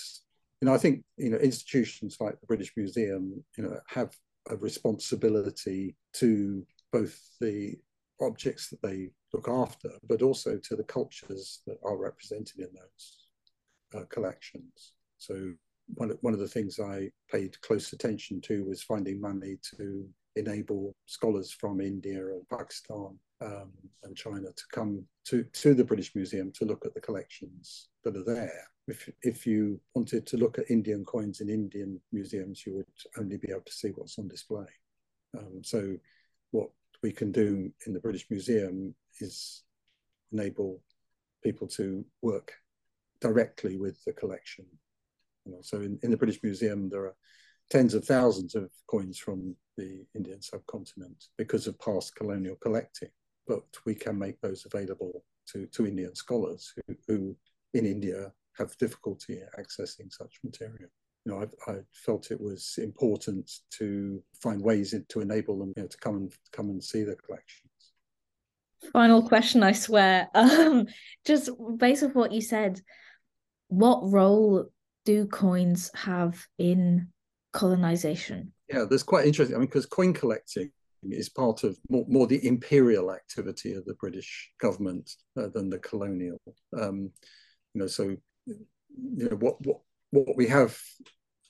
you 0.61 0.67
know, 0.67 0.73
I 0.73 0.77
think 0.77 1.03
you 1.17 1.29
know 1.29 1.37
institutions 1.37 2.17
like 2.19 2.39
the 2.39 2.47
British 2.47 2.73
Museum, 2.75 3.43
you 3.57 3.63
know, 3.63 3.79
have 3.87 4.15
a 4.49 4.55
responsibility 4.55 5.95
to 6.13 6.65
both 6.91 7.19
the 7.41 7.75
objects 8.21 8.69
that 8.69 8.81
they 8.81 9.09
look 9.33 9.47
after, 9.49 9.89
but 10.07 10.21
also 10.21 10.57
to 10.57 10.75
the 10.75 10.83
cultures 10.83 11.61
that 11.67 11.77
are 11.83 11.97
represented 11.97 12.59
in 12.59 12.69
those 12.73 13.27
uh, 13.95 14.05
collections. 14.09 14.93
So 15.17 15.53
one 15.93 16.11
of, 16.11 16.17
one 16.21 16.33
of 16.33 16.39
the 16.39 16.47
things 16.47 16.79
I 16.79 17.09
paid 17.31 17.59
close 17.61 17.93
attention 17.93 18.41
to 18.41 18.65
was 18.65 18.83
finding 18.83 19.21
money 19.21 19.57
to 19.77 20.07
enable 20.35 20.95
scholars 21.05 21.51
from 21.51 21.79
India 21.79 22.19
and 22.19 22.47
Pakistan 22.49 23.17
um, 23.41 23.71
and 24.03 24.15
China 24.15 24.47
to 24.55 24.63
come 24.71 25.03
to, 25.25 25.43
to 25.43 25.73
the 25.73 25.83
British 25.83 26.15
Museum 26.15 26.51
to 26.53 26.65
look 26.65 26.85
at 26.85 26.93
the 26.93 27.01
collections 27.01 27.89
that 28.03 28.17
are 28.17 28.23
there. 28.23 28.67
If, 28.87 29.09
if 29.21 29.47
you 29.47 29.79
wanted 29.93 30.27
to 30.27 30.37
look 30.37 30.59
at 30.59 30.69
Indian 30.69 31.05
coins 31.05 31.41
in 31.41 31.49
Indian 31.49 31.99
museums, 32.11 32.65
you 32.65 32.75
would 32.75 32.85
only 33.17 33.37
be 33.37 33.49
able 33.49 33.61
to 33.65 33.73
see 33.73 33.89
what's 33.89 34.19
on 34.19 34.27
display. 34.27 34.67
Um, 35.37 35.61
so 35.63 35.95
what 36.51 36.69
we 37.01 37.11
can 37.11 37.31
do 37.31 37.71
in 37.85 37.93
the 37.93 37.99
British 37.99 38.27
Museum 38.29 38.93
is 39.19 39.63
enable 40.31 40.81
people 41.43 41.67
to 41.67 42.05
work 42.21 42.53
directly 43.21 43.77
with 43.77 44.03
the 44.05 44.13
collection. 44.13 44.65
You 45.45 45.53
know, 45.53 45.59
so 45.61 45.81
in, 45.81 45.99
in 46.03 46.11
the 46.11 46.17
British 46.17 46.41
Museum, 46.43 46.89
there 46.89 47.05
are 47.05 47.15
tens 47.69 47.93
of 47.93 48.05
thousands 48.05 48.55
of 48.55 48.69
coins 48.87 49.17
from 49.17 49.55
the 49.77 50.05
Indian 50.15 50.41
subcontinent 50.41 51.25
because 51.37 51.67
of 51.67 51.79
past 51.79 52.15
colonial 52.15 52.55
collecting. 52.61 53.09
But 53.47 53.63
we 53.85 53.95
can 53.95 54.17
make 54.17 54.39
those 54.41 54.65
available 54.65 55.23
to, 55.51 55.67
to 55.67 55.87
Indian 55.87 56.15
scholars 56.15 56.73
who, 56.87 56.95
who 57.07 57.35
in 57.73 57.85
India 57.85 58.31
have 58.57 58.77
difficulty 58.77 59.39
accessing 59.59 60.11
such 60.11 60.39
material. 60.43 60.89
You 61.25 61.31
know, 61.31 61.47
I, 61.67 61.71
I 61.71 61.75
felt 61.91 62.31
it 62.31 62.39
was 62.39 62.75
important 62.77 63.51
to 63.77 64.21
find 64.41 64.61
ways 64.61 64.93
to 65.07 65.21
enable 65.21 65.59
them 65.59 65.73
you 65.75 65.83
know, 65.83 65.87
to 65.87 65.97
come 65.97 66.15
and 66.15 66.33
come 66.51 66.69
and 66.69 66.83
see 66.83 67.03
the 67.03 67.15
collections. 67.15 67.71
Final 68.93 69.27
question, 69.27 69.63
I 69.63 69.71
swear. 69.71 70.29
Um, 70.35 70.87
just 71.25 71.49
based 71.77 72.03
on 72.03 72.11
what 72.11 72.31
you 72.31 72.41
said, 72.41 72.81
what 73.67 74.11
role 74.11 74.65
do 75.05 75.25
coins 75.27 75.91
have 75.95 76.45
in 76.57 77.07
colonization? 77.53 78.51
Yeah, 78.69 78.85
that's 78.89 79.03
quite 79.03 79.25
interesting. 79.25 79.55
I 79.55 79.59
mean, 79.59 79.67
because 79.67 79.85
coin 79.85 80.13
collecting 80.13 80.71
is 81.03 81.29
part 81.29 81.63
of 81.63 81.77
more, 81.89 82.05
more, 82.07 82.27
the 82.27 82.45
imperial 82.45 83.11
activity 83.11 83.73
of 83.73 83.85
the 83.85 83.93
British 83.95 84.51
government 84.59 85.11
uh, 85.37 85.47
than 85.53 85.69
the 85.69 85.79
colonial. 85.79 86.41
Um, 86.77 87.11
you 87.73 87.81
know, 87.81 87.87
so 87.87 88.15
you 88.45 89.29
know 89.29 89.35
what 89.37 89.63
what 89.65 89.81
what 90.11 90.35
we 90.35 90.47
have 90.47 90.77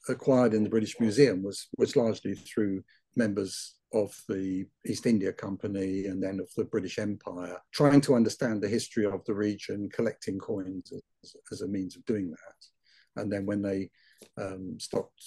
acquired 0.10 0.54
in 0.54 0.64
the 0.64 0.70
British 0.70 1.00
Museum 1.00 1.44
was 1.44 1.68
was 1.78 1.96
largely 1.96 2.36
through 2.36 2.84
members 3.16 3.76
of 3.94 4.14
the 4.28 4.66
East 4.86 5.06
India 5.06 5.32
Company 5.32 6.06
and 6.06 6.22
then 6.22 6.40
of 6.40 6.50
the 6.58 6.66
British 6.66 7.00
Empire, 7.00 7.58
trying 7.74 8.02
to 8.02 8.16
understand 8.16 8.62
the 8.62 8.68
history 8.68 9.06
of 9.06 9.24
the 9.26 9.34
region, 9.34 9.90
collecting 9.94 10.38
coins 10.38 10.92
as, 11.24 11.36
as 11.52 11.62
a 11.62 11.68
means 11.68 11.96
of 11.96 12.04
doing 12.06 12.30
that. 12.30 12.75
And 13.16 13.32
then 13.32 13.46
when 13.46 13.62
they 13.62 13.90
um, 14.38 14.78
stopped 14.80 15.24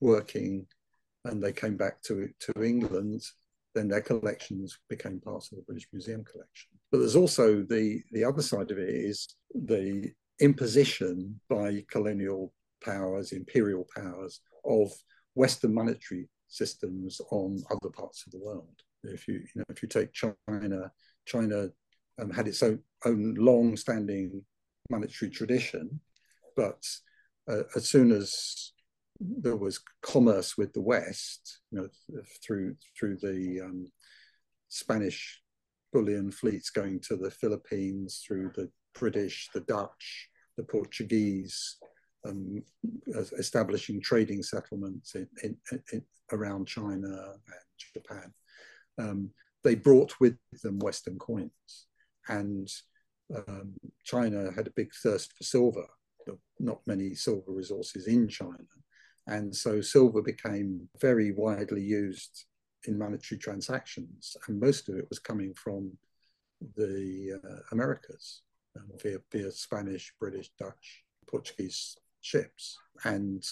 working 0.00 0.66
and 1.24 1.42
they 1.42 1.52
came 1.52 1.76
back 1.76 2.02
to 2.02 2.28
to 2.40 2.62
England, 2.62 3.22
then 3.74 3.88
their 3.88 4.00
collections 4.00 4.78
became 4.88 5.20
part 5.20 5.44
of 5.44 5.58
the 5.58 5.64
British 5.66 5.88
Museum 5.92 6.24
collection. 6.24 6.70
But 6.90 6.98
there's 6.98 7.16
also 7.16 7.62
the 7.62 8.02
the 8.12 8.24
other 8.24 8.42
side 8.42 8.70
of 8.70 8.78
it 8.78 8.88
is 8.88 9.36
the 9.54 10.12
imposition 10.40 11.40
by 11.48 11.84
colonial 11.90 12.52
powers, 12.84 13.32
imperial 13.32 13.86
powers 13.94 14.40
of 14.64 14.90
Western 15.34 15.74
monetary 15.74 16.28
systems 16.48 17.20
on 17.30 17.62
other 17.70 17.90
parts 17.90 18.24
of 18.26 18.32
the 18.32 18.38
world. 18.38 18.74
If 19.04 19.28
you, 19.28 19.34
you 19.34 19.56
know, 19.56 19.64
if 19.68 19.82
you 19.82 19.88
take 19.88 20.12
China, 20.12 20.90
China 21.26 21.68
um, 22.20 22.30
had 22.30 22.48
its 22.48 22.62
own, 22.62 22.80
own 23.04 23.34
long-standing 23.34 24.42
monetary 24.90 25.30
tradition, 25.30 26.00
but 26.56 26.84
uh, 27.48 27.62
as 27.74 27.88
soon 27.88 28.12
as 28.12 28.72
there 29.20 29.56
was 29.56 29.80
commerce 30.02 30.56
with 30.56 30.72
the 30.72 30.80
West, 30.80 31.60
you 31.70 31.80
know, 31.80 32.22
through 32.44 32.76
through 32.98 33.16
the 33.16 33.60
um, 33.64 33.86
Spanish 34.68 35.40
bullion 35.92 36.30
fleets 36.30 36.70
going 36.70 37.00
to 37.00 37.16
the 37.16 37.30
Philippines, 37.30 38.22
through 38.26 38.52
the 38.54 38.70
British, 38.94 39.48
the 39.54 39.60
Dutch, 39.60 40.28
the 40.56 40.64
Portuguese, 40.64 41.76
um, 42.26 42.62
establishing 43.38 44.00
trading 44.00 44.42
settlements 44.42 45.14
in, 45.14 45.26
in, 45.42 45.56
in, 45.92 46.02
around 46.32 46.66
China 46.66 47.06
and 47.06 47.94
Japan. 47.94 48.32
Um, 48.98 49.30
they 49.64 49.74
brought 49.74 50.20
with 50.20 50.36
them 50.62 50.78
Western 50.78 51.18
coins, 51.18 51.86
and 52.28 52.70
um, 53.34 53.74
China 54.04 54.50
had 54.54 54.66
a 54.66 54.72
big 54.76 54.90
thirst 55.02 55.32
for 55.32 55.44
silver. 55.44 55.86
Not 56.58 56.80
many 56.86 57.14
silver 57.14 57.52
resources 57.52 58.06
in 58.06 58.28
China, 58.28 58.66
and 59.26 59.54
so 59.54 59.80
silver 59.80 60.22
became 60.22 60.88
very 61.00 61.32
widely 61.32 61.82
used 61.82 62.46
in 62.86 62.98
monetary 62.98 63.38
transactions, 63.38 64.36
and 64.46 64.60
most 64.60 64.88
of 64.88 64.96
it 64.96 65.08
was 65.08 65.18
coming 65.18 65.54
from 65.54 65.92
the 66.76 67.40
uh, 67.44 67.60
Americas 67.72 68.42
um, 68.76 68.86
via, 69.02 69.18
via 69.30 69.50
Spanish, 69.50 70.12
British, 70.18 70.50
Dutch, 70.58 71.04
Portuguese 71.28 71.96
ships, 72.20 72.78
and 73.04 73.44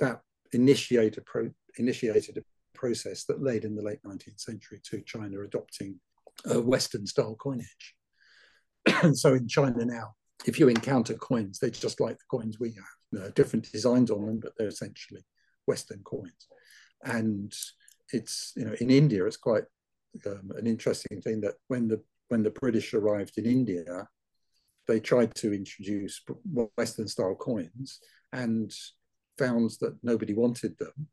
that 0.00 0.22
initiated 0.52 1.24
pro- 1.26 1.50
initiated 1.76 2.38
a 2.38 2.78
process 2.78 3.24
that 3.24 3.42
led 3.42 3.64
in 3.64 3.74
the 3.74 3.82
late 3.82 4.02
19th 4.04 4.40
century 4.40 4.80
to 4.84 5.00
China 5.02 5.40
adopting 5.40 5.98
a 6.46 6.60
Western 6.60 7.06
style 7.06 7.36
coinage. 7.36 7.94
and 9.02 9.16
so 9.24 9.34
in 9.34 9.48
China 9.48 9.84
now, 9.84 10.14
if 10.46 10.58
you 10.58 10.68
encounter 10.68 11.14
coins, 11.14 11.58
they're 11.58 11.70
just 11.70 12.00
like 12.00 12.18
the 12.18 12.24
coins 12.30 12.58
we 12.58 12.72
have. 12.72 12.84
There 13.12 13.24
are 13.26 13.30
different 13.30 13.70
designs 13.70 14.10
on 14.10 14.26
them, 14.26 14.40
but 14.40 14.52
they're 14.56 14.68
essentially 14.68 15.24
Western 15.66 16.02
coins. 16.04 16.48
And 17.04 17.52
it's 18.12 18.52
you 18.56 18.64
know 18.64 18.74
in 18.80 18.90
India, 18.90 19.24
it's 19.24 19.36
quite 19.36 19.64
um, 20.26 20.50
an 20.56 20.66
interesting 20.66 21.20
thing 21.20 21.40
that 21.42 21.54
when 21.68 21.88
the 21.88 22.02
when 22.28 22.42
the 22.42 22.50
British 22.50 22.94
arrived 22.94 23.38
in 23.38 23.46
India, 23.46 24.08
they 24.86 25.00
tried 25.00 25.34
to 25.36 25.52
introduce 25.52 26.22
Western 26.76 27.08
style 27.08 27.34
coins 27.34 28.00
and 28.32 28.72
found 29.38 29.70
that 29.80 29.96
nobody 30.02 30.34
wanted 30.34 30.76
them. 30.78 31.08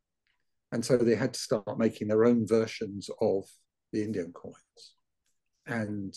And 0.72 0.86
so 0.86 0.98
they 0.98 1.16
had 1.16 1.34
to 1.34 1.40
start 1.40 1.78
making 1.78 2.08
their 2.08 2.24
own 2.24 2.48
versions 2.48 3.10
of 3.20 3.44
the 3.92 4.04
Indian 4.04 4.32
coins. 4.32 4.96
And 5.68 6.14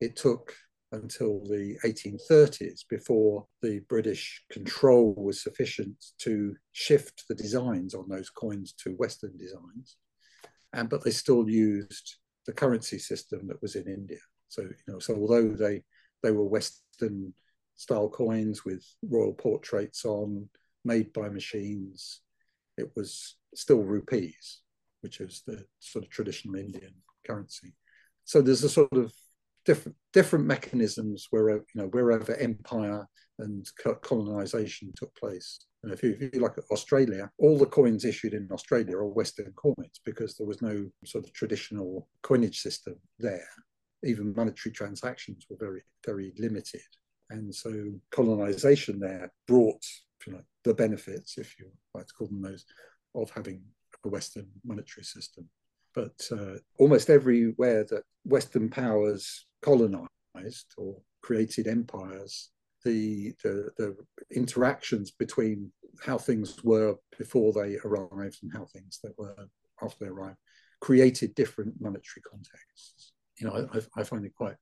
it 0.00 0.16
took 0.16 0.54
until 0.92 1.40
the 1.44 1.76
1830s 1.84 2.82
before 2.88 3.46
the 3.62 3.80
British 3.88 4.44
control 4.50 5.14
was 5.16 5.42
sufficient 5.42 5.96
to 6.18 6.54
shift 6.72 7.24
the 7.28 7.34
designs 7.34 7.94
on 7.94 8.08
those 8.08 8.30
coins 8.30 8.74
to 8.84 8.90
Western 8.90 9.36
designs. 9.36 9.96
And 10.72 10.88
but 10.88 11.02
they 11.04 11.10
still 11.10 11.48
used 11.48 12.16
the 12.46 12.52
currency 12.52 12.98
system 12.98 13.48
that 13.48 13.60
was 13.62 13.74
in 13.74 13.86
India. 13.88 14.18
So 14.48 14.62
you 14.62 14.74
know, 14.86 14.98
so 14.98 15.14
although 15.16 15.48
they 15.48 15.82
they 16.22 16.30
were 16.30 16.44
Western 16.44 17.34
style 17.74 18.08
coins 18.08 18.64
with 18.64 18.84
royal 19.02 19.32
portraits 19.32 20.04
on, 20.04 20.48
made 20.84 21.12
by 21.12 21.28
machines. 21.28 22.20
It 22.76 22.90
was 22.96 23.36
still 23.54 23.82
rupees, 23.82 24.60
which 25.00 25.20
is 25.20 25.42
the 25.46 25.64
sort 25.80 26.04
of 26.04 26.10
traditional 26.10 26.56
Indian 26.56 26.94
currency. 27.26 27.74
So 28.24 28.40
there's 28.40 28.64
a 28.64 28.68
sort 28.68 28.92
of 28.92 29.12
different 29.64 29.96
different 30.12 30.44
mechanisms 30.44 31.28
wherever 31.30 31.64
you 31.74 31.82
know 31.82 31.88
wherever 31.88 32.34
empire 32.36 33.06
and 33.38 33.66
colonization 34.02 34.92
took 34.94 35.14
place. 35.16 35.66
And 35.82 35.92
if 35.92 36.00
you, 36.04 36.16
if 36.20 36.32
you 36.32 36.40
look 36.40 36.58
at 36.58 36.64
Australia, 36.70 37.28
all 37.38 37.58
the 37.58 37.66
coins 37.66 38.04
issued 38.04 38.34
in 38.34 38.48
Australia 38.52 38.96
are 38.96 39.06
Western 39.06 39.52
coins 39.56 40.00
because 40.04 40.36
there 40.36 40.46
was 40.46 40.62
no 40.62 40.86
sort 41.04 41.24
of 41.24 41.32
traditional 41.32 42.08
coinage 42.22 42.60
system 42.60 42.94
there 43.18 43.48
even 44.04 44.34
monetary 44.36 44.72
transactions 44.72 45.46
were 45.48 45.56
very, 45.58 45.82
very 46.04 46.32
limited. 46.38 46.80
And 47.30 47.54
so 47.54 47.92
colonization 48.10 48.98
there 48.98 49.32
brought 49.46 49.84
you 50.26 50.34
know, 50.34 50.40
the 50.64 50.74
benefits, 50.74 51.38
if 51.38 51.58
you 51.58 51.66
like 51.94 52.06
to 52.06 52.14
call 52.14 52.26
them 52.28 52.42
those, 52.42 52.64
of 53.14 53.30
having 53.30 53.62
a 54.04 54.08
Western 54.08 54.46
monetary 54.64 55.04
system. 55.04 55.48
But 55.94 56.28
uh, 56.30 56.58
almost 56.78 57.10
everywhere 57.10 57.84
that 57.84 58.02
Western 58.24 58.68
powers 58.70 59.46
colonized 59.62 60.74
or 60.76 60.96
created 61.22 61.66
empires, 61.66 62.50
the, 62.84 63.32
the, 63.42 63.70
the 63.78 63.96
interactions 64.34 65.10
between 65.10 65.70
how 66.04 66.18
things 66.18 66.62
were 66.64 66.96
before 67.18 67.52
they 67.52 67.76
arrived 67.84 68.38
and 68.42 68.52
how 68.52 68.64
things 68.66 68.98
that 69.02 69.16
were 69.18 69.34
after 69.82 70.04
they 70.04 70.10
arrived 70.10 70.38
created 70.80 71.34
different 71.34 71.74
monetary 71.80 72.22
contexts 72.28 73.12
you 73.42 73.48
know, 73.48 73.68
I, 73.74 74.00
I 74.00 74.04
find 74.04 74.24
it 74.24 74.34
quite 74.34 74.56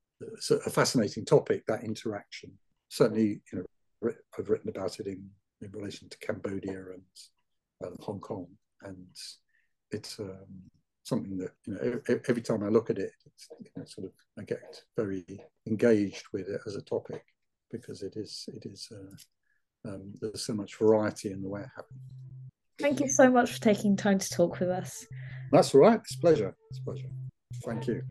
a 0.51 0.71
fascinating 0.71 1.25
topic, 1.25 1.65
that 1.67 1.85
interaction. 1.85 2.53
Certainly, 2.89 3.43
you 3.53 3.59
know, 4.03 4.11
I've 4.39 4.49
written 4.49 4.71
about 4.71 4.99
it 5.01 5.07
in, 5.07 5.29
in 5.61 5.71
relation 5.73 6.09
to 6.09 6.19
Cambodia 6.19 6.79
and 6.95 7.03
um, 7.85 7.97
Hong 8.01 8.21
Kong, 8.21 8.47
and 8.83 9.07
it's 9.91 10.19
um, 10.19 10.47
something 11.03 11.39
that 11.39 11.51
you 11.67 11.75
know 11.75 12.19
every 12.29 12.43
time 12.43 12.63
I 12.63 12.69
look 12.69 12.91
at 12.91 12.99
it, 12.99 13.13
you 13.61 13.71
know, 13.77 13.85
sort 13.85 14.07
of 14.07 14.13
I 14.39 14.43
get 14.43 14.83
very 14.97 15.25
engaged 15.67 16.25
with 16.33 16.49
it 16.49 16.61
as 16.67 16.77
a 16.77 16.83
topic 16.83 17.25
because 17.71 18.03
it 18.03 18.17
is 18.17 18.49
it 18.49 18.67
is 18.67 18.89
uh, 18.93 19.91
um, 19.91 20.13
there's 20.21 20.45
so 20.45 20.55
much 20.55 20.77
variety 20.77 21.31
in 21.31 21.43
the 21.43 21.49
way 21.49 21.63
it 21.63 21.69
happens. 21.75 22.01
Thank 22.79 23.01
you 23.01 23.09
so 23.09 23.31
much 23.31 23.53
for 23.53 23.61
taking 23.61 23.97
time 23.97 24.19
to 24.19 24.29
talk 24.31 24.59
with 24.61 24.71
us. 24.71 25.07
That's 25.53 25.75
all 25.75 25.83
right. 25.83 26.01
It's 26.01 26.17
a 26.17 26.21
pleasure. 26.21 26.55
It's 26.71 26.81
a 26.81 26.83
pleasure. 26.83 27.09
Thank 27.65 27.87
you. 27.87 28.03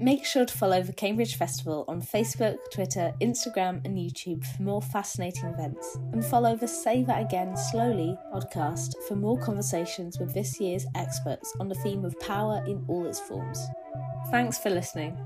Make 0.00 0.24
sure 0.24 0.44
to 0.44 0.56
follow 0.56 0.82
the 0.82 0.92
Cambridge 0.92 1.36
Festival 1.36 1.84
on 1.86 2.02
Facebook, 2.02 2.56
Twitter, 2.72 3.12
Instagram, 3.20 3.84
and 3.84 3.96
YouTube 3.96 4.44
for 4.44 4.62
more 4.62 4.82
fascinating 4.82 5.44
events, 5.44 5.96
and 6.12 6.24
follow 6.24 6.56
the 6.56 6.66
That 7.06 7.22
Again 7.22 7.56
Slowly 7.56 8.18
podcast 8.34 8.94
for 9.06 9.14
more 9.14 9.38
conversations 9.38 10.18
with 10.18 10.34
this 10.34 10.60
year's 10.60 10.84
experts 10.96 11.54
on 11.60 11.68
the 11.68 11.76
theme 11.76 12.04
of 12.04 12.18
power 12.18 12.64
in 12.66 12.84
all 12.88 13.06
its 13.06 13.20
forms. 13.20 13.64
Thanks 14.30 14.58
for 14.58 14.70
listening. 14.70 15.16